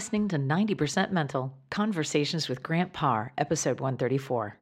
Listening 0.00 0.28
to 0.28 0.38
90% 0.38 1.10
Mental 1.10 1.52
Conversations 1.68 2.48
with 2.48 2.62
Grant 2.62 2.94
Parr, 2.94 3.34
episode 3.36 3.80
134. 3.80 4.56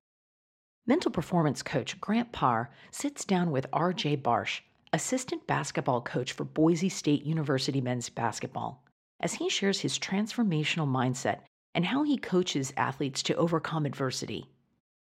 Mental 0.85 1.13
performance 1.13 1.63
coach 1.63 2.01
Grant 2.01 2.33
Parr 2.33 2.71
sits 2.91 3.25
down 3.25 3.53
with 3.53 3.71
RJ 3.71 4.21
Barsh, 4.21 4.63
assistant 4.93 5.47
basketball 5.47 6.01
coach 6.01 6.33
for 6.33 6.43
Boise 6.43 6.89
State 6.89 7.23
University 7.23 7.81
men's 7.81 8.09
basketball, 8.09 8.83
as 9.21 9.35
he 9.35 9.49
shares 9.49 9.79
his 9.79 9.97
transformational 9.97 10.89
mindset 10.89 11.43
and 11.73 11.85
how 11.85 12.03
he 12.03 12.19
coaches 12.19 12.73
athletes 12.77 13.23
to 13.23 13.37
overcome 13.37 13.87
adversity. 13.87 14.51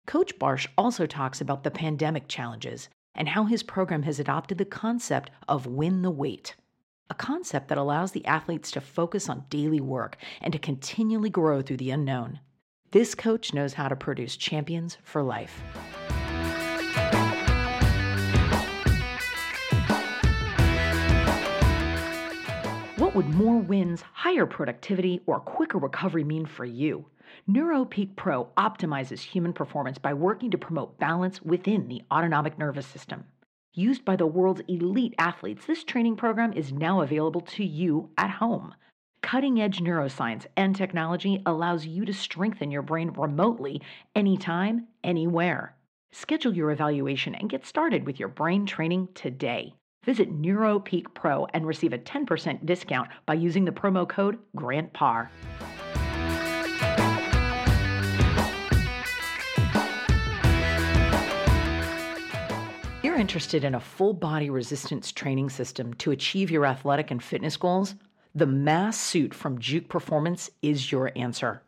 Coach 0.08 0.40
Barsh 0.40 0.66
also 0.78 1.06
talks 1.06 1.42
about 1.42 1.66
the 1.66 1.72
pandemic 1.72 2.30
challenges 2.30 2.88
and 3.16 3.28
how 3.28 3.44
his 3.44 3.64
program 3.64 4.04
has 4.04 4.18
adopted 4.18 4.60
the 4.60 4.64
concept 4.64 5.30
of 5.50 5.68
win 5.68 6.04
the 6.04 6.10
wait 6.10 6.56
a 7.12 7.14
concept 7.14 7.68
that 7.68 7.78
allows 7.78 8.14
the 8.14 8.26
athletes 8.26 8.72
to 8.72 8.80
focus 8.80 9.28
on 9.28 9.44
daily 9.50 9.82
work 9.82 10.16
and 10.40 10.54
to 10.54 10.58
continually 10.58 11.30
grow 11.30 11.62
through 11.62 11.76
the 11.76 11.92
unknown. 11.92 12.40
This 12.92 13.16
coach 13.16 13.54
knows 13.54 13.74
how 13.74 13.90
to 13.90 13.98
produce 13.98 14.38
champions 14.38 14.98
for 15.04 15.22
life. 15.22 15.62
What 22.98 23.14
would 23.14 23.28
more 23.28 23.58
wins, 23.58 24.02
higher 24.14 24.46
productivity, 24.46 25.20
or 25.26 25.42
quicker 25.42 25.80
recovery 25.80 26.24
mean 26.24 26.46
for 26.46 26.64
you? 26.64 27.06
NeuroPeak 27.50 28.16
Pro 28.16 28.46
optimizes 28.56 29.20
human 29.20 29.52
performance 29.52 29.98
by 29.98 30.14
working 30.14 30.50
to 30.52 30.58
promote 30.58 30.98
balance 30.98 31.42
within 31.42 31.90
the 31.90 32.04
autonomic 32.10 32.58
nervous 32.58 32.88
system. 32.88 33.26
Used 33.74 34.04
by 34.04 34.18
the 34.18 34.28
world's 34.28 34.62
elite 34.68 35.16
athletes, 35.18 35.66
this 35.66 35.86
training 35.86 36.18
program 36.18 36.52
is 36.52 36.74
now 36.74 37.00
available 37.00 37.40
to 37.42 37.64
you 37.64 38.10
at 38.18 38.30
home. 38.30 38.76
Cutting 39.24 39.62
edge 39.62 39.80
neuroscience 39.80 40.46
and 40.58 40.76
technology 40.76 41.42
allows 41.46 41.86
you 41.86 42.04
to 42.04 42.14
strengthen 42.14 42.70
your 42.70 42.82
brain 42.82 43.12
remotely, 43.12 43.82
anytime, 44.14 44.88
anywhere. 45.06 45.74
Schedule 46.12 46.54
your 46.54 46.72
evaluation 46.72 47.34
and 47.34 47.50
get 47.50 47.66
started 47.66 48.06
with 48.06 48.20
your 48.20 48.28
brain 48.28 48.66
training 48.66 49.08
today. 49.14 49.74
Visit 50.04 50.34
NeuroPeak 50.42 51.14
Pro 51.14 51.46
and 51.54 51.66
receive 51.66 51.94
a 51.94 51.98
10% 51.98 52.66
discount 52.66 53.10
by 53.26 53.36
using 53.36 53.64
the 53.64 53.72
promo 53.72 54.06
code 54.06 54.38
GRANTPARR. 54.58 55.30
Interested 63.22 63.64
in 63.64 63.76
a 63.76 63.80
full 63.80 64.14
body 64.14 64.50
resistance 64.50 65.12
training 65.12 65.48
system 65.48 65.94
to 65.94 66.10
achieve 66.10 66.50
your 66.50 66.66
athletic 66.66 67.12
and 67.12 67.24
fitness 67.24 67.56
goals, 67.56 67.94
the 68.34 68.48
Mass 68.48 69.00
Suit 69.00 69.32
from 69.32 69.60
Juke 69.60 69.88
Performance 69.88 70.50
is 70.64 70.92
your 70.92 71.12
answer. 71.16 71.62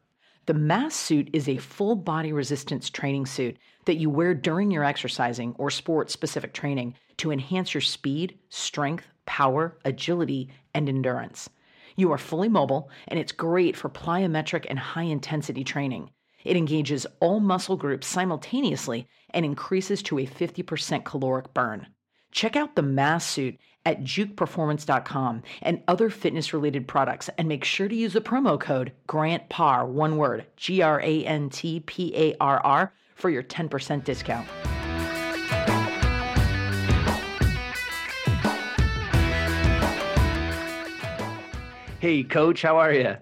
The 0.48 0.56
Mass 0.56 0.96
Suit 0.96 1.30
is 1.32 1.48
a 1.48 1.58
full 1.58 1.96
body 1.96 2.34
resistance 2.34 2.90
training 2.90 3.28
suit 3.28 3.56
that 3.86 3.98
you 3.98 4.10
wear 4.10 4.34
during 4.34 4.72
your 4.72 4.84
exercising 4.84 5.54
or 5.60 5.70
sport 5.70 6.10
specific 6.10 6.54
training 6.54 6.96
to 7.18 7.32
enhance 7.32 7.76
your 7.76 7.82
speed, 7.82 8.40
strength, 8.50 9.06
power, 9.28 9.78
agility, 9.86 10.50
and 10.74 10.90
endurance. 10.90 11.52
You 11.96 12.12
are 12.14 12.18
fully 12.18 12.50
mobile, 12.50 12.90
and 13.08 13.20
it's 13.20 13.32
great 13.32 13.78
for 13.78 13.90
plyometric 13.90 14.66
and 14.72 14.80
high 14.80 15.04
intensity 15.04 15.64
training. 15.64 16.10
It 16.44 16.58
engages 16.58 17.06
all 17.20 17.40
muscle 17.40 17.78
groups 17.78 18.08
simultaneously 18.08 19.08
and 19.30 19.46
increases 19.46 20.04
to 20.04 20.20
a 20.20 20.26
50% 20.26 21.04
caloric 21.04 21.54
burn. 21.54 21.88
Check 22.32 22.56
out 22.56 22.76
the 22.76 22.82
mass 22.82 23.26
suit 23.26 23.58
at 23.86 24.02
jukeperformance.com 24.02 25.44
and 25.62 25.84
other 25.88 26.10
fitness 26.10 26.54
related 26.54 26.88
products 26.88 27.30
and 27.38 27.48
make 27.48 27.64
sure 27.64 27.88
to 27.88 27.96
use 27.96 28.14
the 28.14 28.22
promo 28.22 28.60
code 28.60 28.92
GRANTPARR, 29.08 29.88
one 29.88 30.18
word, 30.18 30.46
G 30.58 30.82
R 30.82 31.00
A 31.02 31.26
N 31.26 31.50
T 31.50 31.82
P 31.82 32.14
A 32.16 32.36
R 32.40 32.60
R, 32.64 32.94
for 33.16 33.30
your 33.30 33.44
10% 33.44 34.04
discount. 34.04 34.48
Hey, 42.00 42.24
coach, 42.24 42.62
how 42.62 42.78
are 42.80 42.92
you? 42.92 43.16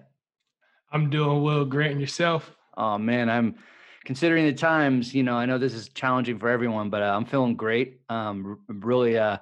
I'm 0.90 1.08
doing 1.08 1.42
well, 1.42 1.64
Grant, 1.64 1.92
and 1.92 2.00
yourself? 2.00 2.52
Oh 2.76 2.98
man, 2.98 3.28
I'm 3.28 3.56
considering 4.04 4.46
the 4.46 4.52
times. 4.52 5.14
You 5.14 5.22
know, 5.22 5.34
I 5.34 5.46
know 5.46 5.58
this 5.58 5.74
is 5.74 5.88
challenging 5.90 6.38
for 6.38 6.48
everyone, 6.48 6.90
but 6.90 7.02
uh, 7.02 7.14
I'm 7.14 7.24
feeling 7.24 7.56
great. 7.56 8.00
Um, 8.08 8.60
really, 8.68 9.18
uh, 9.18 9.38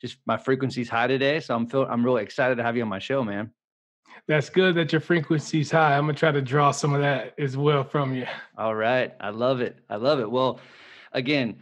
just 0.00 0.18
my 0.26 0.36
frequency's 0.36 0.88
high 0.88 1.06
today, 1.06 1.40
so 1.40 1.54
I'm 1.54 1.66
feel 1.66 1.82
I'm 1.84 2.04
really 2.04 2.22
excited 2.22 2.56
to 2.56 2.62
have 2.62 2.76
you 2.76 2.82
on 2.82 2.88
my 2.88 2.98
show, 2.98 3.24
man. 3.24 3.50
That's 4.26 4.50
good 4.50 4.74
that 4.76 4.92
your 4.92 5.00
frequency's 5.00 5.70
high. 5.70 5.96
I'm 5.96 6.04
gonna 6.04 6.14
try 6.14 6.32
to 6.32 6.42
draw 6.42 6.70
some 6.70 6.94
of 6.94 7.00
that 7.00 7.34
as 7.38 7.56
well 7.56 7.84
from 7.84 8.14
you. 8.14 8.26
All 8.56 8.74
right, 8.74 9.14
I 9.20 9.30
love 9.30 9.60
it. 9.60 9.76
I 9.88 9.96
love 9.96 10.20
it. 10.20 10.30
Well, 10.30 10.60
again, 11.12 11.58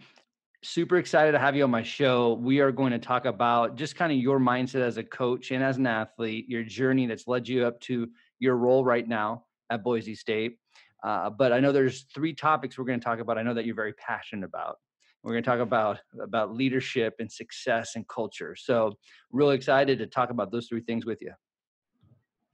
super 0.63 0.97
excited 0.97 1.33
to 1.33 1.39
have 1.39 1.55
you 1.55 1.65
on 1.65 1.71
my 1.71 1.83
show. 1.83 2.35
We 2.35 2.61
are 2.61 2.73
going 2.73 2.93
to 2.93 2.99
talk 2.99 3.25
about 3.25 3.77
just 3.77 3.95
kind 3.95 4.11
of 4.11 4.19
your 4.19 4.41
mindset 4.41 4.81
as 4.81 4.97
a 4.97 5.05
coach 5.05 5.51
and 5.51 5.63
as 5.63 5.77
an 5.77 5.87
athlete, 5.87 6.49
your 6.49 6.65
journey 6.65 7.07
that's 7.07 7.29
led 7.29 7.47
you 7.49 7.65
up 7.65 7.81
to 7.83 8.09
your 8.39 8.57
role 8.57 8.85
right 8.85 9.07
now 9.07 9.45
at 9.71 9.85
Boise 9.85 10.15
State. 10.15 10.59
Uh, 11.07 11.31
but 11.31 11.53
I 11.53 11.61
know 11.61 11.71
there's 11.71 12.03
three 12.13 12.35
topics 12.35 12.77
we're 12.77 12.85
going 12.85 12.99
to 12.99 13.05
talk 13.05 13.21
about. 13.21 13.39
I 13.39 13.43
know 13.43 13.55
that 13.55 13.65
you're 13.65 13.77
very 13.77 13.93
passionate 13.93 14.45
about. 14.45 14.79
We're 15.23 15.33
going 15.35 15.45
to 15.45 15.49
talk 15.49 15.61
about 15.61 15.99
about 16.21 16.53
leadership 16.53 17.15
and 17.21 17.31
success 17.31 17.93
and 17.95 18.07
culture. 18.09 18.57
So, 18.57 18.93
really 19.31 19.55
excited 19.55 19.99
to 20.01 20.07
talk 20.07 20.31
about 20.31 20.51
those 20.51 20.67
three 20.67 20.81
things 20.81 21.07
with 21.07 21.23
you. 21.23 21.33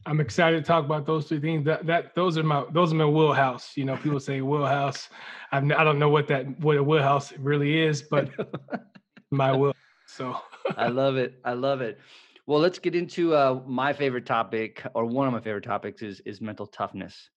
I'm 0.05 0.21
excited 0.21 0.63
to 0.63 0.67
talk 0.67 0.85
about 0.85 1.07
those 1.07 1.29
three 1.29 1.41
things. 1.41 1.65
That 1.65 1.87
that 1.87 2.15
those 2.15 2.37
are 2.37 2.43
my 2.43 2.65
those 2.73 2.93
are 2.93 2.97
my 2.97 3.07
wheelhouse. 3.07 3.75
You 3.75 3.87
know, 3.87 3.97
people 3.97 4.21
say 4.21 4.43
wheelhouse. 4.43 5.09
I've, 5.51 5.65
I 5.73 5.83
don't 5.83 5.99
know 5.99 6.11
what 6.11 6.29
that 6.29 6.61
what 6.61 6.77
a 6.77 6.83
wheelhouse 6.83 7.33
really 7.39 7.79
is, 7.79 8.03
but 8.03 8.29
my 9.31 9.53
will. 9.53 9.75
So 10.07 10.37
I 10.77 10.89
love 10.89 11.17
it. 11.17 11.41
I 11.47 11.55
love 11.55 11.81
it. 11.81 11.99
Well, 12.47 12.61
let's 12.61 12.79
get 12.79 12.95
into 12.95 13.35
uh, 13.35 13.63
my 13.67 13.95
favorite 13.95 14.27
topic, 14.27 14.83
or 14.95 15.07
one 15.07 15.27
of 15.27 15.33
my 15.33 15.41
favorite 15.41 15.65
topics 15.65 16.03
is 16.03 16.21
is 16.27 16.43
mental 16.43 16.67
toughness. 16.67 17.31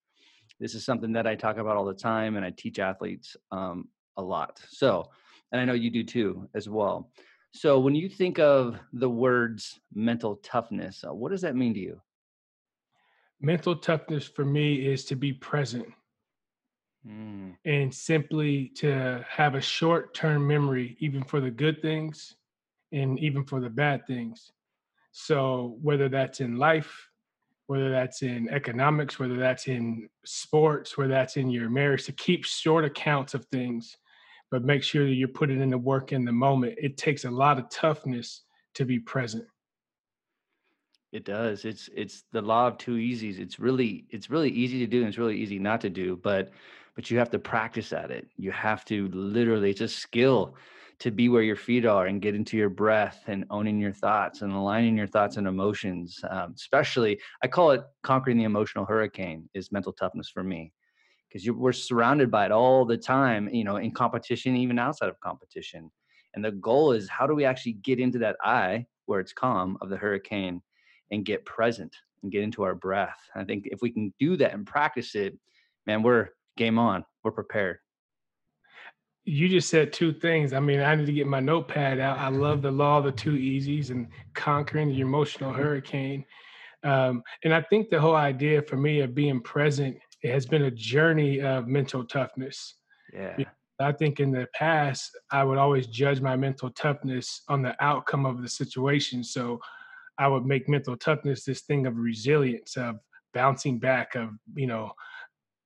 This 0.60 0.76
is 0.76 0.86
something 0.86 1.12
that 1.14 1.28
I 1.28 1.36
talk 1.36 1.58
about 1.58 1.78
all 1.78 1.86
the 1.86 1.94
time, 1.94 2.38
and 2.38 2.46
I 2.46 2.52
teach 2.52 2.80
athletes 2.80 3.36
um, 3.52 3.90
a 4.18 4.22
lot. 4.22 4.60
So, 4.70 5.10
and 5.52 5.60
I 5.60 5.66
know 5.66 5.74
you 5.74 5.90
do 5.90 6.04
too 6.04 6.50
as 6.56 6.70
well. 6.70 7.12
So, 7.52 7.80
when 7.80 7.96
you 7.96 8.10
think 8.10 8.40
of 8.40 8.80
the 8.94 9.10
words 9.10 9.80
mental 9.94 10.38
toughness, 10.38 11.04
uh, 11.08 11.14
what 11.14 11.32
does 11.32 11.42
that 11.42 11.56
mean 11.56 11.74
to 11.74 11.80
you? 11.80 12.02
Mental 13.42 13.76
toughness 13.76 14.26
for 14.26 14.46
me 14.46 14.88
is 14.88 15.06
to 15.06 15.16
be 15.16 15.34
present 15.34 15.88
mm. 17.08 17.56
and 17.66 17.94
simply 17.94 18.70
to 18.76 19.24
have 19.30 19.56
a 19.56 19.62
short 19.62 20.14
term 20.14 20.48
memory, 20.48 20.98
even 21.00 21.24
for 21.24 21.40
the 21.40 21.52
good 21.52 21.82
things 21.82 22.36
and 22.92 23.20
even 23.20 23.44
for 23.44 23.60
the 23.60 23.70
bad 23.70 24.06
things. 24.08 24.52
So, 25.12 25.78
whether 25.82 26.10
that's 26.10 26.42
in 26.42 26.58
life, 26.58 27.10
whether 27.68 27.90
that's 27.90 28.22
in 28.22 28.48
economics, 28.50 29.20
whether 29.20 29.38
that's 29.38 29.68
in 29.68 30.08
sports, 30.24 30.98
whether 30.98 31.12
that's 31.12 31.38
in 31.38 31.50
your 31.50 31.70
marriage, 31.70 32.06
to 32.06 32.12
keep 32.12 32.46
short 32.46 32.86
accounts 32.86 33.34
of 33.34 33.46
things, 33.46 33.98
but 34.52 34.64
make 34.64 34.84
sure 34.84 35.06
that 35.06 35.16
you're 35.16 35.28
putting 35.28 35.62
in 35.62 35.72
the 35.72 35.78
work 35.78 36.12
in 36.12 36.26
the 36.26 36.32
moment. 36.32 36.76
It 36.78 36.98
takes 36.98 37.26
a 37.26 37.32
lot 37.32 37.58
of 37.58 37.70
toughness 37.70 38.44
to 38.76 38.86
be 38.86 39.00
present. 39.00 39.46
It 41.12 41.24
does. 41.24 41.64
It's 41.64 41.90
it's 41.96 42.24
the 42.34 42.42
law 42.42 42.68
of 42.68 42.78
two 42.78 42.96
easies. 42.96 43.40
It's 43.40 43.58
really 43.58 44.06
it's 44.10 44.30
really 44.30 44.50
easy 44.50 44.80
to 44.80 44.88
do 44.88 45.00
and 45.00 45.08
it's 45.08 45.18
really 45.18 45.38
easy 45.38 45.60
not 45.60 45.82
to 45.82 45.90
do, 45.90 46.18
but 46.18 46.52
but 46.94 47.10
you 47.10 47.18
have 47.18 47.30
to 47.32 47.40
practice 47.40 47.94
at 47.94 48.12
it. 48.12 48.28
You 48.36 48.52
have 48.52 48.84
to 48.86 49.08
literally 49.08 49.72
it's 49.72 49.82
a 49.82 49.88
skill 49.88 50.56
to 51.00 51.12
be 51.12 51.30
where 51.30 51.44
your 51.44 51.56
feet 51.56 51.86
are 51.86 52.08
and 52.08 52.22
get 52.22 52.36
into 52.36 52.58
your 52.58 52.70
breath 52.70 53.24
and 53.28 53.46
owning 53.50 53.80
your 53.80 53.92
thoughts 53.94 54.42
and 54.42 54.52
aligning 54.52 54.98
your 54.98 55.08
thoughts 55.08 55.38
and 55.38 55.48
emotions. 55.48 56.20
Um, 56.30 56.54
especially, 56.56 57.20
I 57.44 57.48
call 57.48 57.72
it 57.72 57.82
conquering 58.04 58.38
the 58.38 58.44
emotional 58.44 58.86
hurricane 58.86 59.50
is 59.54 59.72
mental 59.72 59.94
toughness 59.94 60.30
for 60.30 60.44
me 60.44 60.72
because 61.28 61.50
we're 61.50 61.74
surrounded 61.74 62.32
by 62.32 62.46
it 62.46 62.52
all 62.52 62.86
the 62.86 62.98
time, 62.98 63.50
you 63.54 63.64
know, 63.64 63.78
in 63.78 63.92
competition, 63.92 64.56
even 64.56 64.80
outside 64.80 65.10
of 65.10 65.20
competition. 65.20 65.92
And 66.34 66.44
the 66.44 66.52
goal 66.52 66.92
is 66.92 67.10
how 67.10 67.28
do 67.28 67.36
we 67.36 67.46
actually 67.46 67.74
get 67.74 68.00
into 68.00 68.20
that 68.20 68.38
eye 68.44 68.86
where 69.06 69.20
it's 69.20 69.34
calm 69.34 69.78
of 69.82 69.90
the 69.90 69.98
hurricane 69.98 70.62
and 71.12 71.26
get 71.26 71.46
present 71.46 71.96
and 72.24 72.32
get 72.32 72.44
into 72.44 72.64
our 72.64 72.76
breath. 72.76 73.20
I 73.36 73.44
think 73.44 73.68
if 73.68 73.82
we 73.82 73.92
can 73.92 74.14
do 74.20 74.38
that 74.38 74.54
and 74.54 74.66
practice 74.66 75.16
it, 75.16 75.38
man, 75.86 76.04
we're 76.04 76.30
game 76.58 76.80
on. 76.80 77.06
We're 77.24 77.32
prepared 77.32 77.80
you 79.26 79.50
just 79.50 79.70
said 79.70 79.92
two 79.92 80.14
things. 80.14 80.54
I 80.54 80.60
mean, 80.60 80.80
I 80.80 80.96
need 80.96 81.08
to 81.08 81.14
get 81.14 81.28
my 81.28 81.40
notepad 81.40 82.00
out. 82.00 82.20
I 82.20 82.30
love 82.30 82.62
the 82.62 82.72
law 82.72 83.00
of 83.00 83.06
the 83.06 83.12
two 83.12 83.34
easies 83.34 83.90
and 83.90 84.08
conquering 84.36 84.90
the 84.90 85.02
emotional 85.02 85.52
hurricane. 85.52 86.24
Um, 86.84 87.24
and 87.44 87.54
I 87.54 87.62
think 87.64 87.90
the 87.90 88.00
whole 88.00 88.16
idea 88.16 88.62
for 88.62 88.78
me 88.78 89.00
of 89.02 89.16
being 89.16 89.42
present 89.42 89.98
it 90.22 90.32
has 90.32 90.46
been 90.46 90.64
a 90.64 90.72
journey 90.72 91.42
of 91.42 91.68
mental 91.68 92.04
toughness. 92.04 92.76
Yeah. 93.14 93.36
I 93.80 93.92
think 93.92 94.20
in 94.20 94.32
the 94.32 94.48
past, 94.56 95.12
I 95.32 95.44
would 95.44 95.58
always 95.58 95.88
judge 95.88 96.22
my 96.22 96.36
mental 96.36 96.72
toughness 96.72 97.42
on 97.50 97.62
the 97.62 97.76
outcome 97.84 98.26
of 98.26 98.42
the 98.42 98.50
situation. 98.50 99.24
So 99.24 99.60
I 100.18 100.28
would 100.28 100.46
make 100.46 100.70
mental 100.70 100.96
toughness 100.96 101.44
this 101.44 101.62
thing 101.62 101.86
of 101.86 101.98
resilience, 101.98 102.78
of 102.78 102.96
bouncing 103.34 103.80
back, 103.80 104.16
of 104.16 104.30
you 104.56 104.66
know, 104.66 104.92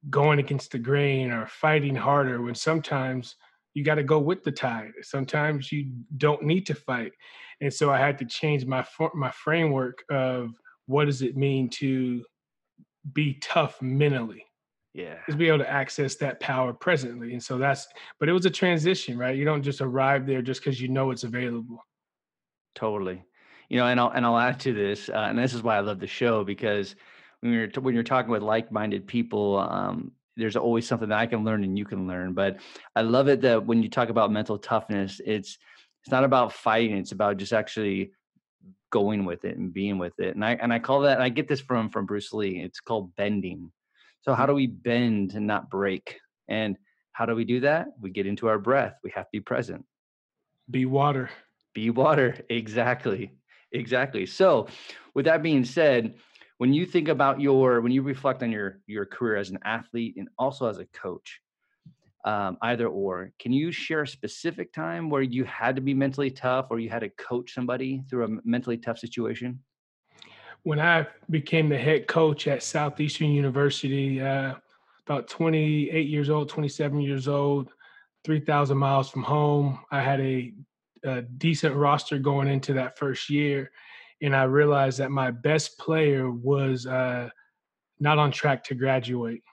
going 0.10 0.40
against 0.40 0.72
the 0.72 0.80
grain 0.80 1.32
or 1.32 1.46
fighting 1.48 1.96
harder. 1.96 2.42
When 2.42 2.56
sometimes 2.56 3.36
you 3.74 3.84
got 3.84 3.96
to 3.96 4.04
go 4.04 4.20
with 4.20 4.44
the 4.44 4.52
tide. 4.52 4.92
Sometimes 5.02 5.72
you 5.72 5.92
don't 6.18 6.44
need 6.44 6.66
to 6.68 6.76
fight, 6.76 7.12
and 7.62 7.74
so 7.74 7.92
I 7.92 7.98
had 7.98 8.18
to 8.20 8.26
change 8.26 8.66
my 8.66 8.86
my 9.14 9.32
framework 9.32 10.04
of 10.10 10.52
what 10.86 11.06
does 11.06 11.22
it 11.22 11.38
mean 11.38 11.70
to 11.70 12.24
be 13.14 13.36
tough 13.42 13.82
mentally? 13.82 14.44
Yeah. 14.94 15.18
Is 15.28 15.36
be 15.36 15.48
able 15.48 15.60
to 15.60 15.70
access 15.70 16.16
that 16.16 16.40
power 16.40 16.74
presently. 16.74 17.34
And 17.34 17.44
so 17.44 17.58
that's 17.58 17.88
but 18.20 18.28
it 18.28 18.34
was 18.34 18.46
a 18.46 18.50
transition 18.50 19.18
right? 19.18 19.38
You 19.38 19.46
don't 19.46 19.64
just 19.64 19.82
arrive 19.82 20.26
there 20.26 20.42
just 20.42 20.62
because 20.62 20.82
you 20.82 20.88
know 20.88 21.12
it's 21.12 21.24
available. 21.24 21.86
Totally. 22.76 23.24
You 23.70 23.78
know 23.78 23.86
and 23.86 24.00
i'll 24.00 24.10
and 24.10 24.26
i'll 24.26 24.38
add 24.38 24.60
to 24.62 24.74
this 24.74 25.10
uh, 25.10 25.28
and 25.30 25.38
this 25.38 25.54
is 25.54 25.62
why 25.62 25.78
i 25.78 25.80
love 25.80 26.00
the 26.00 26.08
show 26.08 26.44
because 26.44 26.96
when 27.42 27.54
you're 27.54 27.70
when 27.80 27.94
you're 27.94 28.04
talking 28.04 28.32
with 28.32 28.42
like-minded 28.42 29.06
people 29.06 29.58
um, 29.60 30.12
there's 30.40 30.56
always 30.56 30.88
something 30.88 31.10
that 31.10 31.20
i 31.20 31.26
can 31.26 31.44
learn 31.44 31.64
and 31.64 31.78
you 31.78 31.86
can 31.86 32.08
learn 32.08 32.34
but 32.34 32.58
i 32.96 33.02
love 33.02 33.28
it 33.28 33.42
that 33.42 33.66
when 33.66 33.84
you 33.84 33.90
talk 33.90 34.10
about 34.10 34.32
mental 34.32 34.58
toughness 34.58 35.22
it's 35.26 35.58
it's 36.02 36.12
not 36.12 36.24
about 36.24 36.54
fighting 36.54 36.98
it's 36.98 37.12
about 37.12 37.38
just 37.38 37.54
actually 37.54 38.12
going 38.92 39.26
with 39.26 39.46
it 39.46 39.58
and 39.58 39.74
being 39.74 39.98
with 39.98 40.20
it 40.20 40.36
and 40.36 40.44
i 40.44 40.54
and 40.56 40.74
i 40.74 40.80
call 40.80 41.02
that 41.02 41.22
i 41.22 41.30
get 41.30 41.48
this 41.48 41.62
from 41.62 41.90
from 41.90 42.06
bruce 42.06 42.34
lee 42.34 42.60
it's 42.62 42.80
called 42.80 43.16
bending 43.16 43.72
so 44.22 44.34
how 44.34 44.46
do 44.46 44.54
we 44.54 44.68
bend 44.68 45.34
and 45.34 45.48
not 45.48 45.70
break? 45.70 46.20
And 46.48 46.78
how 47.14 47.26
do 47.26 47.36
we 47.36 47.46
do 47.46 47.62
that? 47.62 47.88
We 48.00 48.10
get 48.10 48.28
into 48.28 48.48
our 48.48 48.60
breath. 48.60 48.96
We 49.04 49.12
have 49.16 49.26
to 49.26 49.30
be 49.32 49.40
present. 49.40 49.86
Be 50.70 50.86
water. 50.86 51.30
Be 51.74 51.90
water. 51.90 52.38
Exactly. 52.50 53.34
Exactly. 53.72 54.26
So 54.26 54.68
with 55.14 55.26
that 55.26 55.44
being 55.44 55.64
said, 55.64 56.16
when 56.60 56.74
you 56.74 56.86
think 56.86 57.08
about 57.08 57.42
your 57.42 57.82
when 57.82 57.92
you 57.92 58.04
reflect 58.04 58.44
on 58.44 58.52
your 58.52 58.80
your 58.86 59.06
career 59.06 59.36
as 59.36 59.50
an 59.50 59.60
athlete 59.66 60.16
and 60.18 60.30
also 60.38 60.68
as 60.68 60.78
a 60.78 60.86
coach, 60.86 61.42
um, 62.24 62.58
either 62.62 62.88
or, 62.88 63.32
can 63.40 63.52
you 63.52 63.72
share 63.72 64.04
a 64.04 64.08
specific 64.08 64.72
time 64.72 65.10
where 65.10 65.24
you 65.24 65.44
had 65.44 65.76
to 65.76 65.82
be 65.82 65.94
mentally 65.94 66.30
tough 66.32 66.68
or 66.70 66.80
you 66.80 66.90
had 66.90 67.00
to 67.00 67.10
coach 67.10 67.54
somebody 67.54 68.04
through 68.10 68.26
a 68.26 68.40
mentally 68.46 68.78
tough 68.78 69.00
situation? 69.00 69.60
when 70.64 70.80
I 70.80 71.08
became 71.30 71.70
the 71.70 71.78
head 71.78 72.08
coach 72.08 72.48
at 72.48 72.64
Southeastern 72.64 73.32
University, 73.32 74.22
uh, 74.22 74.56
about 75.06 75.28
28 75.28 76.08
years 76.08 76.30
old, 76.30 76.50
27 76.50 77.00
years 77.02 77.28
old, 77.28 77.72
3,000 78.26 78.78
miles 78.78 79.10
from 79.10 79.24
home, 79.24 79.80
I 79.92 80.02
had 80.02 80.20
a, 80.20 80.54
a, 81.04 81.22
decent 81.22 81.76
roster 81.76 82.20
going 82.20 82.50
into 82.50 82.74
that 82.74 82.98
first 82.98 83.30
year. 83.30 83.72
And 84.22 84.36
I 84.36 84.44
realized 84.44 85.00
that 85.00 85.12
my 85.12 85.32
best 85.32 85.78
player 85.78 86.30
was 86.30 86.86
uh, 86.86 87.30
not 88.00 88.18
on 88.18 88.32
track 88.32 88.64
to 88.66 88.76
graduate. 88.76 89.44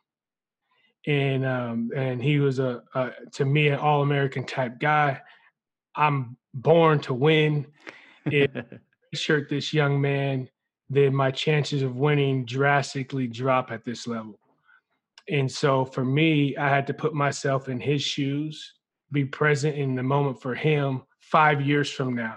And 1.07 1.47
um, 1.47 1.91
and 1.95 2.21
he 2.21 2.41
was 2.41 2.59
a, 2.59 2.83
a 2.95 3.11
to 3.35 3.45
me 3.45 3.69
an 3.69 3.79
all 3.79 4.03
American 4.03 4.45
type 4.45 4.81
guy. 4.81 5.21
I'm 5.95 6.37
born 6.53 6.99
to 7.01 7.15
win. 7.15 7.67
It 8.25 8.51
shirt 9.15 9.49
this 9.49 9.73
young 9.73 10.01
man 10.01 10.49
then 10.89 11.15
my 11.15 11.31
chances 11.31 11.83
of 11.83 11.97
winning 11.97 12.45
drastically 12.45 13.27
drop 13.27 13.71
at 13.71 13.85
this 13.85 14.07
level. 14.07 14.39
And 15.29 15.51
so 15.51 15.85
for 15.85 16.05
me, 16.05 16.57
I 16.57 16.69
had 16.69 16.87
to 16.87 16.95
put 16.95 17.15
myself 17.15 17.69
in 17.69 17.81
his 17.81 18.03
shoes, 18.03 18.75
be 19.11 19.25
present 19.25 19.77
in 19.77 19.97
the 19.97 20.03
moment 20.03 20.41
for 20.41 20.55
him 20.55 21.03
five 21.19 21.61
years 21.61 21.91
from 21.91 22.15
now. 22.15 22.37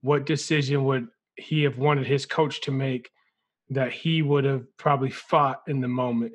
What 0.00 0.26
decision 0.26 0.84
would 0.84 1.08
he 1.38 1.62
have 1.62 1.78
wanted 1.78 2.06
his 2.06 2.26
coach 2.26 2.60
to 2.62 2.70
make 2.70 3.10
that 3.70 3.92
he 3.92 4.22
would 4.22 4.44
have 4.44 4.64
probably 4.76 5.10
fought 5.10 5.62
in 5.68 5.80
the 5.80 5.88
moment? 5.88 6.34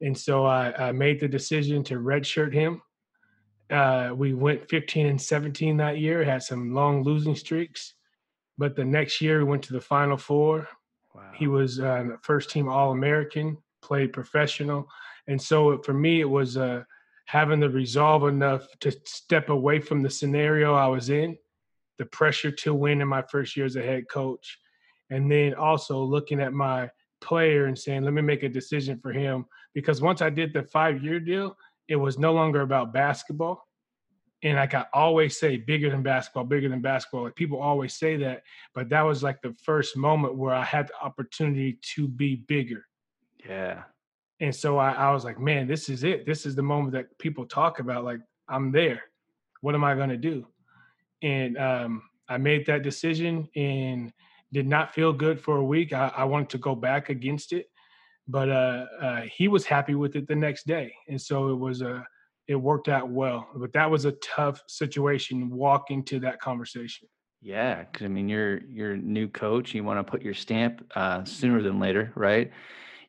And 0.00 0.16
so 0.16 0.44
I, 0.44 0.88
I 0.88 0.92
made 0.92 1.20
the 1.20 1.28
decision 1.28 1.84
to 1.84 1.94
redshirt 1.94 2.52
him. 2.52 2.82
Uh, 3.70 4.12
we 4.14 4.34
went 4.34 4.68
15 4.68 5.06
and 5.06 5.20
17 5.20 5.76
that 5.78 5.98
year, 5.98 6.24
had 6.24 6.42
some 6.42 6.74
long 6.74 7.02
losing 7.02 7.36
streaks. 7.36 7.94
But 8.58 8.76
the 8.76 8.84
next 8.84 9.20
year, 9.20 9.38
we 9.38 9.44
went 9.44 9.62
to 9.64 9.72
the 9.72 9.80
Final 9.80 10.16
Four. 10.16 10.68
Wow. 11.14 11.30
He 11.34 11.46
was 11.46 11.80
uh, 11.80 12.16
first 12.22 12.50
team 12.50 12.68
All 12.68 12.92
American, 12.92 13.56
played 13.80 14.12
professional. 14.12 14.88
And 15.26 15.40
so 15.40 15.80
for 15.82 15.94
me, 15.94 16.20
it 16.20 16.28
was 16.28 16.56
uh, 16.56 16.82
having 17.26 17.60
the 17.60 17.70
resolve 17.70 18.24
enough 18.24 18.66
to 18.80 18.92
step 19.04 19.48
away 19.48 19.80
from 19.80 20.02
the 20.02 20.10
scenario 20.10 20.74
I 20.74 20.86
was 20.88 21.10
in, 21.10 21.36
the 22.02 22.06
pressure 22.06 22.50
to 22.50 22.74
win 22.74 23.00
in 23.00 23.08
my 23.08 23.22
first 23.22 23.56
year 23.56 23.66
as 23.66 23.76
a 23.76 23.82
head 23.82 24.08
coach. 24.08 24.58
And 25.10 25.30
then 25.30 25.54
also 25.54 26.02
looking 26.02 26.40
at 26.40 26.52
my 26.52 26.90
player 27.20 27.66
and 27.66 27.78
saying, 27.78 28.02
let 28.02 28.12
me 28.14 28.22
make 28.22 28.42
a 28.42 28.48
decision 28.48 28.98
for 28.98 29.12
him. 29.12 29.46
Because 29.74 30.02
once 30.02 30.20
I 30.20 30.30
did 30.30 30.52
the 30.52 30.64
five 30.64 31.02
year 31.02 31.20
deal, 31.20 31.56
it 31.88 31.96
was 31.96 32.18
no 32.18 32.32
longer 32.32 32.62
about 32.62 32.92
basketball 32.92 33.66
and 34.42 34.56
like 34.56 34.74
I 34.74 34.86
always 34.92 35.38
say, 35.38 35.56
bigger 35.56 35.90
than 35.90 36.02
basketball, 36.02 36.44
bigger 36.44 36.68
than 36.68 36.80
basketball. 36.80 37.24
Like 37.24 37.36
people 37.36 37.60
always 37.60 37.94
say 37.94 38.16
that, 38.18 38.42
but 38.74 38.88
that 38.88 39.02
was 39.02 39.22
like 39.22 39.40
the 39.40 39.54
first 39.62 39.96
moment 39.96 40.36
where 40.36 40.54
I 40.54 40.64
had 40.64 40.88
the 40.88 41.00
opportunity 41.00 41.78
to 41.94 42.08
be 42.08 42.36
bigger. 42.36 42.84
Yeah. 43.48 43.84
And 44.40 44.54
so 44.54 44.78
I, 44.78 44.92
I 44.92 45.12
was 45.12 45.24
like, 45.24 45.38
man, 45.38 45.68
this 45.68 45.88
is 45.88 46.02
it. 46.02 46.26
This 46.26 46.44
is 46.44 46.56
the 46.56 46.62
moment 46.62 46.92
that 46.94 47.16
people 47.18 47.46
talk 47.46 47.78
about. 47.78 48.04
Like, 48.04 48.20
I'm 48.48 48.72
there. 48.72 49.02
What 49.60 49.76
am 49.76 49.84
I 49.84 49.94
going 49.94 50.08
to 50.08 50.16
do? 50.16 50.46
And 51.22 51.56
um, 51.58 52.02
I 52.28 52.38
made 52.38 52.66
that 52.66 52.82
decision 52.82 53.48
and 53.56 54.12
did 54.52 54.66
not 54.66 54.94
feel 54.94 55.12
good 55.12 55.40
for 55.40 55.56
a 55.56 55.64
week. 55.64 55.92
I, 55.92 56.12
I 56.16 56.24
wanted 56.24 56.50
to 56.50 56.58
go 56.58 56.74
back 56.74 57.08
against 57.08 57.52
it, 57.52 57.66
but 58.28 58.50
uh, 58.50 58.86
uh, 59.00 59.20
he 59.22 59.48
was 59.48 59.64
happy 59.64 59.94
with 59.94 60.16
it 60.16 60.28
the 60.28 60.36
next 60.36 60.66
day. 60.66 60.94
And 61.08 61.20
so 61.20 61.48
it 61.50 61.56
was 61.56 61.80
a, 61.80 62.04
it 62.48 62.56
worked 62.56 62.88
out 62.88 63.08
well. 63.08 63.48
But 63.54 63.72
that 63.72 63.90
was 63.90 64.04
a 64.04 64.12
tough 64.12 64.62
situation 64.68 65.50
walking 65.50 66.04
to 66.04 66.20
that 66.20 66.40
conversation. 66.40 67.08
Yeah, 67.40 67.84
because 67.84 68.04
I 68.04 68.08
mean, 68.08 68.28
you're 68.28 68.60
you're 68.68 68.96
new 68.96 69.26
coach. 69.26 69.74
You 69.74 69.82
want 69.82 69.98
to 69.98 70.08
put 70.08 70.22
your 70.22 70.34
stamp 70.34 70.86
uh, 70.94 71.24
sooner 71.24 71.60
than 71.60 71.80
later, 71.80 72.12
right? 72.14 72.52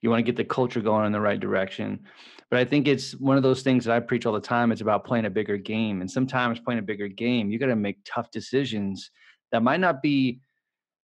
You 0.04 0.12
want 0.12 0.20
to 0.20 0.24
get 0.24 0.36
the 0.36 0.44
culture 0.44 0.82
going 0.82 1.08
in 1.08 1.12
the 1.12 1.20
right 1.20 1.40
direction. 1.40 2.00
But 2.52 2.60
I 2.60 2.66
think 2.66 2.88
it's 2.88 3.14
one 3.16 3.38
of 3.38 3.42
those 3.42 3.64
things 3.64 3.86
that 3.86 3.96
I 3.96 4.00
preach 4.00 4.28
all 4.28 4.34
the 4.34 4.40
time. 4.40 4.72
It's 4.72 4.82
about 4.82 5.04
playing 5.06 5.26
a 5.26 5.32
bigger 5.32 5.58
game, 5.58 6.02
and 6.02 6.12
sometimes 6.12 6.60
playing 6.60 6.80
a 6.80 6.84
bigger 6.84 7.08
game, 7.08 7.50
you 7.50 7.58
got 7.58 7.68
to 7.68 7.76
make 7.76 7.98
tough 8.06 8.30
decisions 8.30 9.10
that 9.52 9.64
might 9.64 9.80
not 9.80 10.04
be 10.04 10.40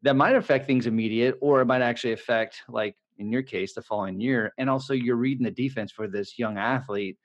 that 0.02 0.16
might 0.16 0.36
affect 0.36 0.66
things 0.66 0.88
immediate, 0.88 1.38
or 1.42 1.62
it 1.62 1.66
might 1.66 1.82
actually 1.82 2.14
affect, 2.14 2.64
like 2.68 2.96
in 3.18 3.32
your 3.32 3.44
case, 3.44 3.74
the 3.74 3.82
following 3.84 4.20
year. 4.20 4.54
And 4.58 4.70
also, 4.70 4.94
you're 4.94 5.16
reading 5.16 5.44
the 5.44 5.52
defense 5.52 5.92
for 5.92 6.08
this 6.08 6.40
young 6.40 6.58
athlete 6.58 7.18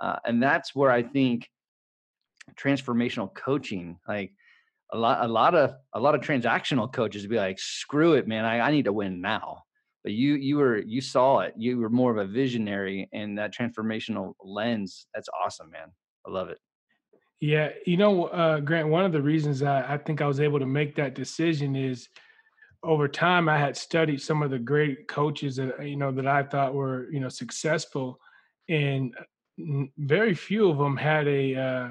uh, 0.00 0.16
and 0.24 0.42
that's 0.42 0.74
where 0.74 0.90
I 0.90 1.02
think 1.02 1.50
transformational 2.54 3.34
coaching, 3.34 3.98
like 4.06 4.32
a 4.92 4.98
lot, 4.98 5.24
a 5.24 5.28
lot 5.28 5.54
of, 5.54 5.74
a 5.92 6.00
lot 6.00 6.14
of 6.14 6.20
transactional 6.20 6.92
coaches 6.92 7.26
be 7.26 7.36
like, 7.36 7.58
screw 7.58 8.14
it, 8.14 8.26
man. 8.26 8.44
I, 8.44 8.60
I 8.60 8.70
need 8.70 8.84
to 8.84 8.92
win 8.92 9.20
now. 9.20 9.64
But 10.08 10.14
you, 10.14 10.36
you 10.36 10.56
were, 10.56 10.78
you 10.78 11.02
saw 11.02 11.40
it. 11.40 11.52
You 11.54 11.76
were 11.76 11.90
more 11.90 12.10
of 12.10 12.16
a 12.16 12.24
visionary 12.24 13.10
and 13.12 13.36
that 13.36 13.54
transformational 13.54 14.32
lens. 14.42 15.06
That's 15.14 15.28
awesome, 15.44 15.70
man. 15.70 15.88
I 16.26 16.30
love 16.30 16.48
it. 16.48 16.56
Yeah, 17.40 17.72
you 17.84 17.98
know, 17.98 18.24
uh, 18.28 18.60
Grant. 18.60 18.88
One 18.88 19.04
of 19.04 19.12
the 19.12 19.20
reasons 19.20 19.62
I, 19.62 19.84
I 19.86 19.98
think 19.98 20.22
I 20.22 20.26
was 20.26 20.40
able 20.40 20.60
to 20.60 20.64
make 20.64 20.96
that 20.96 21.14
decision 21.14 21.76
is 21.76 22.08
over 22.82 23.06
time 23.06 23.50
I 23.50 23.58
had 23.58 23.76
studied 23.76 24.22
some 24.22 24.42
of 24.42 24.48
the 24.48 24.58
great 24.58 25.08
coaches 25.08 25.56
that 25.56 25.86
you 25.86 25.96
know 25.96 26.10
that 26.12 26.26
I 26.26 26.42
thought 26.42 26.72
were 26.72 27.10
you 27.12 27.20
know 27.20 27.28
successful, 27.28 28.18
and 28.66 29.14
very 29.98 30.32
few 30.32 30.70
of 30.70 30.78
them 30.78 30.96
had 30.96 31.28
a 31.28 31.54
uh, 31.54 31.88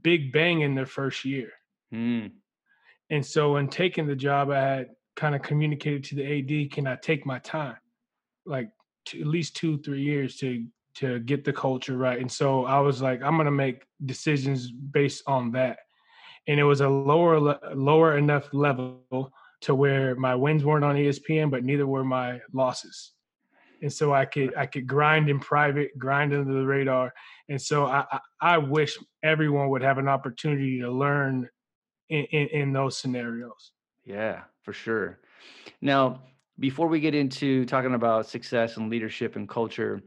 big 0.00 0.30
bang 0.30 0.60
in 0.60 0.76
their 0.76 0.86
first 0.86 1.24
year. 1.24 1.50
Mm. 1.92 2.30
And 3.10 3.26
so, 3.26 3.56
in 3.56 3.66
taking 3.66 4.06
the 4.06 4.14
job, 4.14 4.50
I 4.50 4.60
had 4.60 4.90
kind 5.16 5.34
of 5.34 5.42
communicated 5.42 6.04
to 6.04 6.14
the 6.14 6.24
AD, 6.24 6.70
"Can 6.70 6.86
I 6.86 6.96
take 6.96 7.26
my 7.26 7.38
time, 7.40 7.76
like 8.44 8.70
at 9.12 9.26
least 9.26 9.56
two, 9.56 9.78
three 9.78 10.02
years 10.02 10.36
to 10.36 10.66
to 10.96 11.20
get 11.20 11.44
the 11.44 11.52
culture 11.52 11.96
right?" 11.96 12.20
And 12.20 12.30
so 12.30 12.64
I 12.64 12.80
was 12.80 13.02
like, 13.02 13.22
"I'm 13.22 13.38
to 13.38 13.50
make 13.50 13.84
decisions 14.04 14.70
based 14.70 15.22
on 15.26 15.52
that." 15.52 15.78
And 16.48 16.60
it 16.60 16.64
was 16.64 16.80
a 16.80 16.88
lower 16.88 17.40
lower 17.74 18.16
enough 18.18 18.52
level 18.52 19.32
to 19.62 19.74
where 19.74 20.14
my 20.16 20.34
wins 20.34 20.64
weren't 20.64 20.84
on 20.84 20.96
ESPN, 20.96 21.50
but 21.50 21.64
neither 21.64 21.86
were 21.86 22.04
my 22.04 22.40
losses 22.52 23.12
and 23.82 23.92
so 23.92 24.12
I 24.12 24.24
could 24.24 24.54
I 24.56 24.66
could 24.66 24.86
grind 24.86 25.28
in 25.28 25.38
private, 25.38 25.96
grind 25.98 26.32
under 26.32 26.52
the 26.52 26.66
radar, 26.66 27.12
and 27.48 27.60
so 27.60 27.86
I 27.86 28.04
I, 28.10 28.20
I 28.40 28.58
wish 28.58 28.98
everyone 29.22 29.68
would 29.70 29.82
have 29.82 29.98
an 29.98 30.08
opportunity 30.08 30.80
to 30.80 30.90
learn 30.90 31.48
in, 32.08 32.24
in, 32.26 32.48
in 32.48 32.72
those 32.72 32.98
scenarios. 32.98 33.72
Yeah, 34.06 34.42
for 34.62 34.72
sure. 34.72 35.18
Now, 35.82 36.22
before 36.58 36.86
we 36.86 37.00
get 37.00 37.14
into 37.14 37.66
talking 37.66 37.94
about 37.94 38.28
success 38.28 38.76
and 38.76 38.88
leadership 38.88 39.34
and 39.34 39.48
culture, 39.48 40.00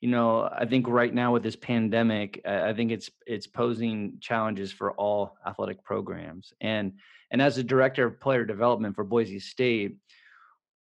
you 0.00 0.08
know, 0.08 0.48
I 0.50 0.64
think 0.64 0.88
right 0.88 1.14
now 1.14 1.32
with 1.32 1.44
this 1.44 1.54
pandemic, 1.54 2.40
I 2.44 2.72
think 2.72 2.90
it's 2.90 3.10
it's 3.26 3.46
posing 3.46 4.16
challenges 4.20 4.72
for 4.72 4.92
all 4.92 5.36
athletic 5.46 5.84
programs. 5.84 6.52
And 6.60 6.94
and 7.30 7.40
as 7.40 7.58
a 7.58 7.62
director 7.62 8.06
of 8.06 8.18
player 8.18 8.44
development 8.44 8.96
for 8.96 9.04
Boise 9.04 9.38
State, 9.38 9.96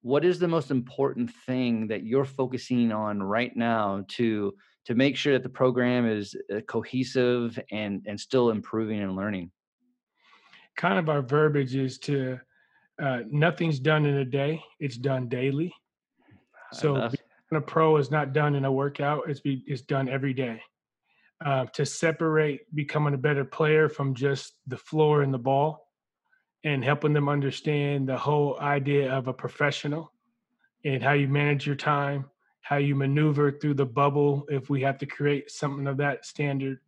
what 0.01 0.25
is 0.25 0.39
the 0.39 0.47
most 0.47 0.71
important 0.71 1.31
thing 1.45 1.87
that 1.89 2.03
you're 2.03 2.25
focusing 2.25 2.91
on 2.91 3.21
right 3.21 3.55
now 3.55 4.05
to 4.07 4.55
to 4.85 4.95
make 4.95 5.15
sure 5.15 5.33
that 5.33 5.43
the 5.43 5.49
program 5.49 6.07
is 6.07 6.33
uh, 6.51 6.61
cohesive 6.61 7.59
and 7.71 8.03
and 8.07 8.19
still 8.19 8.49
improving 8.49 9.01
and 9.01 9.15
learning 9.15 9.51
kind 10.75 10.99
of 10.99 11.09
our 11.09 11.21
verbiage 11.21 11.75
is 11.75 11.97
to 11.99 12.39
uh, 13.01 13.19
nothing's 13.29 13.79
done 13.79 14.05
in 14.05 14.17
a 14.17 14.25
day 14.25 14.61
it's 14.79 14.97
done 14.97 15.27
daily. 15.27 15.73
So 16.71 17.09
a 17.51 17.61
pro 17.61 17.97
is 17.97 18.09
not 18.09 18.33
done 18.33 18.55
in 18.55 18.65
a 18.65 18.71
workout 18.71 19.29
it's 19.29 19.39
be, 19.39 19.63
it's 19.67 19.81
done 19.81 20.09
every 20.09 20.33
day. 20.33 20.61
Uh, 21.43 21.65
to 21.73 21.85
separate 21.85 22.73
becoming 22.73 23.13
a 23.13 23.17
better 23.17 23.43
player 23.43 23.89
from 23.89 24.15
just 24.15 24.53
the 24.67 24.77
floor 24.77 25.23
and 25.23 25.33
the 25.33 25.37
ball 25.37 25.89
and 26.63 26.83
helping 26.83 27.11
them 27.11 27.27
understand 27.27 28.07
the 28.07 28.17
whole 28.17 28.57
idea 28.59 29.11
of 29.11 29.27
a 29.27 29.33
professional 29.33 30.13
and 30.85 31.03
how 31.03 31.11
you 31.11 31.27
manage 31.27 31.65
your 31.67 31.75
time, 31.75 32.25
how 32.61 32.77
you 32.77 32.95
maneuver 32.95 33.51
through 33.51 33.73
the 33.73 33.85
bubble 33.85 34.45
if 34.49 34.69
we 34.69 34.81
have 34.81 34.97
to 34.97 35.05
create 35.05 35.51
something 35.51 35.87
of 35.87 35.97
that 35.97 36.25
standard, 36.25 36.79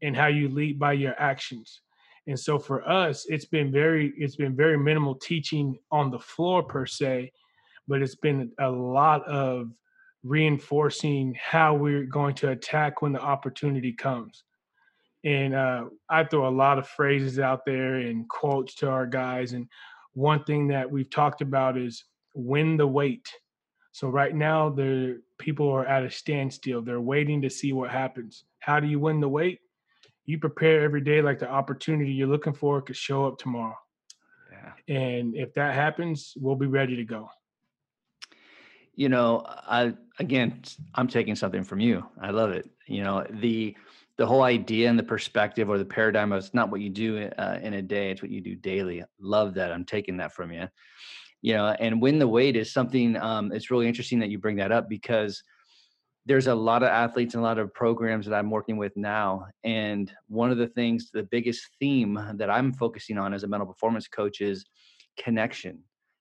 and 0.00 0.16
how 0.16 0.26
you 0.26 0.48
lead 0.48 0.78
by 0.78 0.92
your 0.92 1.14
actions. 1.20 1.82
And 2.28 2.38
so 2.38 2.58
for 2.58 2.86
us, 2.86 3.24
it's 3.28 3.46
been 3.46 3.72
very 3.72 4.12
it's 4.18 4.36
been 4.36 4.54
very 4.54 4.78
minimal 4.78 5.14
teaching 5.14 5.78
on 5.90 6.10
the 6.10 6.18
floor 6.18 6.62
per 6.62 6.84
se, 6.84 7.32
but 7.88 8.02
it's 8.02 8.16
been 8.16 8.52
a 8.60 8.70
lot 8.70 9.26
of 9.26 9.70
reinforcing 10.22 11.34
how 11.42 11.74
we're 11.74 12.04
going 12.04 12.34
to 12.34 12.50
attack 12.50 13.00
when 13.00 13.12
the 13.12 13.20
opportunity 13.20 13.92
comes. 13.92 14.44
And 15.24 15.54
uh, 15.54 15.84
I 16.10 16.24
throw 16.24 16.46
a 16.46 16.50
lot 16.50 16.78
of 16.78 16.86
phrases 16.86 17.38
out 17.38 17.64
there 17.64 17.96
and 17.96 18.28
quotes 18.28 18.74
to 18.76 18.90
our 18.90 19.06
guys. 19.06 19.54
And 19.54 19.66
one 20.12 20.44
thing 20.44 20.68
that 20.68 20.90
we've 20.90 21.10
talked 21.10 21.40
about 21.40 21.78
is 21.78 22.04
win 22.34 22.76
the 22.76 22.86
wait. 22.86 23.26
So 23.92 24.08
right 24.08 24.34
now, 24.34 24.68
the 24.68 25.22
people 25.38 25.68
are 25.70 25.86
at 25.86 26.04
a 26.04 26.10
standstill. 26.10 26.82
They're 26.82 27.00
waiting 27.00 27.40
to 27.42 27.50
see 27.50 27.72
what 27.72 27.90
happens. 27.90 28.44
How 28.60 28.80
do 28.80 28.86
you 28.86 29.00
win 29.00 29.18
the 29.18 29.28
wait? 29.28 29.60
You 30.28 30.38
prepare 30.38 30.82
every 30.82 31.00
day 31.00 31.22
like 31.22 31.38
the 31.38 31.48
opportunity 31.48 32.12
you're 32.12 32.28
looking 32.28 32.52
for 32.52 32.82
could 32.82 32.96
show 32.96 33.26
up 33.26 33.38
tomorrow. 33.38 33.74
Yeah. 34.52 34.94
And 34.94 35.34
if 35.34 35.54
that 35.54 35.74
happens, 35.74 36.34
we'll 36.36 36.54
be 36.54 36.66
ready 36.66 36.96
to 36.96 37.04
go. 37.04 37.30
You 38.94 39.08
know, 39.08 39.42
I 39.46 39.94
again, 40.18 40.60
I'm 40.94 41.08
taking 41.08 41.34
something 41.34 41.64
from 41.64 41.80
you. 41.80 42.04
I 42.20 42.28
love 42.30 42.50
it. 42.50 42.68
You 42.86 43.04
know, 43.04 43.24
the 43.40 43.74
the 44.18 44.26
whole 44.26 44.42
idea 44.42 44.90
and 44.90 44.98
the 44.98 45.02
perspective 45.02 45.70
or 45.70 45.78
the 45.78 45.84
paradigm 45.86 46.32
of 46.32 46.44
it's 46.44 46.52
not 46.52 46.70
what 46.70 46.82
you 46.82 46.90
do 46.90 47.30
uh, 47.38 47.58
in 47.62 47.72
a 47.72 47.80
day 47.82 48.10
it's 48.10 48.20
what 48.20 48.30
you 48.30 48.40
do 48.40 48.56
daily 48.56 49.02
love 49.20 49.54
that 49.54 49.72
i'm 49.72 49.84
taking 49.84 50.16
that 50.16 50.32
from 50.32 50.52
you 50.52 50.66
you 51.40 51.54
know 51.54 51.68
and 51.78 52.02
win 52.02 52.18
the 52.18 52.26
wait 52.26 52.56
is 52.56 52.72
something 52.72 53.16
um, 53.16 53.52
it's 53.52 53.70
really 53.70 53.86
interesting 53.86 54.18
that 54.18 54.28
you 54.28 54.36
bring 54.36 54.56
that 54.56 54.72
up 54.72 54.88
because 54.88 55.42
there's 56.28 56.46
a 56.46 56.54
lot 56.54 56.82
of 56.82 56.88
athletes 56.88 57.34
and 57.34 57.40
a 57.40 57.44
lot 57.44 57.58
of 57.58 57.72
programs 57.74 58.26
that 58.26 58.34
i'm 58.34 58.50
working 58.50 58.76
with 58.76 58.96
now 58.96 59.46
and 59.64 60.12
one 60.28 60.50
of 60.50 60.58
the 60.58 60.68
things 60.68 61.10
the 61.12 61.22
biggest 61.24 61.68
theme 61.80 62.20
that 62.34 62.50
i'm 62.50 62.72
focusing 62.72 63.18
on 63.18 63.34
as 63.34 63.42
a 63.42 63.48
mental 63.48 63.66
performance 63.66 64.06
coach 64.06 64.40
is 64.40 64.66
connection 65.18 65.78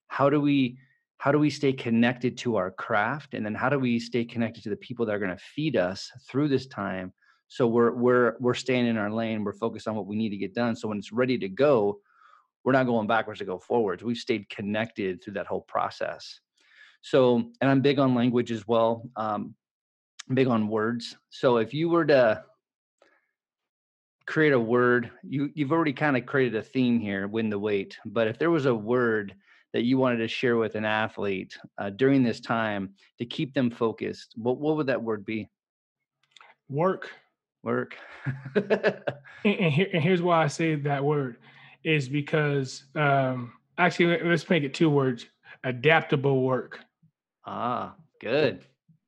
how 0.07 0.29
do 0.29 0.41
we 0.41 0.77
how 1.19 1.31
do 1.31 1.39
we 1.39 1.49
stay 1.49 1.73
connected 1.73 2.37
to 2.37 2.55
our 2.55 2.71
craft 2.71 3.33
and 3.33 3.45
then 3.45 3.53
how 3.55 3.69
do 3.69 3.77
we 3.77 3.99
stay 3.99 4.23
connected 4.23 4.63
to 4.63 4.69
the 4.69 4.77
people 4.77 5.05
that 5.05 5.13
are 5.13 5.19
going 5.19 5.35
to 5.35 5.43
feed 5.55 5.75
us 5.75 6.11
through 6.27 6.47
this 6.47 6.67
time 6.67 7.13
so 7.47 7.65
we're 7.67 7.91
we're 7.91 8.35
we're 8.39 8.53
staying 8.53 8.87
in 8.87 8.97
our 8.97 9.11
lane. 9.11 9.43
We're 9.43 9.53
focused 9.53 9.87
on 9.87 9.95
what 9.95 10.05
we 10.05 10.15
need 10.15 10.29
to 10.29 10.37
get 10.37 10.53
done. 10.53 10.75
So 10.75 10.89
when 10.89 10.97
it's 10.97 11.13
ready 11.13 11.37
to 11.37 11.49
go, 11.49 11.99
we're 12.63 12.73
not 12.73 12.85
going 12.85 13.07
backwards 13.07 13.39
to 13.39 13.45
go 13.45 13.57
forwards. 13.57 14.03
We've 14.03 14.17
stayed 14.17 14.49
connected 14.49 15.23
through 15.23 15.33
that 15.33 15.47
whole 15.47 15.61
process. 15.61 16.41
So, 17.01 17.35
and 17.61 17.71
I'm 17.71 17.81
big 17.81 17.99
on 17.99 18.15
language 18.15 18.51
as 18.51 18.67
well. 18.67 19.09
Um, 19.15 19.55
big 20.33 20.47
on 20.47 20.67
words. 20.67 21.15
So 21.29 21.57
if 21.57 21.73
you 21.73 21.89
were 21.89 22.05
to 22.05 22.43
create 24.25 24.53
a 24.53 24.59
word, 24.59 25.11
you 25.23 25.49
you've 25.53 25.71
already 25.71 25.93
kind 25.93 26.17
of 26.17 26.25
created 26.25 26.55
a 26.55 26.63
theme 26.63 26.99
here, 26.99 27.27
win 27.27 27.49
the 27.49 27.59
wait. 27.59 27.97
But 28.05 28.27
if 28.27 28.37
there 28.37 28.51
was 28.51 28.65
a 28.65 28.75
word 28.75 29.35
that 29.73 29.83
you 29.83 29.97
wanted 29.97 30.17
to 30.17 30.27
share 30.27 30.57
with 30.57 30.75
an 30.75 30.85
athlete 30.85 31.57
uh, 31.77 31.89
during 31.91 32.23
this 32.23 32.39
time 32.39 32.93
to 33.19 33.25
keep 33.25 33.53
them 33.53 33.69
focused, 33.71 34.33
what 34.35 34.57
what 34.57 34.77
would 34.77 34.87
that 34.87 35.01
word 35.03 35.25
be? 35.25 35.49
Work 36.69 37.09
work. 37.63 37.97
and, 38.55 39.03
and, 39.43 39.73
here, 39.73 39.87
and, 39.93 40.01
here's 40.01 40.21
why 40.21 40.43
I 40.43 40.47
say 40.47 40.75
that 40.75 41.03
word 41.03 41.37
is 41.83 42.07
because 42.09 42.85
um, 42.95 43.53
actually 43.77 44.21
let's 44.23 44.49
make 44.49 44.63
it 44.63 44.73
two 44.73 44.89
words: 44.89 45.25
adaptable 45.63 46.43
work. 46.43 46.79
Ah, 47.45 47.95
good. 48.19 48.65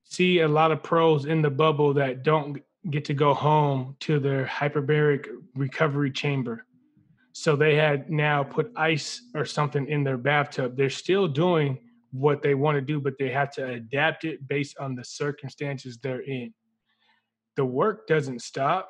See 0.10 0.40
a 0.40 0.48
lot 0.48 0.72
of 0.72 0.84
pros 0.84 1.26
in 1.26 1.42
the 1.42 1.50
bubble 1.50 1.94
that 1.94 2.24
don't 2.24 2.62
get 2.90 3.06
to 3.06 3.14
go 3.14 3.34
home 3.34 3.96
to 4.02 4.20
their 4.20 4.46
hyperbaric 4.46 5.28
recovery 5.56 6.12
chamber. 6.12 6.66
So 7.32 7.56
they 7.56 7.76
had 7.76 8.10
now 8.10 8.44
put 8.44 8.72
ice 8.76 9.22
or 9.36 9.46
something 9.46 9.88
in 9.88 10.04
their 10.04 10.18
bathtub. 10.18 10.76
They're 10.76 10.90
still 10.90 11.28
doing 11.28 11.80
what 12.12 12.42
they 12.42 12.56
want 12.56 12.76
to 12.76 12.82
do, 12.82 13.00
but 13.00 13.14
they 13.20 13.30
have 13.30 13.52
to 13.52 13.66
adapt 13.68 14.26
it 14.26 14.48
based 14.48 14.78
on 14.80 14.96
the 14.96 15.04
circumstances 15.04 16.00
they're 16.02 16.22
in 16.22 16.54
the 17.60 17.66
work 17.66 18.08
doesn't 18.08 18.42
stop. 18.42 18.88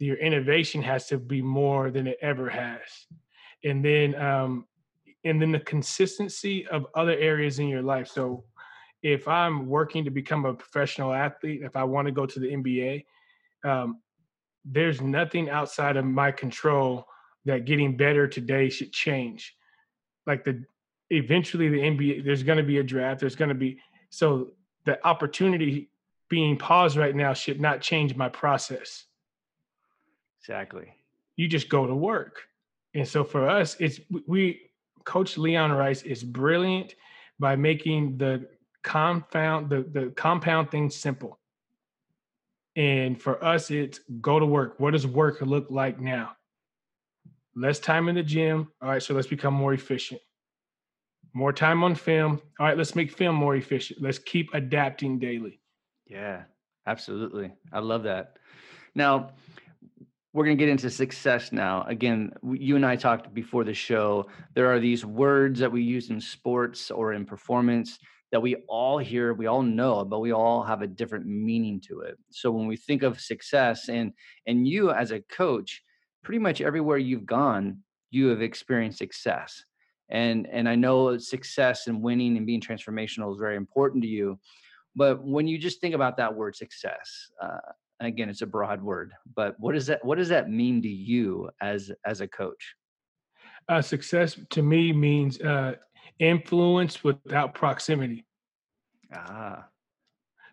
Your 0.00 0.16
innovation 0.16 0.82
has 0.82 1.06
to 1.06 1.16
be 1.16 1.40
more 1.40 1.92
than 1.92 2.08
it 2.08 2.18
ever 2.20 2.48
has. 2.48 2.80
And 3.62 3.84
then 3.84 4.16
um, 4.16 4.66
and 5.24 5.40
then 5.40 5.52
the 5.52 5.60
consistency 5.60 6.66
of 6.66 6.86
other 6.96 7.16
areas 7.16 7.60
in 7.60 7.68
your 7.68 7.82
life. 7.82 8.08
So 8.08 8.42
if 9.02 9.28
I'm 9.28 9.66
working 9.66 10.04
to 10.04 10.10
become 10.10 10.44
a 10.44 10.54
professional 10.54 11.12
athlete, 11.12 11.62
if 11.62 11.76
I 11.76 11.84
want 11.84 12.06
to 12.06 12.12
go 12.12 12.26
to 12.26 12.40
the 12.40 12.48
NBA, 12.48 13.04
um, 13.64 14.00
there's 14.64 15.00
nothing 15.00 15.48
outside 15.50 15.96
of 15.96 16.04
my 16.04 16.30
control 16.30 17.06
that 17.44 17.64
getting 17.64 17.96
better 17.96 18.26
today 18.26 18.68
should 18.68 18.92
change. 18.92 19.56
Like 20.26 20.44
the 20.44 20.64
eventually 21.10 21.68
the 21.68 21.78
NBA, 21.78 22.24
there's 22.24 22.42
going 22.42 22.58
to 22.58 22.64
be 22.64 22.78
a 22.78 22.82
draft. 22.82 23.20
There's 23.20 23.36
going 23.36 23.48
to 23.48 23.54
be 23.54 23.78
so 24.10 24.52
the 24.84 25.04
opportunity 25.06 25.90
being 26.28 26.56
paused 26.56 26.96
right 26.96 27.14
now 27.14 27.32
should 27.32 27.60
not 27.60 27.80
change 27.80 28.14
my 28.14 28.28
process. 28.28 29.04
Exactly. 30.40 30.94
You 31.36 31.48
just 31.48 31.68
go 31.68 31.86
to 31.86 31.94
work. 31.94 32.42
And 32.94 33.06
so 33.06 33.24
for 33.24 33.48
us, 33.48 33.76
it's 33.78 34.00
we 34.26 34.70
Coach 35.04 35.38
Leon 35.38 35.72
Rice 35.72 36.02
is 36.02 36.22
brilliant 36.22 36.94
by 37.38 37.56
making 37.56 38.18
the 38.18 38.46
confound 38.88 39.68
the, 39.68 39.82
the 39.82 40.12
compound 40.16 40.70
things 40.70 40.94
simple. 40.94 41.38
And 42.74 43.20
for 43.20 43.42
us, 43.44 43.70
it's 43.70 44.00
go 44.20 44.38
to 44.38 44.46
work. 44.46 44.76
What 44.78 44.92
does 44.92 45.06
work 45.06 45.40
look 45.42 45.66
like 45.68 46.00
now? 46.00 46.36
Less 47.54 47.78
time 47.78 48.08
in 48.08 48.14
the 48.14 48.22
gym. 48.22 48.68
All 48.80 48.88
right, 48.88 49.02
so 49.02 49.14
let's 49.14 49.26
become 49.26 49.52
more 49.52 49.74
efficient. 49.74 50.20
More 51.34 51.52
time 51.52 51.84
on 51.84 51.94
film. 51.94 52.40
All 52.58 52.66
right, 52.66 52.78
let's 52.78 52.94
make 52.94 53.12
film 53.12 53.34
more 53.34 53.56
efficient. 53.56 54.00
Let's 54.00 54.18
keep 54.18 54.48
adapting 54.54 55.18
daily. 55.18 55.60
Yeah, 56.06 56.44
absolutely. 56.86 57.52
I 57.72 57.80
love 57.80 58.04
that. 58.04 58.38
Now, 58.94 59.32
we're 60.32 60.44
going 60.44 60.56
to 60.56 60.62
get 60.62 60.70
into 60.70 60.88
success 60.88 61.52
now. 61.52 61.84
Again, 61.88 62.32
you 62.42 62.76
and 62.76 62.86
I 62.86 62.96
talked 62.96 63.34
before 63.34 63.64
the 63.64 63.74
show. 63.74 64.28
There 64.54 64.72
are 64.72 64.80
these 64.80 65.04
words 65.04 65.60
that 65.60 65.70
we 65.70 65.82
use 65.82 66.08
in 66.10 66.20
sports 66.20 66.90
or 66.90 67.12
in 67.12 67.26
performance 67.26 67.98
that 68.30 68.40
we 68.40 68.56
all 68.68 68.98
hear, 68.98 69.32
we 69.32 69.46
all 69.46 69.62
know, 69.62 70.04
but 70.04 70.20
we 70.20 70.32
all 70.32 70.62
have 70.62 70.82
a 70.82 70.86
different 70.86 71.26
meaning 71.26 71.80
to 71.88 72.00
it. 72.00 72.18
So 72.30 72.50
when 72.50 72.66
we 72.66 72.76
think 72.76 73.02
of 73.02 73.20
success 73.20 73.88
and 73.88 74.12
and 74.46 74.68
you 74.68 74.90
as 74.90 75.10
a 75.10 75.20
coach, 75.20 75.82
pretty 76.22 76.38
much 76.38 76.60
everywhere 76.60 76.98
you've 76.98 77.26
gone, 77.26 77.78
you 78.10 78.28
have 78.28 78.42
experienced 78.42 78.98
success. 78.98 79.64
And 80.10 80.46
and 80.46 80.68
I 80.68 80.74
know 80.74 81.16
success 81.18 81.86
and 81.86 82.02
winning 82.02 82.36
and 82.36 82.46
being 82.46 82.60
transformational 82.60 83.32
is 83.32 83.38
very 83.38 83.56
important 83.56 84.02
to 84.02 84.08
you. 84.08 84.38
But 84.94 85.22
when 85.22 85.46
you 85.46 85.58
just 85.58 85.80
think 85.80 85.94
about 85.94 86.16
that 86.16 86.34
word 86.34 86.56
success, 86.56 87.30
uh, 87.40 87.58
again, 88.00 88.28
it's 88.28 88.42
a 88.42 88.46
broad 88.46 88.82
word, 88.82 89.12
but 89.34 89.54
what 89.58 89.72
does 89.72 89.86
that 89.86 90.04
what 90.04 90.18
does 90.18 90.28
that 90.28 90.50
mean 90.50 90.82
to 90.82 90.88
you 90.88 91.50
as 91.60 91.90
as 92.04 92.20
a 92.20 92.28
coach? 92.28 92.74
Uh, 93.68 93.82
success 93.82 94.40
to 94.48 94.62
me 94.62 94.92
means 94.92 95.40
uh, 95.40 95.74
influence 96.18 97.02
without 97.04 97.54
proximity. 97.54 98.26
Ah. 99.12 99.66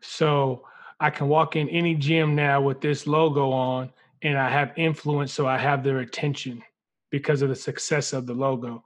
So 0.01 0.65
I 1.00 1.10
can 1.10 1.27
walk 1.27 1.55
in 1.55 1.67
any 1.69 1.95
gym 1.95 2.36
now 2.36 2.62
with 2.62 2.81
this 2.81 3.07
logo 3.07 3.51
on, 3.51 3.91
and 4.22 4.38
I 4.38 4.50
have 4.50 4.72
influence, 4.77 5.34
so 5.34 5.48
I 5.48 5.57
have 5.57 5.84
their 5.84 6.00
attention 6.00 6.63
because 7.12 7.41
of 7.41 7.50
the 7.50 7.55
success 7.55 8.13
of 8.13 8.25
the 8.25 8.34
logo. 8.34 8.84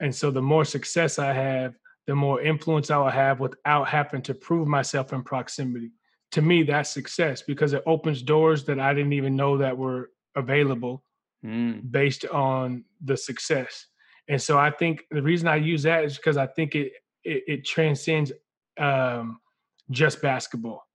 And 0.00 0.14
so 0.14 0.30
the 0.30 0.42
more 0.42 0.64
success 0.64 1.18
I 1.18 1.32
have, 1.32 1.74
the 2.06 2.14
more 2.14 2.40
influence 2.40 2.90
I 2.90 2.96
will 2.98 3.10
have 3.10 3.38
without 3.38 3.88
having 3.88 4.22
to 4.22 4.34
prove 4.34 4.66
myself 4.66 5.12
in 5.12 5.22
proximity. 5.22 5.92
To 6.32 6.42
me, 6.42 6.62
that's 6.62 6.90
success 6.90 7.42
because 7.42 7.72
it 7.72 7.82
opens 7.86 8.22
doors 8.22 8.64
that 8.64 8.80
I 8.80 8.94
didn't 8.94 9.12
even 9.12 9.36
know 9.36 9.58
that 9.58 9.76
were 9.76 10.10
available 10.34 11.04
mm. 11.44 11.90
based 11.90 12.24
on 12.26 12.84
the 13.04 13.16
success. 13.16 13.86
And 14.28 14.40
so 14.40 14.58
I 14.58 14.70
think 14.70 15.04
the 15.10 15.22
reason 15.22 15.48
I 15.48 15.56
use 15.56 15.82
that 15.82 16.04
is 16.04 16.16
because 16.16 16.36
I 16.36 16.46
think 16.46 16.74
it 16.74 16.92
it, 17.24 17.42
it 17.46 17.64
transcends 17.64 18.32
um, 18.78 19.40
just 19.90 20.22
basketball. 20.22 20.86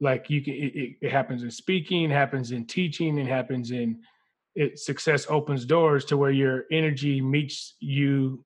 Like 0.00 0.28
you 0.28 0.42
can, 0.42 0.54
it, 0.54 0.96
it 1.00 1.10
happens 1.10 1.42
in 1.42 1.50
speaking, 1.50 2.10
happens 2.10 2.52
in 2.52 2.66
teaching, 2.66 3.18
it 3.18 3.26
happens 3.26 3.70
in 3.70 4.00
it. 4.54 4.78
Success 4.78 5.26
opens 5.28 5.64
doors 5.64 6.04
to 6.06 6.16
where 6.16 6.30
your 6.30 6.64
energy 6.70 7.20
meets 7.20 7.76
you 7.80 8.44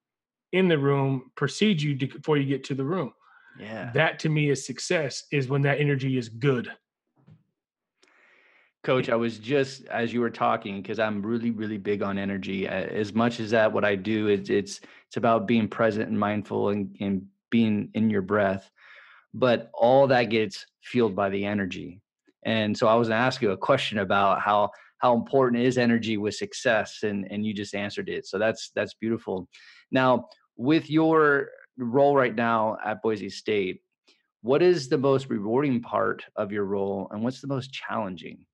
in 0.52 0.68
the 0.68 0.78
room, 0.78 1.30
precedes 1.36 1.82
you 1.82 1.96
to, 1.96 2.06
before 2.06 2.36
you 2.36 2.46
get 2.46 2.64
to 2.64 2.74
the 2.74 2.84
room. 2.84 3.12
Yeah, 3.58 3.90
that 3.94 4.18
to 4.20 4.28
me 4.28 4.50
is 4.50 4.64
success. 4.64 5.24
Is 5.32 5.48
when 5.48 5.62
that 5.62 5.80
energy 5.80 6.16
is 6.16 6.28
good. 6.28 6.70
Coach, 8.82 9.10
I 9.10 9.16
was 9.16 9.38
just 9.38 9.84
as 9.88 10.12
you 10.12 10.20
were 10.20 10.30
talking 10.30 10.80
because 10.80 10.98
I'm 10.98 11.20
really, 11.20 11.50
really 11.50 11.76
big 11.76 12.02
on 12.02 12.16
energy. 12.16 12.66
As 12.66 13.12
much 13.12 13.38
as 13.38 13.50
that, 13.50 13.72
what 13.72 13.84
I 13.84 13.94
do 13.94 14.28
is 14.28 14.48
it's 14.48 14.80
it's 15.06 15.18
about 15.18 15.46
being 15.46 15.68
present 15.68 16.08
and 16.08 16.18
mindful 16.18 16.70
and, 16.70 16.96
and 16.98 17.26
being 17.50 17.90
in 17.94 18.08
your 18.08 18.22
breath. 18.22 18.70
But 19.34 19.70
all 19.74 20.06
that 20.06 20.24
gets 20.24 20.64
fueled 20.82 21.14
by 21.14 21.28
the 21.28 21.44
energy. 21.44 22.00
And 22.44 22.76
so 22.76 22.88
I 22.88 22.94
was 22.94 23.08
gonna 23.08 23.20
ask 23.20 23.42
you 23.42 23.50
a 23.50 23.56
question 23.56 23.98
about 23.98 24.40
how 24.40 24.70
how 24.98 25.14
important 25.14 25.62
is 25.62 25.76
energy 25.76 26.16
with 26.16 26.34
success, 26.34 27.00
and 27.02 27.30
and 27.30 27.44
you 27.44 27.52
just 27.52 27.74
answered 27.74 28.08
it. 28.08 28.26
So 28.26 28.38
that's 28.38 28.70
that's 28.74 28.94
beautiful. 28.94 29.46
Now, 29.90 30.28
with 30.56 30.88
your 30.88 31.50
role 31.76 32.16
right 32.16 32.34
now 32.34 32.78
at 32.82 33.02
Boise 33.02 33.28
State, 33.28 33.82
what 34.40 34.62
is 34.62 34.88
the 34.88 34.98
most 34.98 35.28
rewarding 35.28 35.82
part 35.82 36.24
of 36.36 36.50
your 36.50 36.64
role, 36.64 37.08
and 37.10 37.22
what's 37.22 37.42
the 37.42 37.46
most 37.46 37.72
challenging? 37.72 38.46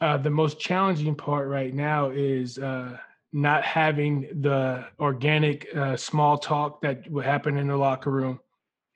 Uh, 0.00 0.16
the 0.16 0.30
most 0.30 0.58
challenging 0.58 1.14
part 1.14 1.48
right 1.48 1.74
now 1.74 2.10
is 2.10 2.58
uh, 2.58 2.96
not 3.32 3.64
having 3.64 4.28
the 4.40 4.84
organic 4.98 5.66
uh, 5.76 5.96
small 5.96 6.38
talk 6.38 6.80
that 6.80 7.08
would 7.10 7.24
happen 7.24 7.56
in 7.56 7.68
the 7.68 7.76
locker 7.76 8.10
room, 8.10 8.40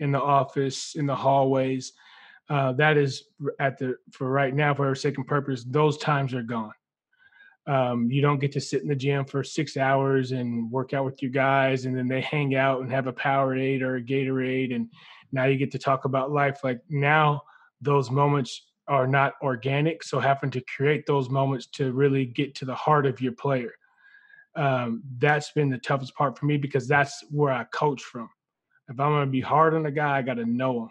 in 0.00 0.11
the 0.11 0.21
office, 0.21 0.95
in 0.95 1.07
the 1.07 1.14
hallways. 1.14 1.93
Uh, 2.49 2.73
that 2.73 2.97
is 2.97 3.25
at 3.59 3.78
the 3.78 3.97
for 4.12 4.28
right 4.28 4.54
now 4.54 4.75
for 4.75 4.87
our 4.87 4.95
second 4.95 5.25
purpose. 5.25 5.64
Those 5.64 5.97
times 5.99 6.35
are 6.35 6.43
gone. 6.43 6.73
Um, 7.66 8.11
you 8.11 8.21
don't 8.21 8.40
get 8.40 8.52
to 8.52 8.61
sit 8.61 8.83
in 8.83 8.88
the 8.88 8.97
gym 8.97 9.25
for 9.25 9.43
six 9.43 9.78
hours 9.78 10.33
and 10.33 10.71
work 10.71 10.93
out 10.93 11.07
with 11.07 11.23
your 11.23 11.31
guys, 11.31 11.87
and 11.87 11.97
then 11.97 12.09
they 12.09 12.21
hang 12.21 12.54
out 12.54 12.83
and 12.83 12.90
have 12.90 13.07
a 13.07 13.12
Powerade 13.12 13.81
or 13.81 13.97
a 13.97 14.02
Gatorade, 14.02 14.75
and 14.75 14.90
now 15.33 15.45
you 15.45 15.57
get 15.57 15.71
to 15.73 15.78
talk 15.78 16.04
about 16.04 16.31
life. 16.31 16.61
Like 16.62 16.81
now, 16.90 17.43
those 17.81 18.11
moments 18.11 18.62
are 18.88 19.06
not 19.06 19.34
organic. 19.42 20.02
So 20.02 20.20
having 20.20 20.50
to 20.50 20.62
create 20.62 21.06
those 21.06 21.30
moments 21.30 21.66
to 21.72 21.92
really 21.92 22.26
get 22.26 22.54
to 22.56 22.64
the 22.64 22.74
heart 22.74 23.06
of 23.06 23.20
your 23.20 23.32
player. 23.32 23.72
Um, 24.56 25.02
that's 25.18 25.50
been 25.52 25.70
the 25.70 25.78
toughest 25.78 26.14
part 26.14 26.38
for 26.38 26.46
me 26.46 26.56
because 26.56 26.86
that's 26.86 27.24
where 27.30 27.52
I 27.52 27.64
coach 27.64 28.02
from. 28.02 28.28
If 28.88 29.00
I'm 29.00 29.12
going 29.12 29.26
to 29.26 29.30
be 29.30 29.40
hard 29.40 29.74
on 29.74 29.86
a 29.86 29.90
guy, 29.90 30.18
I 30.18 30.22
got 30.22 30.34
to 30.34 30.44
know 30.44 30.84
him. 30.84 30.90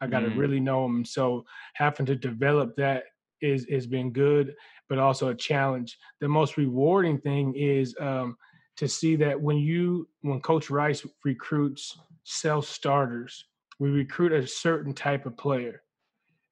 I 0.00 0.06
got 0.06 0.20
to 0.20 0.28
mm. 0.28 0.36
really 0.36 0.60
know 0.60 0.84
him. 0.84 1.04
So 1.04 1.44
having 1.74 2.06
to 2.06 2.16
develop 2.16 2.74
that 2.76 3.04
is 3.40 3.66
has 3.70 3.86
been 3.86 4.10
good, 4.10 4.54
but 4.88 4.98
also 4.98 5.28
a 5.28 5.34
challenge. 5.34 5.98
The 6.20 6.28
most 6.28 6.56
rewarding 6.56 7.18
thing 7.18 7.54
is 7.54 7.94
um, 8.00 8.36
to 8.76 8.88
see 8.88 9.16
that 9.16 9.40
when 9.40 9.58
you 9.58 10.08
when 10.22 10.40
Coach 10.40 10.70
Rice 10.70 11.06
recruits 11.24 11.98
self 12.24 12.66
starters, 12.66 13.46
we 13.78 13.90
recruit 13.90 14.32
a 14.32 14.46
certain 14.46 14.92
type 14.92 15.26
of 15.26 15.36
player 15.36 15.82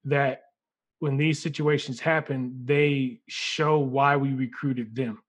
that 0.05 0.43
when 1.03 1.17
these 1.17 1.43
situations 1.43 1.99
happen, 1.99 2.57
they 2.65 3.19
show 3.27 3.81
why 3.81 4.17
we 4.17 4.35
recruited 4.35 4.95
them. 4.95 5.21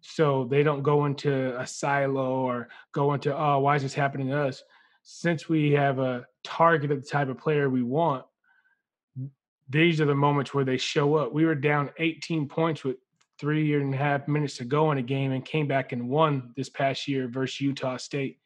So 0.00 0.46
they 0.50 0.62
don't 0.62 0.82
go 0.82 1.04
into 1.04 1.54
a 1.60 1.66
silo 1.66 2.30
or 2.30 2.70
go 2.92 3.12
into, 3.12 3.36
oh, 3.36 3.58
why 3.58 3.76
is 3.76 3.82
this 3.82 3.92
happening 3.92 4.28
to 4.28 4.40
us? 4.40 4.62
Since 5.02 5.50
we 5.50 5.72
have 5.72 5.98
a 5.98 6.24
target 6.42 6.90
of 6.90 7.02
the 7.02 7.06
type 7.06 7.28
of 7.28 7.36
player 7.36 7.68
we 7.68 7.82
want, 7.82 8.24
these 9.68 10.00
are 10.00 10.06
the 10.06 10.14
moments 10.14 10.54
where 10.54 10.64
they 10.64 10.78
show 10.78 11.16
up. 11.16 11.30
We 11.30 11.44
were 11.44 11.56
down 11.56 11.90
18 11.98 12.48
points 12.48 12.82
with 12.82 12.96
three 13.38 13.74
and 13.74 13.92
a 13.92 13.98
half 13.98 14.26
minutes 14.28 14.56
to 14.56 14.64
go 14.64 14.92
in 14.92 14.98
a 14.98 15.02
game 15.02 15.32
and 15.32 15.44
came 15.44 15.68
back 15.68 15.92
and 15.92 16.08
won 16.08 16.54
this 16.56 16.70
past 16.70 17.06
year 17.06 17.28
versus 17.28 17.60
Utah 17.60 17.98
State. 17.98 18.38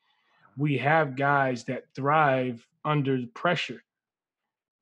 We 0.56 0.78
have 0.78 1.14
guys 1.14 1.62
that 1.66 1.84
thrive 1.94 2.66
under 2.84 3.20
pressure 3.34 3.84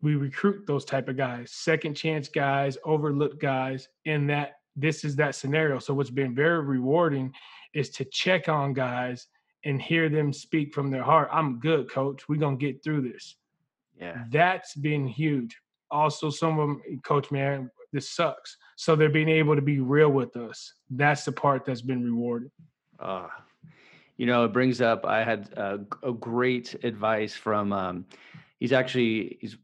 we 0.04 0.14
recruit 0.14 0.66
those 0.66 0.84
type 0.84 1.08
of 1.08 1.16
guys, 1.16 1.50
second 1.50 1.94
chance 1.94 2.28
guys, 2.28 2.76
overlooked 2.84 3.40
guys, 3.40 3.88
and 4.04 4.28
that 4.30 4.58
this 4.76 5.02
is 5.04 5.16
that 5.16 5.34
scenario. 5.34 5.78
So 5.78 5.94
what's 5.94 6.10
been 6.10 6.34
very 6.34 6.60
rewarding 6.60 7.32
is 7.72 7.90
to 7.90 8.04
check 8.04 8.48
on 8.48 8.74
guys 8.74 9.26
and 9.64 9.80
hear 9.80 10.08
them 10.08 10.32
speak 10.32 10.74
from 10.74 10.90
their 10.90 11.02
heart. 11.02 11.30
I'm 11.32 11.58
good, 11.58 11.90
coach. 11.90 12.28
We're 12.28 12.38
gonna 12.38 12.56
get 12.56 12.84
through 12.84 13.10
this. 13.10 13.36
Yeah. 13.98 14.24
That's 14.30 14.74
been 14.74 15.08
huge. 15.08 15.56
Also, 15.90 16.28
some 16.28 16.58
of 16.58 16.68
them, 16.68 16.82
coach, 17.04 17.30
man, 17.30 17.70
this 17.92 18.10
sucks. 18.10 18.56
So 18.76 18.96
they're 18.96 19.08
being 19.08 19.28
able 19.28 19.54
to 19.54 19.62
be 19.62 19.80
real 19.80 20.10
with 20.10 20.36
us. 20.36 20.74
That's 20.90 21.24
the 21.24 21.32
part 21.32 21.64
that's 21.64 21.82
been 21.82 22.04
rewarding. 22.04 22.50
Uh, 22.98 23.28
you 24.16 24.26
know, 24.26 24.44
it 24.44 24.52
brings 24.52 24.80
up, 24.80 25.06
I 25.06 25.24
had 25.24 25.52
a, 25.56 25.80
a 26.02 26.12
great 26.12 26.74
advice 26.84 27.34
from, 27.34 27.72
um, 27.72 28.06
he's 28.58 28.72
actually, 28.72 29.38
he's 29.40 29.56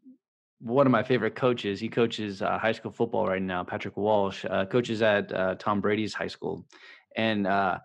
one 0.61 0.87
of 0.87 0.93
my 0.93 1.03
favorite 1.03 1.35
coaches. 1.35 1.81
He 1.81 1.89
coaches 1.89 2.43
uh, 2.43 2.59
high 2.59 2.73
school 2.73 2.93
football 2.93 3.27
right 3.27 3.43
now. 3.43 3.65
Patrick 3.65 3.97
Walsh 3.97 4.45
uh, 4.49 4.67
coaches 4.67 5.03
at 5.03 5.33
uh, 5.33 5.55
Tom 5.57 5.81
Brady's 5.81 6.15
high 6.15 6.29
school, 6.29 6.65
and 7.17 7.47
uh, 7.47 7.79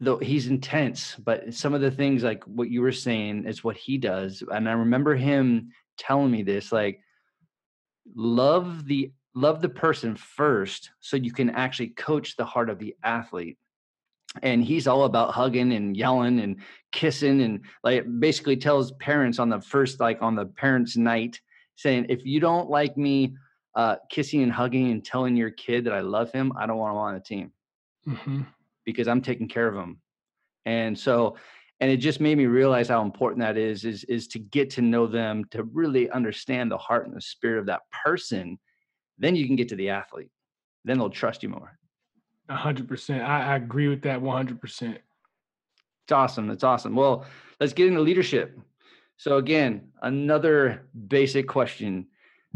though 0.00 0.18
he's 0.18 0.48
intense, 0.48 1.16
but 1.16 1.54
some 1.54 1.74
of 1.74 1.80
the 1.80 1.90
things 1.90 2.22
like 2.22 2.44
what 2.44 2.68
you 2.68 2.82
were 2.82 2.92
saying 2.92 3.46
is 3.46 3.64
what 3.64 3.76
he 3.76 3.98
does. 3.98 4.42
And 4.52 4.68
I 4.68 4.72
remember 4.72 5.14
him 5.14 5.70
telling 5.96 6.30
me 6.30 6.42
this, 6.42 6.72
like, 6.72 7.00
love 8.14 8.86
the 8.86 9.12
love 9.34 9.62
the 9.62 9.68
person 9.68 10.14
first, 10.16 10.90
so 11.00 11.16
you 11.16 11.32
can 11.32 11.50
actually 11.50 11.88
coach 11.88 12.36
the 12.36 12.44
heart 12.44 12.68
of 12.68 12.78
the 12.78 12.94
athlete 13.02 13.58
and 14.40 14.64
he's 14.64 14.86
all 14.86 15.04
about 15.04 15.34
hugging 15.34 15.72
and 15.72 15.96
yelling 15.96 16.40
and 16.40 16.56
kissing 16.92 17.42
and 17.42 17.60
like 17.84 18.04
basically 18.18 18.56
tells 18.56 18.92
parents 18.92 19.38
on 19.38 19.48
the 19.48 19.60
first 19.60 20.00
like 20.00 20.22
on 20.22 20.34
the 20.34 20.46
parents 20.46 20.96
night 20.96 21.38
saying 21.76 22.06
if 22.08 22.24
you 22.24 22.40
don't 22.40 22.70
like 22.70 22.96
me 22.96 23.34
uh, 23.74 23.96
kissing 24.10 24.42
and 24.42 24.52
hugging 24.52 24.90
and 24.90 25.04
telling 25.04 25.36
your 25.36 25.50
kid 25.50 25.84
that 25.84 25.92
i 25.92 26.00
love 26.00 26.30
him 26.32 26.52
i 26.58 26.66
don't 26.66 26.78
want 26.78 26.92
him 26.92 26.98
on 26.98 27.14
the 27.14 27.20
team. 27.20 27.52
Mm-hmm. 28.08 28.42
because 28.84 29.08
i'm 29.08 29.22
taking 29.22 29.48
care 29.48 29.68
of 29.68 29.74
him. 29.74 30.00
And 30.64 30.98
so 30.98 31.36
and 31.80 31.90
it 31.90 31.96
just 31.96 32.20
made 32.20 32.38
me 32.38 32.46
realize 32.46 32.88
how 32.88 33.02
important 33.02 33.40
that 33.40 33.56
is 33.56 33.84
is 33.84 34.04
is 34.04 34.28
to 34.28 34.38
get 34.38 34.70
to 34.70 34.82
know 34.82 35.06
them 35.06 35.44
to 35.50 35.64
really 35.64 36.10
understand 36.10 36.70
the 36.70 36.78
heart 36.78 37.06
and 37.06 37.16
the 37.16 37.20
spirit 37.20 37.58
of 37.58 37.66
that 37.66 37.82
person 38.04 38.58
then 39.18 39.36
you 39.36 39.46
can 39.46 39.56
get 39.56 39.68
to 39.68 39.76
the 39.76 39.90
athlete. 39.90 40.30
Then 40.84 40.98
they'll 40.98 41.10
trust 41.10 41.42
you 41.44 41.48
more 41.48 41.78
hundred 42.56 42.88
percent. 42.88 43.22
I, 43.22 43.52
I 43.52 43.56
agree 43.56 43.88
with 43.88 44.02
that 44.02 44.20
one 44.20 44.36
hundred 44.36 44.60
percent. 44.60 44.98
It's 46.04 46.12
awesome. 46.12 46.48
That's 46.48 46.64
awesome. 46.64 46.94
Well, 46.94 47.24
let's 47.60 47.72
get 47.72 47.88
into 47.88 48.00
leadership. 48.00 48.58
So 49.16 49.36
again, 49.36 49.88
another 50.02 50.88
basic 51.08 51.46
question. 51.46 52.06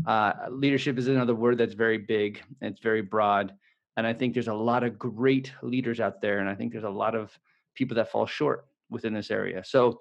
Uh, 0.06 0.32
leadership 0.50 0.98
is 0.98 1.08
another 1.08 1.34
word 1.34 1.58
that's 1.58 1.74
very 1.74 1.98
big. 1.98 2.42
It's 2.60 2.80
very 2.80 3.02
broad, 3.02 3.54
and 3.96 4.06
I 4.06 4.12
think 4.12 4.34
there's 4.34 4.48
a 4.48 4.54
lot 4.54 4.82
of 4.82 4.98
great 4.98 5.52
leaders 5.62 6.00
out 6.00 6.20
there, 6.20 6.40
and 6.40 6.48
I 6.48 6.54
think 6.54 6.72
there's 6.72 6.84
a 6.84 6.90
lot 6.90 7.14
of 7.14 7.38
people 7.74 7.94
that 7.96 8.10
fall 8.10 8.26
short 8.26 8.66
within 8.90 9.14
this 9.14 9.30
area. 9.30 9.62
So, 9.64 10.00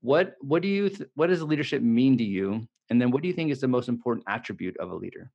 what 0.00 0.36
what 0.40 0.62
do 0.62 0.68
you 0.68 0.88
th- 0.88 1.08
what 1.14 1.28
does 1.28 1.42
leadership 1.42 1.82
mean 1.82 2.16
to 2.18 2.24
you? 2.24 2.66
And 2.90 3.00
then, 3.00 3.10
what 3.10 3.22
do 3.22 3.28
you 3.28 3.34
think 3.34 3.50
is 3.50 3.60
the 3.60 3.68
most 3.68 3.88
important 3.88 4.24
attribute 4.28 4.76
of 4.78 4.90
a 4.90 4.94
leader? 4.94 5.30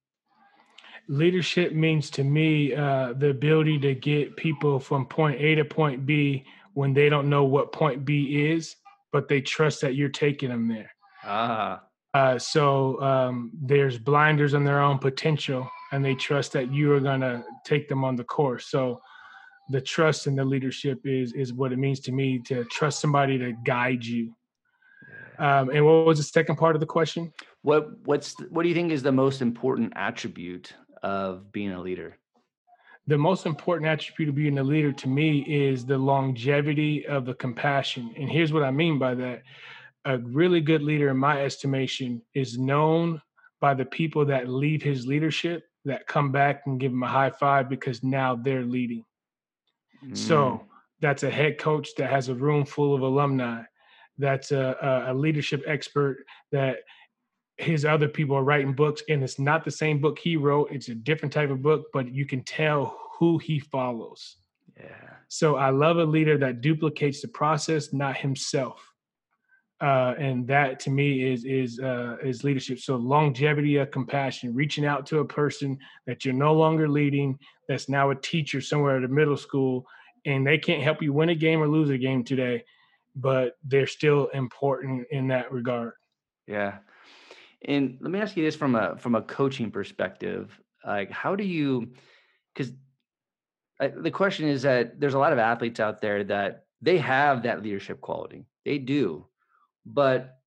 Leadership 1.10 1.74
means 1.74 2.10
to 2.12 2.24
me 2.24 2.74
uh, 2.74 3.14
the 3.14 3.32
ability 3.32 3.80
to 3.80 3.96
get 3.96 4.38
people 4.38 4.80
from 4.80 5.08
point 5.08 5.42
A 5.42 5.56
to 5.56 5.66
point 5.66 6.06
B 6.06 6.46
when 6.74 6.94
they 6.94 7.10
don't 7.10 7.30
know 7.30 7.44
what 7.44 7.74
point 7.74 8.06
B 8.06 8.46
is, 8.52 8.76
but 9.12 9.28
they 9.28 9.42
trust 9.42 9.82
that 9.82 9.96
you're 9.96 10.08
taking 10.08 10.50
them 10.50 10.68
there. 10.70 10.92
Ah. 11.26 11.82
Uh, 12.14 12.38
so 12.40 13.02
um, 13.02 13.52
there's 13.60 13.98
blinders 13.98 14.54
on 14.54 14.64
their 14.64 14.82
own 14.82 15.00
potential, 15.00 15.70
and 15.92 16.06
they 16.06 16.16
trust 16.16 16.54
that 16.54 16.72
you 16.72 16.94
are 16.94 17.00
going 17.00 17.22
to 17.22 17.44
take 17.66 17.90
them 17.90 18.04
on 18.04 18.16
the 18.16 18.24
course. 18.24 18.68
So 18.68 19.02
the 19.70 19.82
trust 19.82 20.28
and 20.28 20.38
the 20.38 20.46
leadership 20.46 21.00
is 21.06 21.34
is 21.34 21.54
what 21.54 21.72
it 21.72 21.78
means 21.78 22.00
to 22.02 22.12
me 22.12 22.40
to 22.46 22.64
trust 22.66 23.00
somebody 23.00 23.38
to 23.40 23.54
guide 23.66 24.06
you. 24.06 24.34
Um, 25.38 25.70
and 25.70 25.86
what 25.86 26.06
was 26.06 26.18
the 26.18 26.24
second 26.24 26.58
part 26.58 26.76
of 26.76 26.80
the 26.80 26.88
question? 26.88 27.32
What 27.62 27.90
what's 28.06 28.36
what 28.50 28.64
do 28.64 28.70
you 28.70 28.76
think 28.76 28.92
is 28.92 29.04
the 29.04 29.12
most 29.12 29.42
important 29.42 29.94
attribute 29.96 30.74
of 31.04 31.52
being 31.52 31.72
a 31.72 31.82
leader? 31.82 32.18
The 33.08 33.18
most 33.18 33.46
important 33.46 33.90
attribute 33.90 34.30
of 34.30 34.36
being 34.36 34.60
a 34.60 34.64
leader 34.64 34.92
to 34.92 35.08
me 35.08 35.40
is 35.40 35.86
the 35.86 35.98
longevity 35.98 37.06
of 37.08 37.26
the 37.26 37.34
compassion. 37.34 38.14
And 38.18 38.30
here's 38.30 38.54
what 38.54 38.64
I 38.64 38.72
mean 38.72 39.00
by 39.00 39.16
that. 39.16 39.44
A 40.06 40.18
really 40.20 40.62
good 40.62 40.82
leader, 40.82 41.10
in 41.10 41.18
my 41.18 41.44
estimation, 41.44 42.22
is 42.34 42.58
known 42.58 43.22
by 43.60 43.74
the 43.74 43.86
people 43.86 44.26
that 44.26 44.48
leave 44.48 44.82
his 44.82 45.06
leadership 45.06 45.64
that 45.86 46.08
come 46.08 46.32
back 46.32 46.64
and 46.66 46.80
give 46.80 46.92
him 46.92 47.04
a 47.04 47.08
high 47.08 47.32
five 47.32 47.70
because 47.70 48.04
now 48.04 48.36
they're 48.36 48.64
leading. 48.64 49.04
Mm. 50.06 50.16
So 50.16 50.66
that's 51.02 51.24
a 51.24 51.30
head 51.30 51.58
coach 51.58 51.90
that 51.98 52.10
has 52.10 52.30
a 52.30 52.36
room 52.36 52.66
full 52.66 52.96
of 52.96 53.02
alumni 53.02 53.64
that's 54.20 54.52
a, 54.52 55.06
a 55.08 55.14
leadership 55.14 55.64
expert 55.66 56.26
that 56.52 56.80
his 57.60 57.86
other 57.86 58.08
people 58.08 58.36
are 58.36 58.44
writing 58.44 58.74
books 58.74 59.04
and 59.10 59.24
it's 59.24 59.40
not 59.40 59.66
the 59.66 59.72
same 59.72 60.00
book 60.00 60.18
he 60.18 60.38
wrote 60.38 60.72
it's 60.72 60.90
a 60.90 60.96
different 60.96 61.34
type 61.34 61.50
of 61.50 61.62
book 61.62 61.88
but 61.94 62.14
you 62.14 62.26
can 62.26 62.44
tell 62.44 62.98
who 63.18 63.38
he 63.38 63.60
follows 63.60 64.38
yeah 64.78 65.10
so 65.28 65.58
i 65.58 65.70
love 65.70 65.98
a 65.98 66.06
leader 66.06 66.38
that 66.38 66.62
duplicates 66.62 67.22
the 67.22 67.28
process 67.28 67.92
not 67.92 68.16
himself 68.16 68.90
uh, 69.82 70.14
and 70.18 70.46
that 70.46 70.80
to 70.80 70.90
me 70.90 71.32
is 71.32 71.46
is 71.46 71.80
uh, 71.80 72.18
is 72.22 72.44
leadership. 72.44 72.80
So 72.80 72.98
longevity 72.98 73.78
of 73.78 73.92
compassion, 73.92 74.54
reaching 74.54 74.86
out 74.86 75.06
to 75.08 75.20
a 75.20 75.26
person 75.26 75.78
that 76.06 76.26
you're 76.26 76.34
no 76.34 76.54
longer 76.54 76.90
leading, 76.90 77.40
that's 77.68 77.88
now 77.88 78.10
a 78.10 78.16
teacher 78.16 78.60
somewhere 78.60 78.98
at 78.98 79.06
a 79.06 79.08
middle 79.08 79.38
school, 79.38 79.86
and 80.26 80.46
they 80.46 80.58
can't 80.58 80.84
help 80.84 81.02
you 81.02 81.14
win 81.14 81.30
a 81.30 81.36
game 81.36 81.62
or 81.62 81.68
lose 81.68 81.90
a 81.90 81.98
game 81.98 82.26
today, 82.26 82.64
but 83.16 83.58
they're 83.64 83.88
still 83.88 84.28
important 84.34 85.08
in 85.12 85.30
that 85.30 85.50
regard. 85.52 85.94
Yeah, 86.46 86.80
and 87.66 87.98
let 88.02 88.12
me 88.12 88.20
ask 88.20 88.38
you 88.38 88.44
this 88.44 88.56
from 88.56 88.76
a 88.76 88.98
from 88.98 89.16
a 89.16 89.22
coaching 89.22 89.72
perspective, 89.72 90.60
like 90.86 91.12
how 91.12 91.36
do 91.36 91.44
you, 91.44 91.94
because 92.54 92.74
the 93.80 94.12
question 94.12 94.48
is 94.48 94.62
that 94.64 95.00
there's 95.00 95.14
a 95.14 95.20
lot 95.20 95.34
of 95.34 95.40
athletes 95.40 95.80
out 95.80 96.02
there 96.02 96.24
that 96.26 96.66
they 96.82 96.98
have 96.98 97.44
that 97.44 97.64
leadership 97.64 98.02
quality, 98.02 98.46
they 98.66 98.78
do 98.78 99.26
but 99.94 100.40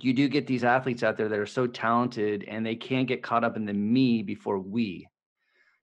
you 0.00 0.12
do 0.12 0.28
get 0.28 0.46
these 0.46 0.64
athletes 0.64 1.02
out 1.02 1.16
there 1.16 1.28
that 1.28 1.38
are 1.38 1.46
so 1.46 1.66
talented 1.66 2.44
and 2.48 2.64
they 2.64 2.76
can't 2.76 3.08
get 3.08 3.22
caught 3.22 3.44
up 3.44 3.56
in 3.56 3.64
the 3.64 3.72
me 3.72 4.22
before 4.22 4.58
we. 4.58 5.08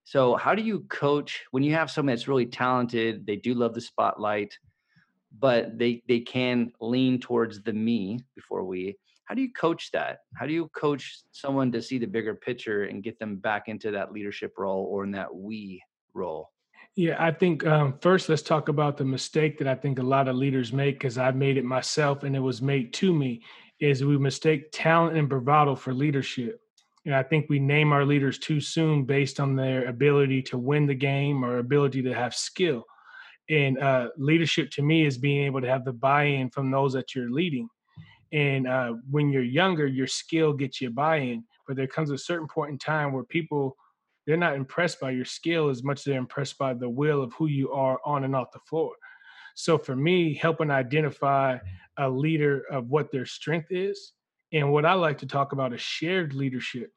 So, 0.04 0.36
how 0.36 0.54
do 0.54 0.62
you 0.62 0.82
coach 0.82 1.44
when 1.52 1.64
you 1.64 1.74
have 1.74 1.90
someone 1.90 2.14
that's 2.14 2.28
really 2.28 2.46
talented? 2.46 3.26
They 3.26 3.38
do 3.38 3.54
love 3.54 3.74
the 3.74 3.82
spotlight, 3.82 4.58
but 5.40 5.78
they 5.80 6.04
they 6.08 6.20
can 6.20 6.74
lean 6.82 7.20
towards 7.20 7.64
the 7.64 7.74
me 7.74 8.20
before 8.36 8.66
we. 8.66 8.98
How 9.26 9.36
do 9.36 9.42
you 9.42 9.52
coach 9.54 9.90
that? 9.92 10.20
How 10.36 10.46
do 10.46 10.54
you 10.54 10.70
coach 10.76 11.22
someone 11.32 11.72
to 11.72 11.82
see 11.82 11.98
the 11.98 12.08
bigger 12.08 12.36
picture 12.36 12.84
and 12.84 13.04
get 13.04 13.20
them 13.20 13.38
back 13.38 13.68
into 13.68 13.92
that 13.92 14.12
leadership 14.12 14.54
role 14.58 14.86
or 14.90 15.04
in 15.04 15.12
that 15.12 15.34
we 15.34 15.82
role? 16.14 16.50
Yeah, 16.96 17.16
I 17.18 17.32
think 17.32 17.66
um, 17.66 17.98
first 18.02 18.30
let's 18.30 18.44
talk 18.44 18.70
about 18.70 18.98
the 18.98 19.06
mistake 19.06 19.58
that 19.58 19.68
I 19.68 19.74
think 19.74 19.98
a 19.98 20.04
lot 20.04 20.28
of 20.28 20.36
leaders 20.36 20.72
make 20.72 20.96
because 20.96 21.18
I've 21.18 21.36
made 21.36 21.58
it 21.58 21.66
myself 21.66 22.24
and 22.24 22.36
it 22.36 22.40
was 22.40 22.62
made 22.62 22.94
to 22.94 23.14
me 23.14 23.42
is 23.80 24.04
we 24.04 24.18
mistake 24.18 24.70
talent 24.72 25.18
and 25.18 25.28
bravado 25.28 25.76
for 25.76 25.94
leadership. 25.94 26.60
And 27.06 27.16
I 27.16 27.24
think 27.24 27.48
we 27.50 27.60
name 27.60 27.92
our 27.92 28.06
leaders 28.06 28.38
too 28.38 28.62
soon 28.62 29.06
based 29.06 29.40
on 29.40 29.56
their 29.56 29.88
ability 29.88 30.42
to 30.44 30.58
win 30.58 30.86
the 30.86 30.96
game 30.96 31.44
or 31.44 31.58
ability 31.58 32.02
to 32.04 32.14
have 32.14 32.36
skill. 32.36 32.86
And 33.50 33.78
uh, 33.80 34.10
leadership 34.18 34.70
to 34.72 34.82
me 34.82 35.06
is 35.06 35.18
being 35.18 35.46
able 35.46 35.62
to 35.62 35.68
have 35.68 35.84
the 35.84 35.92
buy-in 35.92 36.50
from 36.50 36.72
those 36.72 36.94
that 36.94 37.14
you're 37.14 37.32
leading. 37.32 37.68
And 38.34 38.68
uh, 38.68 38.96
when 39.10 39.32
you're 39.32 39.44
younger, 39.44 39.88
your 39.88 40.08
skill 40.08 40.54
gets 40.54 40.82
you 40.82 40.90
buy-in, 40.90 41.44
but 41.68 41.78
there 41.78 41.88
comes 41.88 42.10
a 42.10 42.18
certain 42.18 42.48
point 42.48 42.72
in 42.72 42.78
time 42.78 43.14
where 43.14 43.24
people 43.24 43.78
they're 44.26 44.38
not 44.38 44.56
impressed 44.56 45.00
by 45.02 45.12
your 45.12 45.26
skill 45.26 45.70
as 45.70 45.84
much 45.84 46.00
as 46.00 46.04
they're 46.06 46.18
impressed 46.18 46.58
by 46.58 46.74
the 46.74 46.90
will 46.90 47.22
of 47.22 47.34
who 47.34 47.48
you 47.48 47.72
are 47.72 48.00
on 48.06 48.24
and 48.24 48.36
off 48.36 48.54
the 48.54 48.60
floor. 48.60 48.94
So 49.56 49.78
for 49.78 49.96
me, 49.96 50.34
helping 50.34 50.72
identify 50.72 51.58
a 51.98 52.10
leader 52.10 52.64
of 52.72 52.90
what 52.90 53.12
their 53.12 53.26
strength 53.26 53.68
is 53.70 54.14
and 54.54 54.72
what 54.72 54.86
I 54.86 54.94
like 54.94 55.18
to 55.20 55.28
talk 55.28 55.52
about 55.52 55.74
is 55.74 55.82
shared 55.82 56.34
leadership 56.34 56.92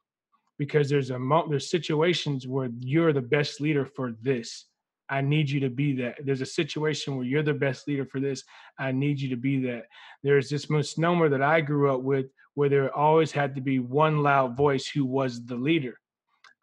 because 0.57 0.89
there's 0.89 1.11
a 1.11 1.19
there's 1.49 1.69
situations 1.69 2.47
where 2.47 2.69
you're 2.79 3.13
the 3.13 3.21
best 3.21 3.59
leader 3.59 3.85
for 3.85 4.13
this. 4.21 4.65
I 5.09 5.21
need 5.21 5.49
you 5.49 5.59
to 5.61 5.69
be 5.69 5.93
that. 5.97 6.17
There's 6.23 6.41
a 6.41 6.45
situation 6.45 7.15
where 7.15 7.25
you're 7.25 7.43
the 7.43 7.53
best 7.53 7.87
leader 7.87 8.05
for 8.05 8.19
this. 8.19 8.43
I 8.77 8.91
need 8.91 9.19
you 9.19 9.29
to 9.29 9.37
be 9.37 9.59
that. 9.67 9.85
There's 10.23 10.49
this 10.49 10.69
misnomer 10.69 11.29
that 11.29 11.41
I 11.41 11.61
grew 11.61 11.93
up 11.93 12.01
with 12.01 12.27
where 12.55 12.69
there 12.69 12.95
always 12.95 13.31
had 13.31 13.55
to 13.55 13.61
be 13.61 13.79
one 13.79 14.23
loud 14.23 14.57
voice 14.57 14.87
who 14.87 15.05
was 15.05 15.45
the 15.45 15.55
leader. 15.55 15.99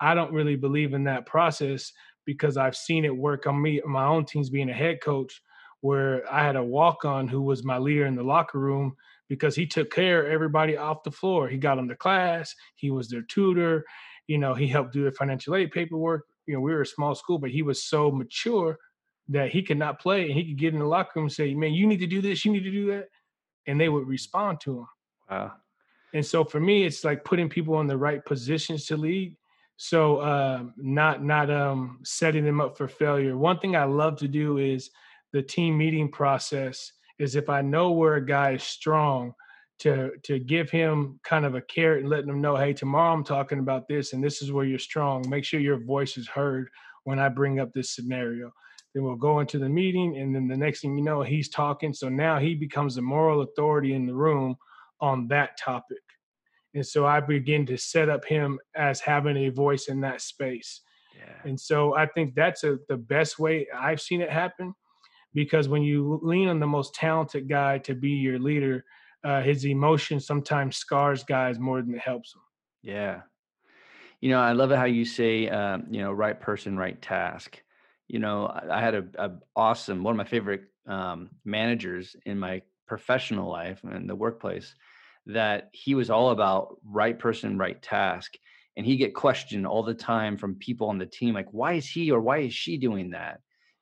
I 0.01 0.15
don't 0.15 0.33
really 0.33 0.57
believe 0.57 0.93
in 0.93 1.05
that 1.05 1.27
process 1.27 1.93
because 2.27 2.57
I've 2.57 2.77
seen 2.77 3.05
it 3.05 3.17
work 3.17 3.47
on 3.47 3.61
me, 3.61 3.81
my 3.87 4.05
own 4.05 4.25
teams 4.25 4.51
being 4.51 4.71
a 4.71 4.75
head 4.75 5.01
coach, 5.01 5.41
where 5.81 6.23
I 6.33 6.43
had 6.43 6.57
a 6.57 6.65
walk 6.65 7.05
on 7.05 7.29
who 7.29 7.43
was 7.43 7.65
my 7.65 7.79
leader 7.79 8.07
in 8.07 8.17
the 8.17 8.23
locker 8.23 8.59
room 8.59 8.97
because 9.29 9.55
he 9.55 9.67
took 9.67 9.91
care 9.91 10.27
of 10.27 10.33
everybody 10.33 10.77
off 10.77 11.03
the 11.03 11.11
floor. 11.11 11.49
He 11.49 11.59
got 11.59 11.77
them 11.77 11.89
to 11.89 11.97
class, 11.97 12.55
he 12.75 12.91
was 12.91 13.09
their 13.09 13.23
tutor, 13.23 13.85
you 14.27 14.39
know, 14.39 14.55
he 14.55 14.67
helped 14.67 14.93
do 14.93 15.03
their 15.03 15.13
financial 15.13 15.55
aid 15.55 15.71
paperwork. 15.71 16.25
You 16.47 16.55
know, 16.55 16.61
we 16.61 16.73
were 16.73 16.83
a 16.83 16.87
small 16.87 17.15
school, 17.15 17.39
but 17.39 17.51
he 17.51 17.63
was 17.63 17.83
so 17.83 18.11
mature 18.11 18.79
that 19.29 19.51
he 19.51 19.63
could 19.63 19.79
not 19.79 20.01
play 20.01 20.25
and 20.25 20.35
he 20.35 20.45
could 20.45 20.59
get 20.59 20.75
in 20.75 20.81
the 20.81 20.87
locker 20.87 21.13
room 21.17 21.27
and 21.27 21.33
say, 21.33 21.55
Man, 21.55 21.73
you 21.73 21.87
need 21.87 22.01
to 22.01 22.07
do 22.07 22.21
this, 22.21 22.45
you 22.45 22.53
need 22.53 22.65
to 22.65 22.71
do 22.71 22.87
that. 22.89 23.09
And 23.67 23.81
they 23.81 23.89
would 23.89 24.07
respond 24.07 24.61
to 24.63 24.81
him. 24.81 24.87
Wow. 25.31 25.53
And 26.13 26.25
so 26.25 26.45
for 26.45 26.61
me, 26.61 26.85
it's 26.85 27.03
like 27.03 27.25
putting 27.25 27.49
people 27.49 27.81
in 27.81 27.87
the 27.87 27.97
right 27.97 28.25
positions 28.25 28.87
to 28.87 28.97
lead 28.97 29.37
so 29.77 30.19
uh, 30.19 30.65
not 30.77 31.25
not 31.25 31.51
um, 31.51 31.99
setting 32.05 32.45
them 32.45 32.61
up 32.61 32.77
for 32.77 32.87
failure. 32.87 33.37
One 33.37 33.59
thing 33.59 33.75
I 33.75 33.85
love 33.85 34.17
to 34.19 34.29
do 34.29 34.59
is 34.59 34.91
the 35.33 35.43
team 35.43 35.77
meeting 35.77 36.11
process. 36.11 36.93
Is 37.19 37.37
if 37.37 37.49
I 37.49 37.63
know 37.63 37.93
where 37.93 38.15
a 38.15 38.27
guy 38.27 38.53
is 38.53 38.65
strong, 38.65 39.35
to 39.81 40.11
to 40.23 40.39
give 40.39 40.71
him 40.71 41.19
kind 41.25 41.45
of 41.45 41.55
a 41.55 41.61
carrot 41.61 42.01
and 42.01 42.11
letting 42.11 42.29
him 42.29 42.41
know, 42.41 42.57
hey, 42.57 42.73
tomorrow 42.73 43.13
I'm 43.13 43.25
talking 43.25 43.59
about 43.59 43.89
this, 43.89 44.13
and 44.13 44.23
this 44.23 44.43
is 44.43 44.53
where 44.53 44.65
you're 44.65 44.79
strong. 44.79 45.29
Make 45.29 45.45
sure 45.45 45.61
your 45.61 45.83
voice 45.85 46.17
is 46.17 46.29
heard 46.29 46.69
when 47.05 47.19
I 47.19 47.29
bring 47.29 47.61
up 47.61 47.73
this 47.73 47.95
scenario. 47.95 48.53
Then 48.95 49.05
we'll 49.05 49.17
go 49.17 49.41
into 49.41 49.59
the 49.59 49.69
meeting, 49.69 50.17
and 50.19 50.35
then 50.35 50.47
the 50.47 50.57
next 50.57 50.81
thing 50.81 50.97
you 50.97 51.05
know, 51.05 51.23
he's 51.23 51.49
talking. 51.49 51.93
So 51.93 52.09
now 52.09 52.39
he 52.39 52.55
becomes 52.55 52.95
the 52.95 53.03
moral 53.03 53.43
authority 53.43 53.95
in 53.95 54.07
the 54.07 54.15
room 54.15 54.57
on 55.01 55.29
that 55.29 55.59
topic. 55.59 55.99
And 56.75 56.87
so 56.87 57.07
I 57.07 57.21
begin 57.21 57.67
to 57.67 57.77
set 57.77 58.09
up 58.09 58.25
him 58.25 58.59
as 58.75 59.01
having 59.01 59.37
a 59.37 59.49
voice 59.49 59.87
in 59.87 60.01
that 60.01 60.21
space. 60.21 60.83
Yeah. 61.17 61.49
And 61.49 61.59
so 61.59 61.95
I 61.95 62.07
think 62.07 62.35
that's 62.35 62.65
a, 62.65 62.79
the 62.89 62.97
best 62.97 63.39
way 63.39 63.69
I've 63.75 64.01
seen 64.01 64.21
it 64.21 64.31
happen 64.31 64.75
because 65.35 65.69
when 65.69 65.83
you 65.83 66.21
lean 66.23 66.49
on 66.49 66.61
the 66.61 66.67
most 66.67 66.95
talented 66.95 67.49
guy 67.49 67.79
to 67.79 67.95
be 67.95 68.11
your 68.11 68.39
leader, 68.39 68.85
uh, 69.25 69.41
his 69.43 69.65
emotion 69.65 70.21
sometimes 70.21 70.77
scars 70.77 71.25
guys 71.25 71.59
more 71.59 71.81
than 71.81 71.95
it 71.95 72.01
helps 72.01 72.33
them. 72.33 72.43
Yeah. 72.83 73.23
You 74.21 74.31
know, 74.31 74.41
I 74.41 74.53
love 74.53 74.71
it 74.71 74.77
how 74.77 74.85
you 74.85 75.05
say, 75.05 75.49
um, 75.49 75.87
you 75.91 76.01
know, 76.01 76.13
right 76.13 76.39
person, 76.39 76.77
right 76.77 77.01
task. 77.01 77.61
You 78.09 78.19
know, 78.19 78.47
I, 78.47 78.79
I 78.79 78.81
had 78.81 78.95
a, 78.95 79.05
a, 79.19 79.31
awesome, 79.57 80.03
one 80.03 80.13
of 80.13 80.19
my 80.19 80.25
favorite 80.25 80.65
um, 80.87 81.31
managers 81.45 82.15
in 82.27 82.39
my 82.39 82.63
professional 82.87 83.51
life 83.51 83.81
and 83.83 84.09
the 84.09 84.15
workplace 84.15 84.75
that 85.27 85.71
he 85.73 85.95
was 85.95 86.11
all 86.11 86.31
about 86.31 86.77
right 86.85 87.19
person, 87.19 87.57
right 87.57 87.81
task. 87.83 88.35
And 88.77 88.85
he 88.85 88.97
get 88.97 89.15
questioned 89.15 89.67
all 89.67 89.83
the 89.83 89.95
time 89.95 90.37
from 90.37 90.57
people 90.57 90.89
on 90.89 90.99
the 90.99 91.07
team, 91.07 91.35
like, 91.35 91.49
why 91.53 91.75
is 91.75 91.89
he 91.89 92.11
or 92.11 92.21
why 92.21 92.39
is 92.39 92.53
she 92.53 92.77
doing 92.77 93.11
that? 93.11 93.41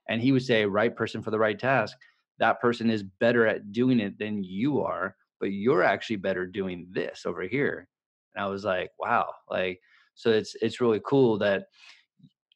And 0.08 0.20
he 0.20 0.32
would 0.32 0.42
say, 0.42 0.66
right 0.66 0.94
person 0.94 1.22
for 1.22 1.30
the 1.30 1.38
right 1.38 1.58
task. 1.58 1.96
That 2.38 2.60
person 2.60 2.90
is 2.90 3.02
better 3.02 3.46
at 3.46 3.72
doing 3.72 4.00
it 4.00 4.18
than 4.18 4.44
you 4.44 4.82
are, 4.82 5.16
but 5.42 5.52
you're 5.52 5.82
actually 5.82 6.16
better 6.16 6.46
doing 6.46 6.86
this 6.92 7.24
over 7.26 7.42
here. 7.42 7.88
And 8.34 8.44
I 8.44 8.46
was 8.46 8.64
like, 8.64 8.90
wow, 8.98 9.26
like, 9.50 9.80
so 10.14 10.30
it's 10.30 10.54
it's 10.62 10.80
really 10.80 11.00
cool 11.04 11.38
that 11.38 11.64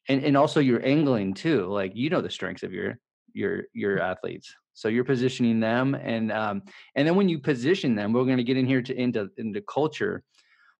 and, 0.07 0.23
and 0.23 0.37
also 0.37 0.61
you're 0.61 0.85
angling 0.85 1.33
too. 1.33 1.65
Like 1.65 1.91
you 1.95 2.09
know 2.09 2.21
the 2.21 2.29
strengths 2.29 2.63
of 2.63 2.71
your 2.71 2.97
your 3.33 3.63
your 3.73 3.99
athletes. 3.99 4.53
So 4.73 4.87
you're 4.87 5.03
positioning 5.03 5.59
them, 5.59 5.95
and 5.95 6.31
um, 6.31 6.61
and 6.95 7.05
then 7.05 7.15
when 7.15 7.27
you 7.27 7.39
position 7.39 7.95
them, 7.95 8.13
we're 8.13 8.23
going 8.23 8.37
to 8.37 8.43
get 8.43 8.57
in 8.57 8.65
here 8.65 8.81
to 8.81 8.95
into 8.95 9.29
into 9.37 9.61
culture. 9.61 10.23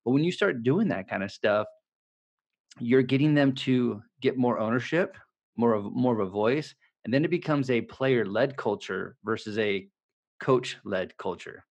But 0.06 0.12
when 0.12 0.24
you 0.24 0.32
start 0.32 0.64
doing 0.64 0.88
that 0.88 1.10
kind 1.10 1.24
of 1.24 1.32
stuff, 1.32 1.68
you're 2.80 3.02
getting 3.02 3.34
them 3.34 3.54
to 3.66 4.02
get 4.22 4.38
more 4.38 4.60
ownership, 4.60 5.18
more 5.58 5.74
of 5.74 5.92
more 5.92 6.14
of 6.14 6.26
a 6.26 6.32
voice, 6.32 6.74
and 7.04 7.14
then 7.14 7.26
it 7.26 7.32
becomes 7.32 7.70
a 7.70 7.82
player-led 7.82 8.56
culture 8.56 9.18
versus 9.26 9.58
a 9.58 9.90
coach-led 10.40 11.18
culture, 11.18 11.66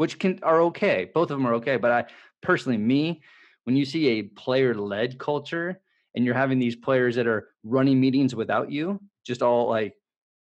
which 0.00 0.18
can 0.18 0.38
are 0.42 0.62
okay. 0.62 1.10
Both 1.12 1.30
of 1.30 1.36
them 1.36 1.46
are 1.46 1.52
okay. 1.56 1.76
But 1.76 1.92
I 1.92 2.06
personally, 2.40 2.78
me, 2.78 3.20
when 3.64 3.76
you 3.76 3.84
see 3.84 4.08
a 4.08 4.22
player-led 4.22 5.18
culture 5.18 5.78
and 6.14 6.24
you're 6.24 6.32
having 6.34 6.58
these 6.58 6.74
players 6.74 7.16
that 7.16 7.26
are 7.26 7.48
running 7.64 8.00
meetings 8.00 8.34
without 8.34 8.72
you, 8.72 8.98
just 9.26 9.42
all 9.42 9.68
like 9.68 9.92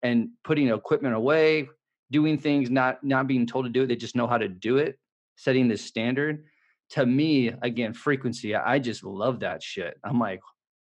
and 0.03 0.29
putting 0.45 0.69
equipment 0.69 1.15
away, 1.15 1.67
doing 2.11 2.37
things 2.37 2.69
not 2.69 3.03
not 3.03 3.27
being 3.27 3.47
told 3.47 3.65
to 3.65 3.71
do 3.71 3.85
it. 3.85 3.87
They 3.87 3.97
just 3.97 4.15
know 4.15 4.27
how 4.27 4.37
to 4.37 4.49
do 4.49 4.77
it, 4.77 4.99
setting 5.37 5.67
this 5.67 5.83
standard. 5.83 6.45
To 6.91 7.07
me, 7.07 7.49
again, 7.63 7.95
frequency. 7.95 8.55
I 8.55 8.79
just 8.79 9.03
love 9.03 9.41
that 9.41 9.63
shit. 9.63 9.99
I'm 10.05 10.21
like, 10.21 10.41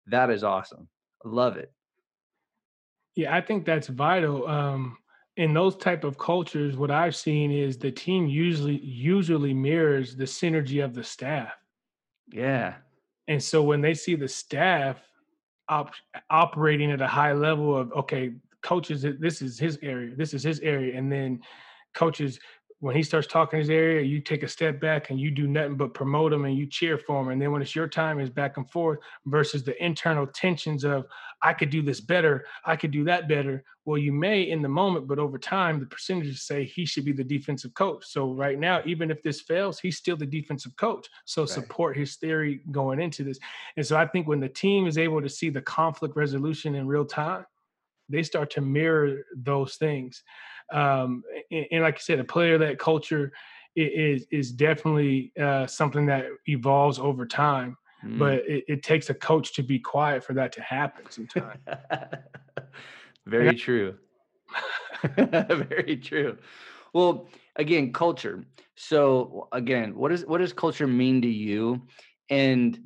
that 0.08 0.32
is 0.32 0.44
awesome. 0.44 0.88
Love 1.24 1.58
it. 1.58 1.72
Yeah, 3.14 3.36
I 3.36 3.42
think 3.42 3.64
that's 3.64 3.90
vital. 3.90 4.48
Um, 4.48 4.98
in 5.38 5.54
those 5.54 5.76
type 5.76 6.04
of 6.04 6.18
cultures, 6.18 6.78
what 6.78 6.92
I've 6.92 7.16
seen 7.16 7.52
is 7.52 7.78
the 7.78 7.92
team 7.92 8.28
usually 8.28 8.80
usually 8.80 9.54
mirrors 9.54 10.16
the 10.16 10.24
synergy 10.24 10.84
of 10.84 10.94
the 10.94 11.04
staff. 11.04 11.54
Yeah. 12.32 12.76
And 13.28 13.42
so 13.44 13.62
when 13.64 13.82
they 13.82 13.94
see 13.94 14.16
the 14.16 14.28
staff 14.28 14.98
op- 15.68 15.94
operating 16.30 16.92
at 16.92 17.02
a 17.02 17.08
high 17.08 17.34
level 17.34 17.78
of 17.78 17.92
okay, 17.94 18.34
coaches 18.62 19.06
this 19.20 19.44
is 19.44 19.60
his 19.60 19.78
area 19.84 20.16
this 20.16 20.34
is 20.34 20.42
his 20.42 20.60
area 20.62 20.98
and 20.98 21.12
then 21.12 21.40
coaches 21.94 22.40
when 22.80 22.96
he 22.96 23.04
starts 23.04 23.28
talking 23.28 23.60
his 23.60 23.70
area, 23.70 24.02
you 24.02 24.20
take 24.20 24.44
a 24.44 24.48
step 24.48 24.82
back 24.82 25.10
and 25.10 25.20
you 25.20 25.32
do 25.32 25.48
nothing 25.48 25.76
but 25.76 25.94
promote 25.94 26.34
him 26.34 26.46
and 26.46 26.58
you 26.58 26.68
cheer 26.68 26.98
for 26.98 27.22
him. 27.22 27.30
And 27.30 27.42
then 27.42 27.52
when 27.52 27.62
it's 27.62 27.76
your 27.76 27.88
time, 27.88 28.20
it's 28.20 28.30
back 28.30 28.58
and 28.58 28.70
forth 28.70 29.00
versus 29.26 29.64
the 29.64 29.82
internal 29.84 30.28
tensions 30.28 30.84
of 30.84 31.06
I 31.42 31.54
could 31.54 31.70
do 31.70 31.82
this 31.82 32.02
better, 32.02 32.46
I 32.66 32.76
could 32.76 32.92
do 32.92 33.04
that 33.06 33.30
better. 33.30 33.64
Well, 33.86 33.98
you 33.98 34.12
may 34.12 34.42
in 34.50 34.62
the 34.62 34.70
moment, 34.70 35.08
but 35.08 35.20
over 35.20 35.38
time, 35.38 35.80
the 35.80 35.86
percentages 35.86 36.42
say 36.42 36.66
he 36.66 36.86
should 36.86 37.06
be 37.06 37.12
the 37.12 37.24
defensive 37.24 37.74
coach. 37.76 38.04
So 38.08 38.34
right 38.34 38.60
now, 38.60 38.82
even 38.86 39.10
if 39.10 39.24
this 39.24 39.42
fails, 39.42 39.80
he's 39.80 39.98
still 39.98 40.18
the 40.18 40.26
defensive 40.26 40.76
coach. 40.76 41.08
So 41.26 41.44
right. 41.44 41.50
support 41.50 41.96
his 41.96 42.16
theory 42.16 42.62
going 42.72 43.00
into 43.00 43.24
this. 43.24 43.40
And 43.78 43.86
so 43.86 43.96
I 43.96 44.08
think 44.08 44.28
when 44.28 44.40
the 44.40 44.50
team 44.50 44.86
is 44.86 44.98
able 44.98 45.22
to 45.22 45.30
see 45.30 45.50
the 45.50 45.62
conflict 45.62 46.16
resolution 46.16 46.76
in 46.76 46.88
real 46.88 47.06
time, 47.06 47.46
they 48.10 48.24
start 48.24 48.50
to 48.52 48.62
mirror 48.62 49.24
those 49.36 49.76
things. 49.76 50.24
Um, 50.72 51.24
and, 51.52 51.66
and, 51.72 51.84
like 51.84 51.96
I 51.96 52.00
said, 52.00 52.20
a 52.20 52.24
player 52.24 52.58
that 52.58 52.80
culture 52.80 53.32
is 53.76 54.26
is 54.32 54.52
definitely 54.52 55.32
uh, 55.40 55.68
something 55.68 56.06
that 56.08 56.26
evolves 56.48 56.98
over 56.98 57.26
time. 57.26 57.78
Mm. 58.04 58.20
But 58.20 58.34
it, 58.48 58.64
it, 58.68 58.84
takes 58.84 59.10
a 59.10 59.14
coach 59.14 59.54
to 59.56 59.64
be 59.64 59.80
quiet 59.80 60.24
for 60.24 60.34
that 60.34 60.52
to 60.54 60.62
happen 60.62 61.06
sometimes. 61.10 61.60
Very 63.26 63.50
I, 63.50 63.54
true. 63.54 63.96
Very 65.18 65.98
true. 65.98 66.38
Well, 66.94 67.28
again, 67.56 67.92
culture. 67.92 68.46
So 68.76 69.48
again, 69.52 69.96
what 69.96 70.12
is 70.12 70.26
what 70.26 70.40
does 70.40 70.54
culture 70.54 70.88
mean 70.88 71.22
to 71.22 71.28
you? 71.28 71.82
And 72.30 72.80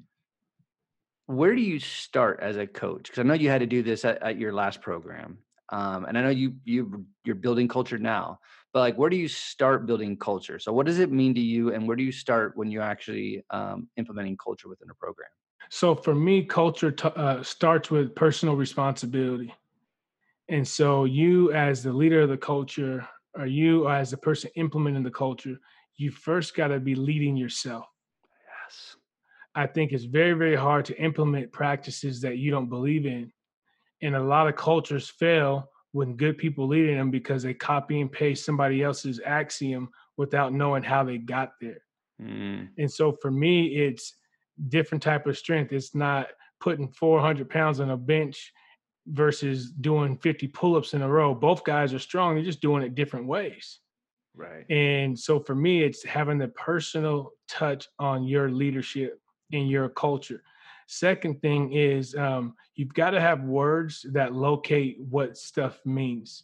where 1.30 1.56
do 1.56 1.62
you 1.62 1.80
start 1.80 2.39
as 2.42 2.58
a 2.58 2.65
coach? 2.65 3.04
Because 3.04 3.20
I 3.20 3.24
know 3.24 3.36
you 3.36 3.50
had 3.50 3.60
to 3.60 3.68
do 3.68 3.84
this 3.84 4.04
at, 4.04 4.22
at 4.24 4.39
your 4.39 4.52
last 4.52 4.82
program, 4.82 5.38
um, 5.72 6.06
and 6.06 6.18
I 6.18 6.22
know 6.22 6.30
you 6.30 6.56
you 6.65 7.06
you're 7.24 7.36
building 7.36 7.68
culture 7.68 8.00
now. 8.00 8.39
But 8.74 8.80
like, 8.80 8.98
where 8.98 9.12
do 9.12 9.15
you 9.15 9.28
start 9.28 9.86
building 9.86 10.18
culture? 10.18 10.58
So, 10.58 10.74
what 10.74 10.88
does 10.88 10.98
it 10.98 11.12
mean 11.12 11.36
to 11.36 11.39
you, 11.39 11.72
and 11.72 11.88
where 11.88 11.96
do 11.96 12.02
you 12.02 12.12
start 12.12 12.58
when 12.58 12.72
you're 12.72 12.82
actually 12.82 13.44
um, 13.52 13.88
implementing 13.96 14.38
culture 14.38 14.70
within 14.70 14.89
a 14.89 14.96
program? 14.96 15.30
So, 15.70 15.94
for 15.94 16.15
me, 16.15 16.44
culture 16.46 16.89
t- 16.89 17.10
uh, 17.15 17.44
starts 17.44 17.92
with 17.92 18.15
personal 18.15 18.56
responsibility, 18.56 19.54
and 20.48 20.68
so 20.68 21.06
you, 21.06 21.54
as 21.54 21.84
the 21.84 21.94
leader 21.94 22.22
of 22.22 22.30
the 22.30 22.38
culture, 22.38 23.08
or 23.38 23.46
you 23.46 23.88
as 23.88 24.10
the 24.10 24.18
person 24.18 24.50
implementing 24.56 25.04
the 25.04 25.12
culture, 25.12 25.60
you 25.96 26.10
first 26.10 26.56
got 26.56 26.70
to 26.70 26.80
be 26.80 26.96
leading 26.96 27.38
yourself. 27.38 27.86
I 29.55 29.67
think 29.67 29.91
it's 29.91 30.05
very, 30.05 30.33
very 30.33 30.55
hard 30.55 30.85
to 30.85 31.01
implement 31.01 31.51
practices 31.51 32.21
that 32.21 32.38
you 32.38 32.51
don't 32.51 32.69
believe 32.69 33.05
in. 33.05 33.31
And 34.01 34.15
a 34.15 34.23
lot 34.23 34.47
of 34.47 34.55
cultures 34.55 35.09
fail 35.09 35.69
when 35.91 36.15
good 36.15 36.38
people 36.38 36.67
leading 36.67 36.97
them 36.97 37.12
because 37.12 37.43
they 37.43 37.53
copy 37.53 37.99
and 37.99 38.12
paste 38.12 38.45
somebody 38.45 38.83
else's 38.83 39.19
axiom 39.25 39.89
without 40.17 40.53
knowing 40.53 40.83
how 40.83 41.03
they 41.03 41.17
got 41.17 41.53
there. 41.59 41.81
Mm. 42.21 42.69
And 42.77 42.91
so 42.91 43.12
for 43.21 43.31
me, 43.31 43.77
it's 43.77 44.13
different 44.67 45.01
type 45.03 45.25
of 45.25 45.38
strength. 45.38 45.73
It's 45.73 45.95
not 45.95 46.27
putting 46.59 46.89
400 46.89 47.49
pounds 47.49 47.79
on 47.79 47.89
a 47.89 47.97
bench 47.97 48.53
versus 49.07 49.71
doing 49.71 50.17
50 50.17 50.47
pull-ups 50.47 50.93
in 50.93 51.01
a 51.01 51.09
row. 51.09 51.33
Both 51.33 51.63
guys 51.63 51.93
are 51.93 51.99
strong. 51.99 52.35
They're 52.35 52.43
just 52.43 52.62
doing 52.62 52.83
it 52.83 52.95
different 52.95 53.25
ways. 53.27 53.79
Right. 54.35 54.69
And 54.69 55.17
so 55.17 55.39
for 55.39 55.55
me, 55.55 55.83
it's 55.83 56.03
having 56.03 56.38
the 56.38 56.49
personal 56.49 57.31
touch 57.49 57.88
on 57.97 58.25
your 58.25 58.51
leadership 58.51 59.19
in 59.51 59.67
your 59.67 59.89
culture. 59.89 60.43
Second 60.88 61.41
thing 61.41 61.73
is 61.73 62.15
um, 62.15 62.55
you've 62.75 62.93
got 62.93 63.12
to 63.12 63.21
have 63.21 63.43
words 63.43 64.05
that 64.12 64.33
locate 64.33 64.99
what 64.99 65.38
stuff 65.38 65.79
means. 65.85 66.43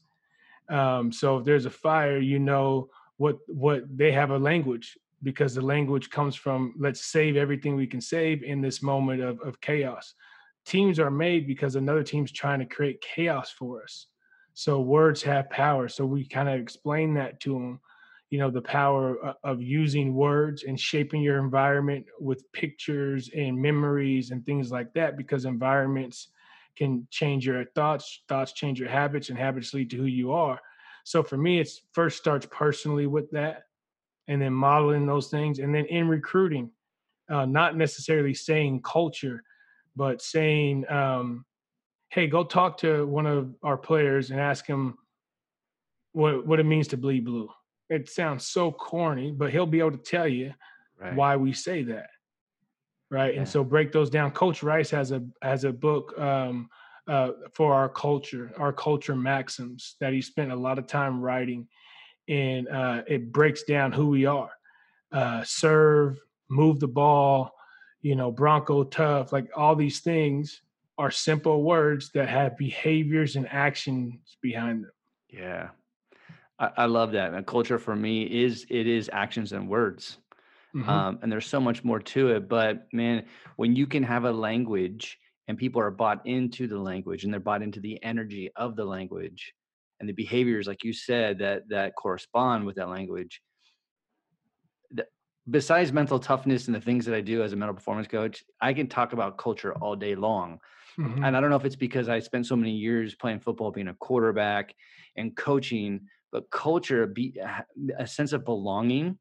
Um, 0.70 1.12
so 1.12 1.38
if 1.38 1.46
there's 1.46 1.66
a 1.66 1.72
fire, 1.72 2.20
you 2.20 2.40
know 2.40 2.90
what 3.18 3.38
what 3.48 3.84
they 3.96 4.12
have 4.12 4.32
a 4.32 4.38
language 4.38 4.98
because 5.24 5.56
the 5.56 5.62
language 5.62 6.10
comes 6.10 6.36
from 6.36 6.76
let's 6.78 7.06
save 7.06 7.38
everything 7.38 7.76
we 7.76 7.88
can 7.88 8.02
save 8.02 8.44
in 8.44 8.62
this 8.62 8.84
moment 8.84 9.22
of, 9.22 9.40
of 9.42 9.60
chaos. 9.62 10.14
Teams 10.66 11.00
are 11.00 11.12
made 11.12 11.48
because 11.48 11.76
another 11.76 12.04
team's 12.04 12.32
trying 12.32 12.60
to 12.60 12.66
create 12.66 13.02
chaos 13.02 13.52
for 13.52 13.82
us. 13.82 14.08
So 14.54 14.80
words 14.80 15.22
have 15.24 15.50
power. 15.50 15.88
So 15.88 16.06
we 16.06 16.28
kind 16.28 16.50
of 16.50 16.60
explain 16.60 17.14
that 17.16 17.40
to 17.42 17.54
them 17.54 17.80
you 18.30 18.40
know 18.40 18.50
the 18.50 18.62
power 18.62 19.36
of 19.44 19.62
using 19.62 20.14
words 20.14 20.64
and 20.64 20.80
shaping 20.80 21.22
your 21.22 21.40
environment 21.40 22.06
with 22.20 22.52
pictures 22.54 23.30
and 23.36 23.60
memories 23.60 24.32
and 24.32 24.46
things 24.46 24.72
like 24.72 24.92
that 24.94 25.18
because 25.18 25.46
environments 25.46 26.30
can 26.76 27.08
change 27.12 27.46
your 27.46 27.64
thoughts 27.76 28.24
thoughts 28.28 28.52
change 28.52 28.80
your 28.80 28.90
habits 28.90 29.30
and 29.30 29.38
habits 29.38 29.74
lead 29.74 29.90
to 29.90 29.98
who 29.98 30.06
you 30.06 30.32
are. 30.32 30.60
So 31.04 31.22
for 31.22 31.38
me 31.38 31.60
it's 31.60 31.82
first 31.94 32.18
starts 32.18 32.48
personally 32.52 33.08
with 33.08 33.30
that 33.32 33.64
and 34.28 34.42
then 34.42 34.54
modeling 34.54 35.06
those 35.06 35.30
things 35.30 35.60
and 35.60 35.74
then 35.74 35.86
in 35.86 36.08
recruiting 36.08 36.72
uh, 37.30 37.46
not 37.46 37.78
necessarily 37.78 38.34
saying 38.34 38.82
culture 38.82 39.44
but 39.96 40.22
saying 40.22 40.84
um, 40.90 41.46
hey 42.10 42.28
go 42.28 42.44
talk 42.44 42.78
to 42.80 43.06
one 43.06 43.28
of 43.28 43.54
our 43.62 43.78
players 43.78 44.32
and 44.32 44.40
ask 44.40 44.66
him 44.66 44.98
what 46.14 46.46
what 46.46 46.60
it 46.60 46.66
means 46.66 46.88
to 46.88 46.98
bleed 46.98 47.24
blue 47.24 47.50
it 47.90 48.10
sounds 48.10 48.48
so 48.48 48.72
corny, 48.72 49.32
but 49.32 49.52
he'll 49.52 49.66
be 49.66 49.80
able 49.80 49.92
to 49.92 49.98
tell 49.98 50.28
you 50.28 50.54
right. 51.00 51.16
why 51.16 51.36
we 51.36 51.54
say 51.54 51.84
that. 51.84 52.10
Right. 53.12 53.34
Yeah. 53.34 53.42
And 53.42 53.50
so 53.50 53.64
break 53.64 53.92
those 53.92 54.10
down. 54.10 54.32
Coach 54.32 54.64
Rice 54.64 54.90
has 54.90 55.12
a 55.12 55.24
has 55.42 55.64
a 55.64 55.72
book 55.72 56.18
um, 56.20 56.70
uh, 57.08 57.32
for 57.54 57.74
our 57.74 57.88
culture, 57.88 58.52
our 58.58 58.74
culture 58.74 59.16
maxims 59.16 59.96
that 60.02 60.12
he 60.12 60.22
spent 60.22 60.52
a 60.52 60.56
lot 60.56 60.80
of 60.80 60.88
time 60.88 61.22
writing. 61.22 61.68
And 62.28 62.68
uh, 62.68 63.04
it 63.08 63.32
breaks 63.32 63.64
down 63.64 63.92
who 63.92 64.08
we 64.08 64.26
are. 64.26 64.50
Uh, 65.12 65.44
serve, 65.44 66.20
move 66.50 66.80
the 66.80 66.88
ball, 66.88 67.52
you 68.02 68.16
know, 68.16 68.32
Bronco 68.32 68.84
tough, 68.84 69.32
like 69.32 69.50
all 69.56 69.76
these 69.76 70.00
things 70.00 70.62
are 70.98 71.12
simple 71.12 71.64
words 71.64 72.12
that 72.14 72.30
have 72.30 72.58
behaviors 72.58 73.36
and 73.36 73.48
actions 73.52 74.38
behind 74.42 74.84
them. 74.84 74.92
Yeah. 75.30 75.70
I, 76.60 76.70
I 76.78 76.86
love 76.86 77.12
that. 77.14 77.34
And 77.34 77.46
culture 77.46 77.80
for 77.80 77.96
me 77.96 78.24
is 78.24 78.66
it 78.70 78.88
is 78.88 79.10
actions 79.12 79.52
and 79.52 79.68
words. 79.68 80.18
Mm-hmm. 80.76 80.90
Um, 80.90 81.20
and 81.22 81.32
there's 81.32 81.48
so 81.48 81.62
much 81.62 81.84
more 81.84 82.00
to 82.00 82.30
it. 82.30 82.50
But 82.50 82.88
man, 82.92 83.26
when 83.56 83.76
you 83.76 83.88
can 83.88 84.04
have 84.04 84.26
a 84.26 84.32
language 84.32 85.18
and 85.48 85.58
people 85.58 85.82
are 85.82 85.92
bought 85.92 86.26
into 86.26 86.68
the 86.68 86.78
language 86.80 87.24
and 87.24 87.32
they're 87.32 87.40
bought 87.40 87.62
into 87.62 87.80
the 87.80 88.02
energy 88.04 88.52
of 88.56 88.76
the 88.76 88.84
language 88.84 89.54
and 90.00 90.10
the 90.10 90.14
behaviors, 90.14 90.68
like 90.68 90.84
you 90.84 90.92
said, 90.92 91.40
that 91.40 91.70
that 91.70 91.96
correspond 91.96 92.66
with 92.66 92.76
that 92.76 92.90
language. 92.90 93.42
The, 94.92 95.06
besides 95.50 95.94
mental 95.94 96.20
toughness 96.20 96.68
and 96.68 96.76
the 96.76 96.82
things 96.82 97.06
that 97.06 97.16
I 97.16 97.22
do 97.22 97.42
as 97.42 97.54
a 97.54 97.56
mental 97.56 97.76
performance 97.76 98.08
coach, 98.08 98.44
I 98.60 98.74
can 98.74 98.88
talk 98.88 99.14
about 99.14 99.38
culture 99.38 99.74
all 99.76 99.96
day 99.96 100.16
long. 100.16 100.60
Mm-hmm. 101.00 101.24
And 101.24 101.38
I 101.38 101.42
don't 101.42 101.50
know 101.50 101.56
if 101.56 101.66
it's 101.66 101.76
because 101.76 102.10
I 102.10 102.20
spent 102.20 102.48
so 102.48 102.56
many 102.56 102.72
years 102.72 103.16
playing 103.16 103.40
football, 103.40 103.72
being 103.72 103.90
a 103.90 103.94
quarterback 103.96 104.74
and 105.16 105.36
coaching 105.36 106.08
but 106.36 106.52
culture 106.52 107.08
be 107.08 107.40
a 107.98 108.06
sense 108.06 108.34
of 108.34 108.44
belonging 108.44 109.18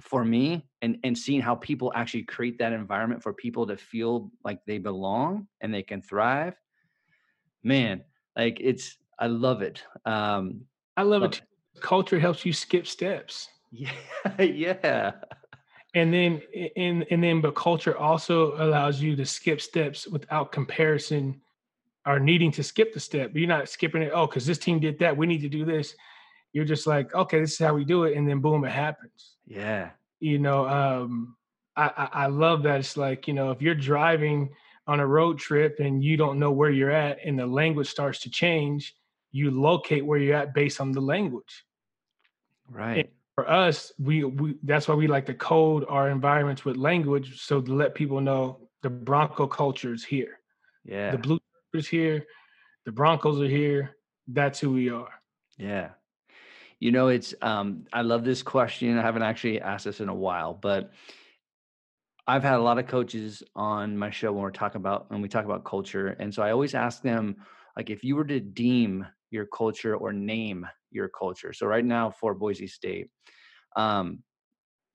for 0.00 0.24
me 0.24 0.66
and 0.82 0.98
and 1.04 1.16
seeing 1.16 1.40
how 1.40 1.54
people 1.54 1.92
actually 1.94 2.24
create 2.24 2.58
that 2.58 2.72
environment 2.72 3.22
for 3.22 3.32
people 3.32 3.64
to 3.64 3.76
feel 3.76 4.32
like 4.44 4.58
they 4.66 4.78
belong 4.78 5.46
and 5.60 5.72
they 5.72 5.84
can 5.84 6.02
thrive. 6.02 6.54
Man 7.62 8.02
like 8.34 8.58
it's 8.60 8.96
i 9.20 9.28
love 9.28 9.62
it 9.62 9.82
um 10.04 10.62
i 10.96 11.02
love, 11.02 11.22
love 11.22 11.32
it. 11.32 11.42
it 11.76 11.80
culture 11.80 12.18
helps 12.18 12.44
you 12.44 12.52
skip 12.52 12.88
steps. 12.88 13.48
Yeah. 13.70 13.92
Yeah 14.40 15.12
and 15.94 16.12
then 16.12 16.42
and 16.76 17.06
and 17.12 17.22
then 17.22 17.40
but 17.40 17.54
culture 17.54 17.96
also 17.96 18.56
allows 18.60 19.00
you 19.00 19.14
to 19.14 19.24
skip 19.24 19.60
steps 19.60 20.08
without 20.08 20.50
comparison 20.50 21.40
or 22.06 22.20
needing 22.20 22.52
to 22.52 22.62
skip 22.62 22.94
the 22.94 23.00
step. 23.00 23.32
You're 23.34 23.48
not 23.48 23.68
skipping 23.68 24.02
it 24.02 24.12
oh 24.14 24.26
because 24.26 24.46
this 24.46 24.58
team 24.58 24.78
did 24.78 24.98
that. 24.98 25.16
We 25.16 25.26
need 25.26 25.42
to 25.42 25.48
do 25.48 25.64
this 25.64 25.94
you're 26.56 26.64
just 26.64 26.86
like, 26.86 27.14
okay, 27.14 27.38
this 27.38 27.52
is 27.52 27.58
how 27.58 27.74
we 27.74 27.84
do 27.84 28.04
it, 28.04 28.16
and 28.16 28.26
then 28.26 28.40
boom, 28.40 28.64
it 28.64 28.72
happens. 28.72 29.36
Yeah. 29.46 29.90
You 30.20 30.38
know, 30.38 30.66
um, 30.66 31.36
I, 31.76 31.90
I, 31.94 32.08
I 32.22 32.26
love 32.28 32.62
that. 32.62 32.80
It's 32.80 32.96
like 32.96 33.28
you 33.28 33.34
know, 33.34 33.50
if 33.50 33.60
you're 33.60 33.74
driving 33.74 34.48
on 34.86 35.00
a 35.00 35.06
road 35.06 35.38
trip 35.38 35.80
and 35.80 36.02
you 36.02 36.16
don't 36.16 36.38
know 36.38 36.50
where 36.50 36.70
you're 36.70 36.90
at, 36.90 37.18
and 37.22 37.38
the 37.38 37.44
language 37.44 37.88
starts 37.88 38.20
to 38.20 38.30
change, 38.30 38.94
you 39.32 39.50
locate 39.50 40.06
where 40.06 40.18
you're 40.18 40.34
at 40.34 40.54
based 40.54 40.80
on 40.80 40.92
the 40.92 41.00
language. 41.00 41.66
Right. 42.70 43.00
And 43.00 43.08
for 43.34 43.50
us, 43.50 43.92
we 43.98 44.24
we 44.24 44.56
that's 44.62 44.88
why 44.88 44.94
we 44.94 45.08
like 45.08 45.26
to 45.26 45.34
code 45.34 45.84
our 45.90 46.08
environments 46.08 46.64
with 46.64 46.78
language, 46.78 47.38
so 47.38 47.60
to 47.60 47.74
let 47.74 47.94
people 47.94 48.22
know 48.22 48.70
the 48.82 48.88
Bronco 48.88 49.46
culture 49.46 49.92
is 49.92 50.06
here. 50.06 50.40
Yeah. 50.86 51.10
The 51.10 51.18
blue 51.18 51.38
is 51.74 51.86
here. 51.86 52.24
The 52.86 52.92
Broncos 52.92 53.42
are 53.42 53.54
here. 53.62 53.96
That's 54.26 54.58
who 54.58 54.72
we 54.72 54.88
are. 54.88 55.12
Yeah. 55.58 55.90
You 56.80 56.92
know, 56.92 57.08
it's 57.08 57.34
um, 57.40 57.86
I 57.92 58.02
love 58.02 58.24
this 58.24 58.42
question. 58.42 58.98
I 58.98 59.02
haven't 59.02 59.22
actually 59.22 59.60
asked 59.60 59.86
this 59.86 60.00
in 60.00 60.08
a 60.08 60.14
while, 60.14 60.54
but 60.54 60.92
I've 62.26 62.42
had 62.42 62.56
a 62.56 62.62
lot 62.62 62.78
of 62.78 62.86
coaches 62.86 63.42
on 63.54 63.96
my 63.96 64.10
show 64.10 64.32
when 64.32 64.42
we're 64.42 64.50
talking 64.50 64.80
about 64.80 65.10
when 65.10 65.22
we 65.22 65.28
talk 65.28 65.44
about 65.44 65.64
culture. 65.64 66.08
And 66.08 66.34
so 66.34 66.42
I 66.42 66.50
always 66.50 66.74
ask 66.74 67.02
them, 67.02 67.36
like, 67.76 67.88
if 67.88 68.04
you 68.04 68.16
were 68.16 68.24
to 68.24 68.40
deem 68.40 69.06
your 69.30 69.46
culture 69.46 69.96
or 69.96 70.12
name 70.12 70.66
your 70.90 71.08
culture? 71.08 71.52
So 71.52 71.66
right 71.66 71.84
now 71.84 72.10
for 72.10 72.34
Boise 72.34 72.66
State, 72.66 73.08
um, 73.76 74.22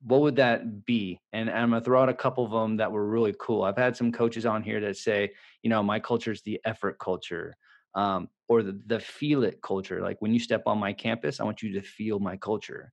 what 0.04 0.22
would 0.22 0.36
that 0.38 0.86
be? 0.86 1.22
And, 1.32 1.48
and 1.50 1.58
I'm 1.58 1.70
gonna 1.70 1.82
throw 1.82 2.02
out 2.02 2.10
a 2.10 2.14
couple 2.14 2.44
of 2.44 2.52
them 2.52 2.78
that 2.78 2.92
were 2.92 3.08
really 3.08 3.36
cool. 3.40 3.64
I've 3.64 3.78
had 3.78 3.96
some 3.96 4.12
coaches 4.12 4.46
on 4.46 4.64
here 4.64 4.80
that 4.82 4.98
say, 4.98 5.32
you 5.62 5.70
know, 5.70 5.84
my 5.84 6.00
culture 6.00 6.32
is 6.32 6.42
the 6.42 6.60
effort 6.66 6.98
culture, 7.00 7.56
um, 7.94 8.28
or 8.52 8.64
the 8.64 8.78
the 8.88 9.00
feel 9.00 9.44
it 9.46 9.62
culture. 9.62 10.02
Like 10.02 10.22
when 10.22 10.34
you 10.34 10.40
step 10.40 10.64
on 10.66 10.78
my 10.78 10.92
campus, 10.92 11.40
I 11.40 11.46
want 11.46 11.62
you 11.62 11.72
to 11.72 11.82
feel 11.82 12.20
my 12.20 12.36
culture. 12.36 12.92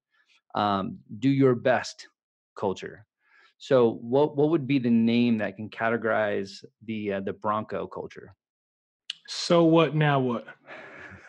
Um, 0.54 0.98
do 1.18 1.28
your 1.28 1.56
best 1.56 2.06
culture. 2.56 3.04
So 3.58 3.98
what 4.00 4.36
what 4.36 4.50
would 4.50 4.68
be 4.68 4.78
the 4.78 4.90
name 4.90 5.38
that 5.38 5.56
can 5.56 5.68
categorize 5.68 6.64
the 6.86 7.14
uh, 7.14 7.20
the 7.22 7.32
Bronco 7.32 7.88
culture? 7.88 8.36
So 9.26 9.64
what 9.64 9.96
now 9.96 10.20
what? 10.20 10.46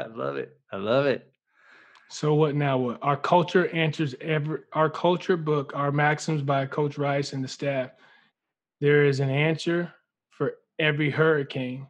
I 0.00 0.06
love 0.12 0.36
it. 0.36 0.58
I 0.72 0.76
love 0.76 1.06
it. 1.06 1.32
So 2.10 2.34
what 2.34 2.56
now 2.56 2.78
what? 2.78 2.98
Our 3.00 3.16
culture 3.16 3.68
answers 3.68 4.16
every 4.20 4.58
our 4.72 4.90
culture 4.90 5.36
book, 5.36 5.70
our 5.76 5.92
maxims 5.92 6.42
by 6.42 6.66
Coach 6.66 6.98
Rice 6.98 7.32
and 7.32 7.44
the 7.44 7.48
staff. 7.48 7.90
There 8.80 9.04
is 9.04 9.20
an 9.20 9.30
answer 9.30 9.94
for 10.30 10.54
every 10.80 11.10
hurricane 11.10 11.86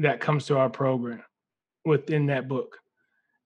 that 0.00 0.20
comes 0.20 0.46
to 0.46 0.58
our 0.58 0.70
program 0.70 1.22
within 1.84 2.26
that 2.26 2.48
book. 2.48 2.78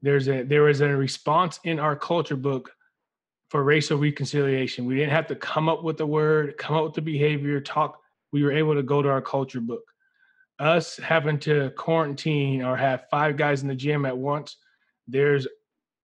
There's 0.03 0.29
a 0.29 0.43
there 0.43 0.69
is 0.69 0.81
a 0.81 0.88
response 0.88 1.59
in 1.64 1.79
our 1.79 1.97
culture 1.97 2.37
book 2.37 2.71
for 3.51 3.62
racial 3.62 3.99
reconciliation. 3.99 4.85
We 4.85 4.97
didn't 4.97 5.12
have 5.12 5.27
to 5.29 5.37
come 5.37 5.69
up 5.69 5.83
with 5.83 5.99
the 5.99 6.07
word, 6.07 6.57
come 6.59 6.77
up 6.77 6.85
with 6.85 6.95
the 6.95 7.03
behavior, 7.03 7.61
talk. 7.61 8.01
We 8.33 8.43
were 8.43 8.53
able 8.53 8.75
to 8.75 8.83
go 8.83 9.03
to 9.03 9.09
our 9.09 9.23
culture 9.23 9.61
book. 9.61 9.83
Us 10.59 10.97
having 10.99 11.38
to 11.40 11.71
quarantine 11.71 12.62
or 12.62 12.77
have 12.77 13.07
five 13.11 13.37
guys 13.37 13.62
in 13.62 13.69
the 13.69 13.75
gym 13.75 14.05
at 14.07 14.17
once, 14.17 14.57
there's 15.09 15.47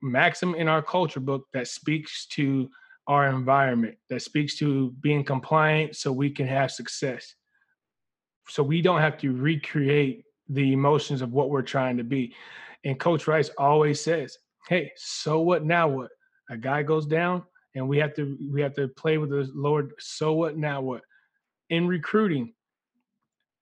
maxim 0.03 0.55
in 0.55 0.69
our 0.69 0.83
culture 0.83 1.21
book 1.21 1.47
that 1.53 1.69
speaks 1.69 2.27
to 2.27 2.71
our 3.07 3.29
environment, 3.29 3.97
that 4.09 4.23
speaks 4.23 4.57
to 4.59 4.91
being 5.01 5.25
compliant 5.25 5.97
so 5.97 6.13
we 6.13 6.31
can 6.31 6.47
have 6.47 6.71
success. 6.71 7.35
So 8.49 8.63
we 8.63 8.83
don't 8.83 9.01
have 9.01 9.19
to 9.19 9.33
recreate 9.33 10.25
the 10.51 10.73
emotions 10.73 11.23
of 11.23 11.33
what 11.33 11.51
we're 11.51 11.63
trying 11.63 11.97
to 11.97 12.05
be. 12.05 12.35
And 12.85 12.99
Coach 12.99 13.27
Rice 13.27 13.51
always 13.57 14.01
says, 14.01 14.37
Hey, 14.69 14.93
so 14.97 15.41
what 15.41 15.65
now 15.65 15.89
what? 15.89 16.11
A 16.51 16.57
guy 16.57 16.83
goes 16.83 17.07
down 17.07 17.45
and 17.75 17.89
we 17.89 17.99
have 17.99 18.15
to 18.15 18.37
we 18.53 18.61
have 18.61 18.75
to 18.75 18.89
play 18.89 19.19
with 19.19 19.31
the 19.31 19.51
Lord, 19.55 19.93
so 19.99 20.33
what 20.33 20.57
now 20.57 20.81
what? 20.81 21.03
In 21.71 21.87
recruiting, 21.87 22.53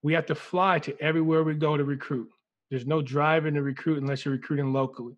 we 0.03 0.15
have 0.15 0.27
to 0.27 0.35
fly 0.35 0.79
to 0.81 0.99
everywhere 1.01 1.45
we 1.45 1.55
go 1.55 1.77
to 1.77 1.85
recruit. 1.85 2.29
There's 2.71 2.87
no 2.87 3.03
driving 3.03 3.55
to 3.55 3.63
recruit 3.63 4.01
unless 4.01 4.25
you're 4.25 4.35
recruiting 4.35 4.73
locally. 4.73 5.17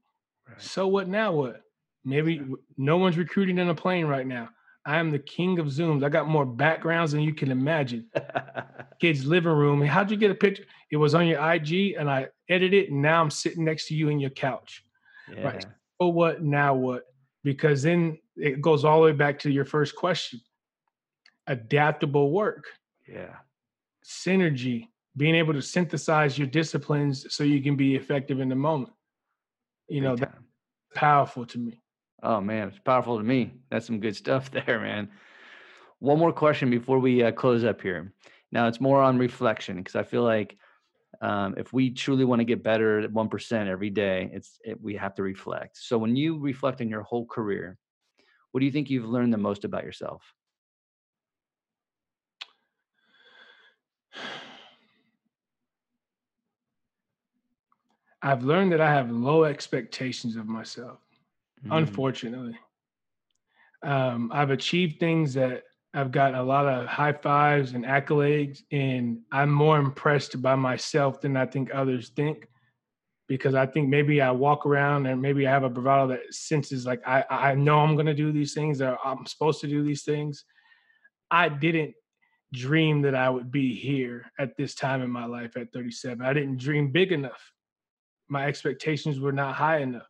So 0.59 0.89
what 0.89 1.09
now? 1.09 1.33
What? 1.33 1.63
Maybe 2.05 2.43
no 2.77 2.97
one's 2.97 3.17
recruiting 3.19 3.59
in 3.59 3.69
a 3.69 3.75
plane 3.75 4.07
right 4.07 4.27
now. 4.27 4.49
I 4.87 4.99
am 4.99 5.11
the 5.11 5.19
king 5.19 5.59
of 5.59 5.67
Zooms. 5.67 6.05
I 6.05 6.09
got 6.09 6.29
more 6.29 6.47
backgrounds 6.47 7.13
than 7.13 7.21
you 7.21 7.35
can 7.35 7.51
imagine. 7.51 8.07
Kids' 9.01 9.25
living 9.25 9.53
room. 9.53 9.83
How'd 9.83 10.11
you 10.11 10.17
get 10.17 10.31
a 10.31 10.35
picture? 10.35 10.65
It 10.91 10.97
was 10.97 11.15
on 11.15 11.27
your 11.27 11.41
IG 11.53 11.95
and 11.99 12.11
I 12.11 12.29
edited 12.49 12.85
it. 12.85 12.91
And 12.91 13.03
now 13.03 13.21
I'm 13.21 13.31
sitting 13.31 13.65
next 13.65 13.89
to 13.89 13.95
you 13.95 14.09
in 14.09 14.19
your 14.19 14.31
couch. 14.31 14.85
Yeah. 15.35 15.43
Right. 15.43 15.67
So 16.01 16.09
what 16.09 16.43
now? 16.43 16.75
What? 16.75 17.05
Because 17.45 17.83
then 17.83 18.19
it 18.37 18.61
goes 18.61 18.85
all 18.85 19.01
the 19.01 19.07
way 19.07 19.13
back 19.13 19.39
to 19.41 19.51
your 19.51 19.65
first 19.65 19.95
question 19.97 20.41
adaptable 21.47 22.31
work. 22.31 22.65
Yeah. 23.09 23.35
Synergy, 24.05 24.87
being 25.17 25.35
able 25.35 25.53
to 25.53 25.63
synthesize 25.63 26.39
your 26.39 26.47
disciplines 26.47 27.27
so 27.35 27.43
you 27.43 27.61
can 27.63 27.77
be 27.77 27.97
effective 27.97 28.41
in 28.41 28.49
the 28.49 28.55
moment 28.55 28.93
you 29.91 30.01
know, 30.01 30.17
that's 30.17 30.33
powerful 30.95 31.45
to 31.45 31.59
me. 31.59 31.80
Oh 32.23 32.41
man, 32.41 32.69
it's 32.69 32.79
powerful 32.79 33.19
to 33.19 33.25
me. 33.25 33.53
That's 33.71 33.87
some 33.87 34.01
good 34.01 34.17
stuff 34.17 34.51
there, 34.67 34.81
man. 34.81 35.09
One 35.99 36.19
more 36.19 36.33
question 36.33 36.71
before 36.71 36.99
we 36.99 37.23
uh, 37.23 37.33
close 37.33 37.65
up 37.65 37.81
here. 37.81 38.13
Now 38.53 38.67
it's 38.67 38.81
more 38.81 39.03
on 39.03 39.19
reflection 39.19 39.77
because 39.77 39.97
I 39.97 40.03
feel 40.03 40.23
like 40.23 40.57
um, 41.23 41.55
if 41.57 41.73
we 41.73 41.91
truly 41.91 42.25
want 42.25 42.41
to 42.41 42.45
get 42.45 42.63
better 42.63 43.01
at 43.01 43.13
one 43.13 43.29
percent 43.29 43.69
every 43.69 43.91
day, 43.91 44.31
it's 44.33 44.59
it, 44.65 44.81
we 44.81 44.97
have 44.97 45.15
to 45.17 45.23
reflect. 45.23 45.77
So 45.77 45.99
when 45.99 46.17
you 46.17 46.39
reflect 46.39 46.81
on 46.81 46.89
your 46.89 47.03
whole 47.03 47.27
career, 47.27 47.79
what 48.53 48.61
do 48.61 48.67
you 48.67 48.73
think 48.73 48.91
you've 48.91 49.09
learned 49.09 49.33
the 49.33 49.39
most 49.39 49.65
about 49.65 49.85
yourself? 49.85 50.23
I've 58.23 58.45
learned 58.45 58.73
that 58.73 58.81
I 58.83 58.93
have 58.93 59.11
low 59.11 59.45
expectations 59.45 60.37
of 60.37 60.47
myself, 60.47 60.99
mm. 61.67 61.77
unfortunately. 61.77 62.57
Um, 63.83 64.31
I've 64.33 64.51
achieved 64.51 65.01
things 65.01 65.35
that 65.35 65.63
I've 65.95 66.13
gotten 66.13 66.39
a 66.39 66.43
lot 66.43 66.67
of 66.67 66.87
high 66.87 67.13
fives 67.13 67.73
and 67.73 67.85
accolades, 67.85 68.61
and 68.71 69.21
I'm 69.33 69.51
more 69.51 69.79
impressed 69.79 70.41
by 70.41 70.55
myself 70.55 71.21
than 71.21 71.37
I 71.37 71.47
think 71.47 71.71
others 71.75 72.11
think. 72.11 72.47
Because 73.27 73.55
I 73.55 73.65
think 73.65 73.89
maybe 73.89 74.21
I 74.21 74.33
walk 74.33 74.67
around 74.67 75.07
and 75.07 75.23
maybe 75.23 75.47
I 75.47 75.53
have 75.53 75.63
a 75.63 75.71
bravado 75.71 76.09
that 76.09 76.35
senses 76.35 76.85
like 76.85 77.01
I, 77.07 77.25
I 77.31 77.55
know 77.55 77.79
I'm 77.79 77.95
going 77.95 78.07
to 78.07 78.15
do 78.15 78.33
these 78.33 78.55
things 78.55 78.83
or 78.83 78.99
I'm 79.05 79.25
supposed 79.25 79.61
to 79.61 79.69
do 79.69 79.85
these 79.85 80.03
things. 80.03 80.45
I 81.31 81.49
didn't 81.49 81.95
dream 82.53 83.03
that 83.03 83.15
I 83.15 83.31
would 83.31 83.53
be 83.53 83.73
here 83.73 84.33
at 84.41 84.57
this 84.57 84.75
time 84.75 85.01
in 85.01 85.13
my 85.13 85.27
life 85.27 85.57
at 85.57 85.73
37. 85.73 86.27
I 86.27 86.33
didn't 86.33 86.57
dream 86.57 86.91
big 86.91 87.13
enough 87.13 87.41
my 88.31 88.47
expectations 88.47 89.19
were 89.21 89.33
not 89.33 89.57
high 89.57 89.79
enough. 89.79 90.10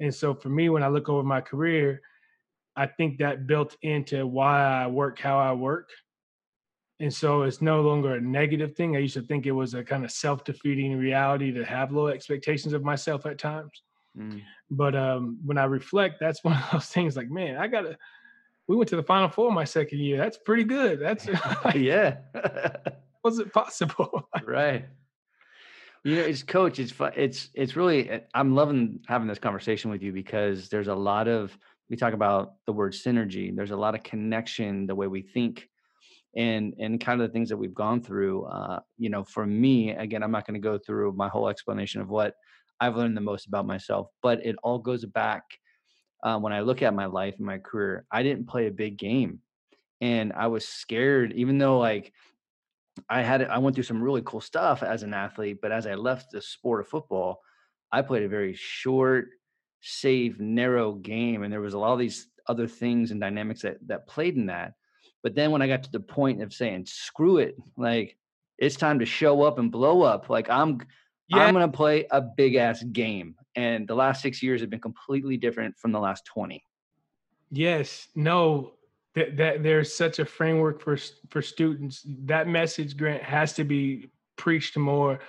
And 0.00 0.14
so 0.14 0.34
for 0.34 0.48
me, 0.48 0.68
when 0.70 0.82
I 0.82 0.88
look 0.88 1.08
over 1.08 1.22
my 1.22 1.40
career, 1.40 2.00
I 2.74 2.86
think 2.86 3.18
that 3.18 3.46
built 3.46 3.76
into 3.82 4.26
why 4.26 4.62
I 4.62 4.86
work 4.86 5.18
how 5.18 5.38
I 5.38 5.52
work. 5.52 5.90
And 6.98 7.12
so 7.12 7.42
it's 7.42 7.62
no 7.62 7.80
longer 7.82 8.14
a 8.14 8.20
negative 8.20 8.74
thing. 8.74 8.96
I 8.96 9.00
used 9.00 9.14
to 9.14 9.22
think 9.22 9.46
it 9.46 9.52
was 9.52 9.74
a 9.74 9.84
kind 9.84 10.04
of 10.04 10.10
self 10.10 10.44
defeating 10.44 10.96
reality 10.98 11.52
to 11.52 11.64
have 11.64 11.92
low 11.92 12.08
expectations 12.08 12.72
of 12.74 12.82
myself 12.82 13.26
at 13.26 13.38
times. 13.38 13.82
Mm. 14.18 14.42
But 14.70 14.94
um, 14.94 15.38
when 15.44 15.58
I 15.58 15.64
reflect, 15.64 16.16
that's 16.20 16.42
one 16.44 16.54
of 16.56 16.70
those 16.72 16.86
things 16.86 17.16
like, 17.16 17.30
man, 17.30 17.56
I 17.56 17.68
got 17.68 17.82
to, 17.82 17.96
we 18.66 18.76
went 18.76 18.88
to 18.90 18.96
the 18.96 19.02
final 19.02 19.28
four 19.28 19.50
my 19.52 19.64
second 19.64 19.98
year. 19.98 20.18
That's 20.18 20.38
pretty 20.38 20.64
good. 20.64 21.00
That's, 21.00 21.26
yeah. 21.74 22.18
was 23.22 23.38
it 23.38 23.52
possible? 23.52 24.28
right 24.44 24.86
you 26.04 26.16
know 26.16 26.22
it's 26.22 26.42
coach 26.42 26.78
it's 26.78 26.94
it's 27.16 27.50
it's 27.54 27.76
really 27.76 28.08
eh, 28.08 28.20
i'm 28.34 28.54
loving 28.54 29.00
having 29.06 29.28
this 29.28 29.38
conversation 29.38 29.90
with 29.90 30.02
you 30.02 30.12
because 30.12 30.68
there's 30.68 30.88
a 30.88 30.94
lot 30.94 31.28
of 31.28 31.56
we 31.90 31.96
talk 31.96 32.14
about 32.14 32.54
the 32.66 32.72
word 32.72 32.92
synergy 32.92 33.54
there's 33.54 33.70
a 33.70 33.76
lot 33.76 33.94
of 33.94 34.02
connection 34.02 34.86
the 34.86 34.94
way 34.94 35.06
we 35.06 35.22
think 35.22 35.68
and 36.36 36.74
and 36.78 37.00
kind 37.00 37.20
of 37.20 37.28
the 37.28 37.32
things 37.32 37.48
that 37.48 37.56
we've 37.56 37.74
gone 37.74 38.00
through 38.00 38.44
uh 38.44 38.80
you 38.96 39.10
know 39.10 39.24
for 39.24 39.46
me 39.46 39.90
again 39.90 40.22
i'm 40.22 40.30
not 40.30 40.46
going 40.46 40.54
to 40.54 40.60
go 40.60 40.78
through 40.78 41.12
my 41.12 41.28
whole 41.28 41.48
explanation 41.48 42.00
of 42.00 42.08
what 42.08 42.34
i've 42.80 42.96
learned 42.96 43.16
the 43.16 43.20
most 43.20 43.46
about 43.46 43.66
myself 43.66 44.08
but 44.22 44.44
it 44.44 44.56
all 44.62 44.78
goes 44.78 45.04
back 45.04 45.42
uh, 46.22 46.38
when 46.38 46.52
i 46.52 46.60
look 46.60 46.82
at 46.82 46.94
my 46.94 47.06
life 47.06 47.34
and 47.36 47.46
my 47.46 47.58
career 47.58 48.04
i 48.10 48.22
didn't 48.22 48.46
play 48.46 48.68
a 48.68 48.72
big 48.72 48.96
game 48.96 49.40
and 50.00 50.32
i 50.34 50.46
was 50.46 50.66
scared 50.66 51.32
even 51.32 51.58
though 51.58 51.78
like 51.78 52.12
I 53.08 53.22
had 53.22 53.42
I 53.42 53.58
went 53.58 53.74
through 53.74 53.84
some 53.84 54.02
really 54.02 54.22
cool 54.24 54.40
stuff 54.40 54.82
as 54.82 55.02
an 55.02 55.14
athlete, 55.14 55.58
but 55.62 55.72
as 55.72 55.86
I 55.86 55.94
left 55.94 56.30
the 56.30 56.42
sport 56.42 56.80
of 56.80 56.88
football, 56.88 57.40
I 57.92 58.02
played 58.02 58.22
a 58.22 58.28
very 58.28 58.54
short, 58.54 59.28
safe, 59.80 60.38
narrow 60.38 60.94
game, 60.94 61.42
and 61.42 61.52
there 61.52 61.60
was 61.60 61.74
a 61.74 61.78
lot 61.78 61.92
of 61.92 61.98
these 61.98 62.28
other 62.46 62.66
things 62.66 63.10
and 63.10 63.20
dynamics 63.20 63.62
that 63.62 63.78
that 63.86 64.06
played 64.06 64.36
in 64.36 64.46
that. 64.46 64.74
But 65.22 65.34
then 65.34 65.50
when 65.50 65.62
I 65.62 65.68
got 65.68 65.82
to 65.84 65.92
the 65.92 66.00
point 66.00 66.42
of 66.42 66.52
saying, 66.52 66.86
"Screw 66.86 67.38
it," 67.38 67.56
like 67.76 68.16
it's 68.58 68.76
time 68.76 68.98
to 68.98 69.06
show 69.06 69.42
up 69.42 69.58
and 69.58 69.72
blow 69.72 70.02
up. 70.02 70.28
Like 70.28 70.50
I'm, 70.50 70.80
yeah. 71.28 71.38
I'm 71.38 71.54
gonna 71.54 71.68
play 71.68 72.06
a 72.10 72.20
big 72.20 72.56
ass 72.56 72.82
game, 72.82 73.36
and 73.54 73.86
the 73.86 73.94
last 73.94 74.22
six 74.22 74.42
years 74.42 74.60
have 74.60 74.70
been 74.70 74.80
completely 74.80 75.36
different 75.36 75.78
from 75.78 75.92
the 75.92 76.00
last 76.00 76.24
twenty. 76.24 76.64
Yes, 77.50 78.08
no, 78.14 78.74
that, 79.14 79.36
that 79.36 79.62
there's 79.62 79.92
such 79.92 80.18
a 80.18 80.24
framework 80.24 80.80
for 80.80 80.96
for 81.28 81.42
students 81.42 82.02
that 82.24 82.48
message 82.48 82.96
grant 82.96 83.22
has 83.22 83.52
to 83.54 83.64
be 83.64 84.10
preached 84.36 84.76
more 84.76 85.20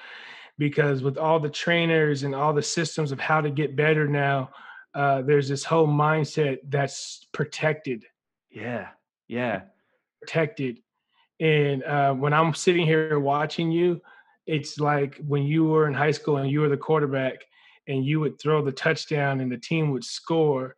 because 0.58 1.02
with 1.02 1.18
all 1.18 1.40
the 1.40 1.50
trainers 1.50 2.24
and 2.24 2.36
all 2.36 2.54
the 2.54 2.62
systems 2.62 3.12
of 3.12 3.20
how 3.20 3.42
to 3.42 3.50
get 3.50 3.76
better 3.76 4.08
now 4.08 4.50
uh, 4.94 5.22
there's 5.22 5.48
this 5.48 5.64
whole 5.64 5.88
mindset 5.88 6.60
that's 6.68 7.26
protected. 7.32 8.06
Yeah 8.50 8.90
yeah. 9.32 9.62
Protected. 10.22 10.80
And 11.40 11.84
uh, 11.84 12.14
when 12.14 12.34
i'm 12.34 12.54
sitting 12.54 12.86
here 12.86 13.20
watching 13.20 13.72
you 13.72 14.00
it's 14.46 14.80
like 14.80 15.18
when 15.28 15.44
you 15.44 15.66
were 15.66 15.88
in 15.88 15.94
high 15.94 16.12
school 16.12 16.38
and 16.38 16.50
you 16.52 16.62
were 16.62 16.70
the 16.70 16.78
quarterback 16.78 17.46
and 17.88 18.06
you 18.06 18.20
would 18.20 18.40
throw 18.40 18.64
the 18.64 18.72
touchdown 18.72 19.40
and 19.40 19.52
the 19.52 19.58
team 19.58 19.92
would 19.92 20.04
score 20.04 20.76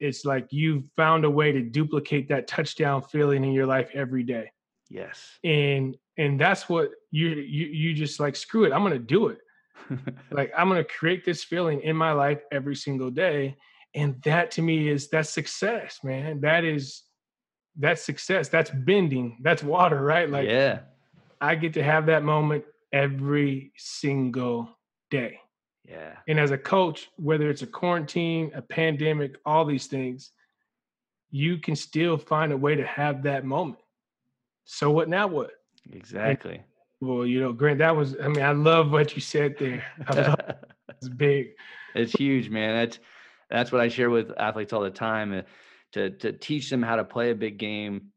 it's 0.00 0.24
like 0.24 0.46
you've 0.50 0.84
found 0.96 1.24
a 1.24 1.30
way 1.30 1.52
to 1.52 1.60
duplicate 1.60 2.28
that 2.28 2.48
touchdown 2.48 3.02
feeling 3.02 3.44
in 3.44 3.52
your 3.52 3.66
life 3.66 3.90
every 3.94 4.22
day. 4.22 4.50
Yes. 4.88 5.38
And 5.44 5.96
and 6.18 6.40
that's 6.40 6.68
what 6.68 6.90
you 7.10 7.28
you 7.28 7.66
you 7.66 7.94
just 7.94 8.18
like 8.18 8.34
screw 8.34 8.64
it, 8.64 8.72
I'm 8.72 8.82
going 8.82 8.92
to 8.92 8.98
do 8.98 9.28
it. 9.28 9.38
like 10.30 10.52
I'm 10.56 10.68
gonna 10.68 10.84
create 10.84 11.24
this 11.24 11.44
feeling 11.44 11.80
in 11.82 11.96
my 11.96 12.12
life 12.12 12.42
every 12.52 12.76
single 12.76 13.10
day. 13.10 13.56
And 13.94 14.20
that 14.22 14.50
to 14.52 14.62
me 14.62 14.88
is 14.88 15.08
that's 15.08 15.30
success, 15.30 16.00
man. 16.04 16.40
That 16.40 16.64
is 16.64 17.02
that's 17.76 18.02
success. 18.02 18.48
That's 18.48 18.70
bending. 18.70 19.38
That's 19.42 19.62
water, 19.62 20.02
right? 20.02 20.28
Like 20.28 20.48
yeah. 20.48 20.80
I 21.40 21.54
get 21.54 21.74
to 21.74 21.82
have 21.82 22.06
that 22.06 22.22
moment 22.22 22.64
every 22.92 23.72
single 23.76 24.68
day. 25.10 25.40
Yeah. 25.88 26.16
And 26.28 26.38
as 26.38 26.50
a 26.50 26.58
coach, 26.58 27.10
whether 27.16 27.50
it's 27.50 27.62
a 27.62 27.66
quarantine, 27.66 28.52
a 28.54 28.62
pandemic, 28.62 29.36
all 29.44 29.64
these 29.64 29.86
things, 29.86 30.30
you 31.30 31.58
can 31.58 31.76
still 31.76 32.16
find 32.16 32.52
a 32.52 32.56
way 32.56 32.74
to 32.74 32.86
have 32.86 33.22
that 33.24 33.44
moment. 33.44 33.80
So 34.64 34.90
what 34.90 35.08
now 35.08 35.26
what? 35.26 35.50
Exactly. 35.92 36.56
And, 36.56 36.64
well, 37.08 37.26
you 37.26 37.40
know, 37.40 37.52
Grant, 37.52 37.78
that 37.78 37.96
was 37.96 38.16
I 38.22 38.28
mean, 38.28 38.42
I 38.42 38.52
love 38.52 38.90
what 38.90 39.14
you 39.14 39.20
said 39.20 39.56
there. 39.58 39.84
it's 40.88 41.08
big. 41.08 41.52
It's 41.94 42.12
huge, 42.12 42.50
man. 42.50 42.76
That's 42.76 42.98
that's 43.48 43.72
what 43.72 43.80
I 43.80 43.88
share 43.88 44.10
with 44.10 44.30
athletes 44.38 44.72
all 44.72 44.82
the 44.82 44.90
time 44.90 45.32
uh, 45.32 45.42
to 45.92 46.10
to 46.10 46.32
teach 46.32 46.70
them 46.70 46.82
how 46.82 46.96
to 46.96 47.04
play 47.04 47.30
a 47.30 47.34
big 47.34 47.58
game 47.58 48.12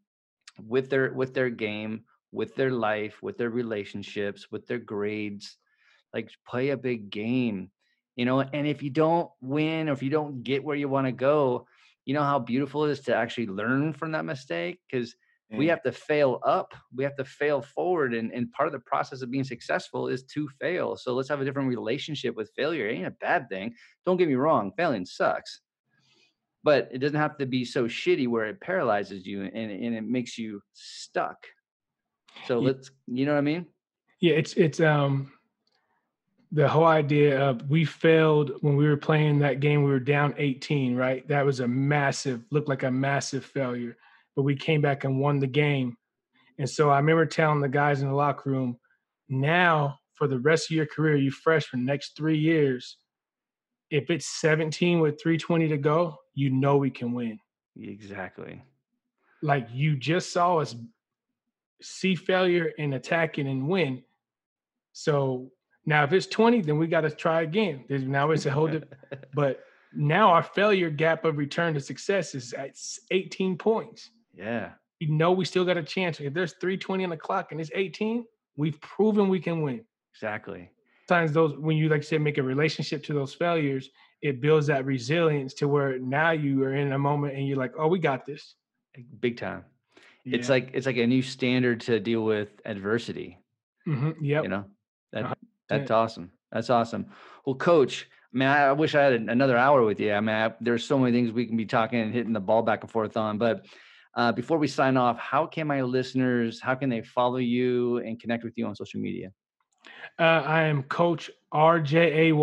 with 0.68 0.90
their 0.90 1.14
with 1.14 1.34
their 1.34 1.50
game, 1.50 2.04
with 2.32 2.56
their 2.56 2.72
life, 2.72 3.22
with 3.24 3.38
their 3.38 3.50
relationships, 3.50 4.52
with 4.52 4.68
their 4.68 4.80
grades, 4.80 5.58
like 6.14 6.30
play 6.48 6.70
a 6.70 6.78
big 6.78 7.10
game 7.10 7.70
you 8.16 8.26
know 8.26 8.42
and 8.42 8.68
if 8.68 8.84
you 8.84 8.90
don't 8.90 9.30
win 9.42 9.90
or 9.90 9.94
if 9.94 10.04
you 10.04 10.10
don't 10.10 10.44
get 10.44 10.64
where 10.64 10.76
you 10.76 10.88
want 10.88 11.08
to 11.08 11.12
go 11.12 11.66
you 12.06 12.14
know 12.14 12.24
how 12.24 12.40
beautiful 12.40 12.86
it 12.86 12.92
is 12.92 13.00
to 13.02 13.16
actually 13.16 13.48
learn 13.48 13.94
from 13.94 14.12
that 14.12 14.26
mistake? 14.26 14.80
Because 14.90 15.16
mm. 15.52 15.58
we 15.58 15.68
have 15.68 15.82
to 15.84 15.92
fail 15.92 16.40
up 16.46 16.74
we 16.94 17.04
have 17.04 17.16
to 17.16 17.26
fail 17.26 17.62
forward 17.62 18.14
and, 18.14 18.32
and 18.32 18.52
part 18.52 18.68
of 18.68 18.74
the 18.74 18.80
process 18.80 19.22
of 19.22 19.32
being 19.32 19.44
successful 19.44 20.08
is 20.08 20.24
to 20.24 20.48
fail 20.60 20.96
so 20.96 21.14
let's 21.14 21.30
have 21.30 21.42
a 21.42 21.46
different 21.46 21.70
relationship 21.70 22.36
with 22.36 22.52
failure. 22.56 22.88
It 22.88 22.96
ain't 22.96 23.08
a 23.08 23.12
bad 23.12 23.50
thing 23.50 23.74
don't 24.06 24.18
get 24.18 24.28
me 24.28 24.36
wrong 24.36 24.72
failing 24.78 25.06
sucks 25.06 25.62
but 26.64 26.88
it 26.94 27.00
doesn't 27.00 27.20
have 27.20 27.38
to 27.38 27.46
be 27.46 27.66
so 27.66 27.86
shitty 27.86 28.26
where 28.28 28.46
it 28.46 28.62
paralyzes 28.62 29.26
you 29.26 29.44
and, 29.44 29.70
and 29.70 29.96
it 29.96 30.06
makes 30.06 30.38
you 30.38 30.62
stuck. 30.72 31.36
So 32.48 32.60
let's 32.60 32.90
you 33.06 33.26
know 33.26 33.34
what 33.34 33.40
i 33.40 33.42
mean? 33.42 33.66
Yeah 34.22 34.36
it's 34.36 34.54
it's 34.54 34.80
um 34.80 35.32
the 36.54 36.68
whole 36.68 36.86
idea 36.86 37.42
of 37.42 37.68
we 37.68 37.84
failed 37.84 38.52
when 38.62 38.76
we 38.78 38.88
were 38.88 38.96
playing 38.96 39.40
that 39.40 39.60
game 39.60 39.84
we 39.84 39.90
were 39.90 40.00
down 40.00 40.34
18 40.38 40.96
right? 40.96 41.28
That 41.28 41.46
was 41.46 41.60
a 41.60 41.68
massive 41.68 42.46
looked 42.52 42.70
like 42.70 42.84
a 42.84 42.92
massive 42.92 43.44
failure 43.44 43.98
but 44.36 44.44
we 44.44 44.56
came 44.56 44.82
back 44.82 45.04
and 45.04 45.20
won 45.20 45.40
the 45.40 45.48
game. 45.48 45.98
And 46.60 46.70
so 46.70 46.90
i 46.90 46.98
remember 46.98 47.26
telling 47.26 47.60
the 47.60 47.70
guys 47.70 48.02
in 48.02 48.08
the 48.08 48.14
locker 48.14 48.52
room 48.52 48.78
now 49.28 50.00
for 50.14 50.28
the 50.28 50.40
rest 50.40 50.70
of 50.70 50.78
your 50.78 50.86
career 50.86 51.16
you 51.16 51.32
freshman 51.32 51.84
next 51.84 52.16
three 52.16 52.38
years 52.38 52.98
if 53.90 54.10
it's 54.10 54.40
17 54.40 55.00
with 55.00 55.20
320 55.22 55.68
to 55.70 55.78
go 55.78 56.18
you 56.36 56.50
know 56.50 56.78
we 56.78 56.90
can 56.90 57.14
win. 57.14 57.40
Exactly. 57.80 58.62
Like 59.42 59.68
you 59.72 59.96
just 59.98 60.32
saw 60.32 60.58
us 60.60 60.76
see 61.82 62.16
failure 62.16 62.72
and 62.78 62.94
attack 62.94 63.38
it 63.40 63.46
and 63.46 63.68
win. 63.68 64.04
So 64.94 65.52
now, 65.86 66.04
if 66.04 66.14
it's 66.14 66.28
20, 66.28 66.62
then 66.62 66.78
we 66.78 66.88
got 66.88 67.02
to 67.02 67.10
try 67.10 67.42
again. 67.42 67.84
There's, 67.88 68.04
now 68.04 68.32
it's 68.32 68.46
a 68.46 68.52
whole 68.52 68.68
different, 68.68 68.94
but 69.34 69.64
now 69.94 70.30
our 70.30 70.44
failure 70.44 70.90
gap 70.90 71.26
of 71.26 71.38
return 71.38 71.74
to 71.74 71.80
success 71.80 72.36
is 72.36 72.54
at 72.54 72.78
18 73.12 73.58
points. 73.58 74.12
Yeah. 74.34 74.72
You 75.00 75.12
know, 75.12 75.32
we 75.32 75.46
still 75.46 75.66
got 75.66 75.78
a 75.78 75.84
chance. 75.84 76.20
If 76.20 76.34
there's 76.34 76.54
320 76.54 77.04
on 77.04 77.10
the 77.10 77.18
clock 77.18 77.52
and 77.52 77.60
it's 77.60 77.72
18, 77.74 78.26
we've 78.56 78.80
proven 78.80 79.28
we 79.28 79.40
can 79.40 79.62
win. 79.62 79.84
Exactly. 80.14 80.72
Sometimes 81.10 81.34
those, 81.34 81.58
when 81.58 81.76
you, 81.76 81.90
like 81.90 82.00
I 82.00 82.04
said, 82.04 82.22
make 82.22 82.38
a 82.38 82.44
relationship 82.44 83.04
to 83.06 83.14
those 83.14 83.34
failures, 83.34 83.90
it 84.22 84.40
builds 84.40 84.68
that 84.68 84.86
resilience 84.86 85.54
to 85.56 85.68
where 85.68 86.00
now 86.00 86.32
you 86.32 86.64
are 86.64 86.76
in 86.76 86.94
a 86.94 87.00
moment 87.00 87.36
and 87.36 87.46
you're 87.46 87.58
like, 87.58 87.74
oh, 87.78 87.88
we 87.88 88.00
got 88.00 88.26
this. 88.26 88.56
Big 89.20 89.36
time. 89.36 89.66
Yeah. 90.24 90.38
It's 90.38 90.48
like, 90.48 90.70
it's 90.74 90.86
like 90.86 90.96
a 90.96 91.06
new 91.06 91.22
standard 91.22 91.82
to 91.82 92.00
deal 92.00 92.24
with 92.24 92.48
adversity. 92.64 93.38
Mm-hmm. 93.86 94.24
Yeah. 94.24 94.44
You 94.44 94.48
know, 94.48 94.66
that, 95.12 95.26
uh-huh. 95.26 95.34
That's 95.70 95.92
awesome. 95.92 96.32
That's 96.52 96.70
awesome. 96.70 97.08
Well, 97.46 97.56
coach, 97.56 98.08
I 98.34 98.38
mean, 98.38 98.48
I 98.48 98.72
wish 98.74 98.96
I 98.96 99.04
had 99.04 99.14
another 99.14 99.58
hour 99.58 99.84
with 99.84 100.00
you. 100.00 100.14
I 100.14 100.20
mean, 100.20 100.36
I, 100.36 100.54
there's 100.62 100.86
so 100.86 100.98
many 100.98 101.12
things 101.12 101.32
we 101.32 101.46
can 101.46 101.58
be 101.58 101.66
talking 101.66 102.00
and 102.00 102.14
hitting 102.14 102.34
the 102.34 102.40
ball 102.40 102.62
back 102.62 102.82
and 102.82 102.92
forth 102.92 103.18
on. 103.18 103.38
But 103.38 103.66
uh, 104.16 104.32
before 104.32 104.58
we 104.58 104.68
sign 104.68 104.98
off, 104.98 105.18
how 105.18 105.46
can 105.46 105.68
my 105.68 105.82
listeners, 105.82 106.60
how 106.60 106.76
can 106.76 106.90
they 106.90 107.02
follow 107.02 107.38
you 107.38 107.98
and 107.98 108.20
connect 108.20 108.44
with 108.44 108.54
you 108.58 108.66
on 108.66 108.76
social 108.76 109.00
media? 109.00 109.32
Uh, 110.20 110.24
I 110.24 110.64
am 110.64 110.84
Coach 110.84 111.32
RJ 111.54 112.34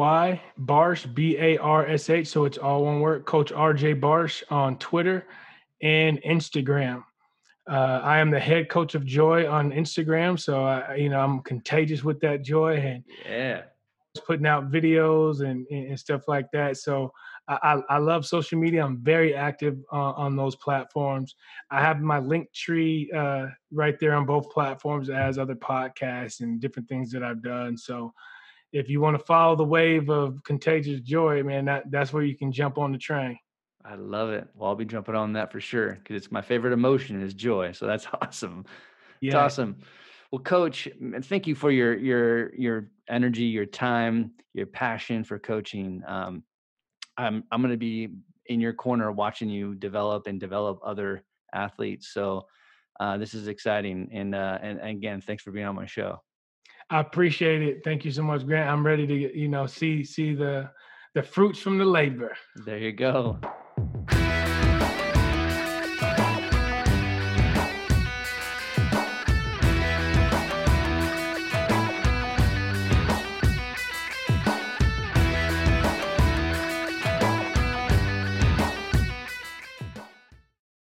Barsh, 0.59 1.15
B 1.15 1.37
A 1.39 1.59
R 1.59 1.87
S 1.87 2.11
H. 2.11 2.29
So 2.29 2.45
it's 2.45 2.59
all 2.59 2.85
one 2.85 3.01
word, 3.01 3.25
Coach 3.25 3.53
RJ 3.53 4.01
Barsh 4.01 4.43
on 4.51 4.77
Twitter 4.79 5.27
and 5.83 6.21
Instagram. 6.23 7.05
Uh, 7.71 8.01
I 8.03 8.19
am 8.19 8.31
the 8.31 8.41
head 8.41 8.69
coach 8.69 8.97
of 8.97 9.05
Joy 9.05 9.49
on 9.49 9.71
Instagram, 9.71 10.39
so 10.41 10.65
I, 10.65 10.97
you 10.97 11.09
know 11.09 11.21
I'm 11.21 11.41
contagious 11.41 12.03
with 12.03 12.19
that 12.21 12.43
joy 12.43 12.77
and 12.77 13.05
yeah, 13.25 13.63
putting 14.27 14.47
out 14.47 14.73
videos 14.73 15.41
and, 15.43 15.67
and 15.71 15.99
stuff 15.99 16.23
like 16.27 16.51
that. 16.53 16.79
So 16.79 17.13
I, 17.49 17.81
I 17.89 17.99
love 17.99 18.27
social 18.27 18.59
media. 18.59 18.85
I'm 18.85 18.99
very 18.99 19.35
active 19.35 19.79
uh, 19.93 20.13
on 20.13 20.37
those 20.37 20.55
platforms. 20.57 21.35
I 21.71 21.81
have 21.81 22.01
my 22.01 22.21
Linktree 22.21 23.15
uh, 23.15 23.47
right 23.73 23.99
there 23.99 24.15
on 24.15 24.25
both 24.25 24.51
platforms 24.51 25.11
as 25.11 25.39
other 25.39 25.57
podcasts 25.57 26.41
and 26.41 26.61
different 26.61 26.89
things 26.89 27.11
that 27.13 27.25
I've 27.25 27.43
done. 27.43 27.77
So 27.77 28.13
if 28.73 28.89
you 28.89 29.01
want 29.01 29.19
to 29.19 29.25
follow 29.25 29.57
the 29.57 29.65
wave 29.65 30.11
of 30.11 30.43
contagious 30.45 31.01
joy, 31.01 31.43
man, 31.43 31.65
that, 31.65 31.91
that's 31.91 32.13
where 32.13 32.23
you 32.23 32.37
can 32.37 32.53
jump 32.53 32.79
on 32.79 32.93
the 32.93 32.99
train. 32.99 33.37
I 33.85 33.95
love 33.95 34.31
it. 34.31 34.49
Well, 34.55 34.71
I'll 34.71 34.77
be 34.77 34.85
jumping 34.85 35.15
on 35.15 35.33
that 35.35 35.51
for 35.51 35.61
sure 35.61 35.93
because 35.95 36.17
it's 36.17 36.33
my 36.33 36.43
favorite 36.43 36.73
emotion 36.73 37.23
is 37.23 37.35
joy. 37.35 37.73
So 37.73 37.87
that's 37.87 38.07
awesome. 38.23 38.65
Yeah. 39.21 39.29
It's 39.29 39.37
awesome. 39.37 39.79
Well, 40.31 40.43
coach, 40.43 40.89
thank 41.23 41.47
you 41.47 41.55
for 41.55 41.71
your 41.71 41.97
your 41.97 42.55
your 42.55 42.91
energy, 43.09 43.45
your 43.45 43.67
time, 43.67 44.33
your 44.55 44.67
passion 44.67 45.25
for 45.25 45.39
coaching. 45.39 46.03
Um, 46.07 46.45
I'm 47.17 47.45
I'm 47.51 47.61
going 47.61 47.73
to 47.73 47.79
be 47.79 48.11
in 48.47 48.61
your 48.61 48.73
corner 48.73 49.11
watching 49.13 49.49
you 49.49 49.75
develop 49.75 50.27
and 50.27 50.39
develop 50.39 50.81
other 50.85 51.25
athletes. 51.53 52.09
So 52.13 52.47
uh, 53.01 53.17
this 53.17 53.35
is 53.35 53.49
exciting. 53.49 54.09
And, 54.13 54.35
uh, 54.35 54.59
and 54.61 54.79
and 54.79 54.91
again, 54.91 55.21
thanks 55.21 55.43
for 55.43 55.51
being 55.51 55.67
on 55.67 55.75
my 55.75 55.87
show. 55.87 56.21
I 56.91 57.01
appreciate 57.01 57.63
it. 57.63 57.83
Thank 57.85 58.05
you 58.05 58.11
so 58.11 58.23
much, 58.23 58.45
Grant. 58.45 58.69
I'm 58.69 58.85
ready 58.85 59.07
to 59.07 59.39
you 59.39 59.49
know 59.49 59.67
see 59.67 60.05
see 60.05 60.35
the 60.35 60.71
the 61.15 61.23
fruits 61.23 61.61
from 61.61 61.79
the 61.79 61.85
labor. 61.85 62.37
There 62.65 62.79
you 62.79 62.93
go. 62.93 63.41
Thank 63.81 64.13
you. 64.13 64.20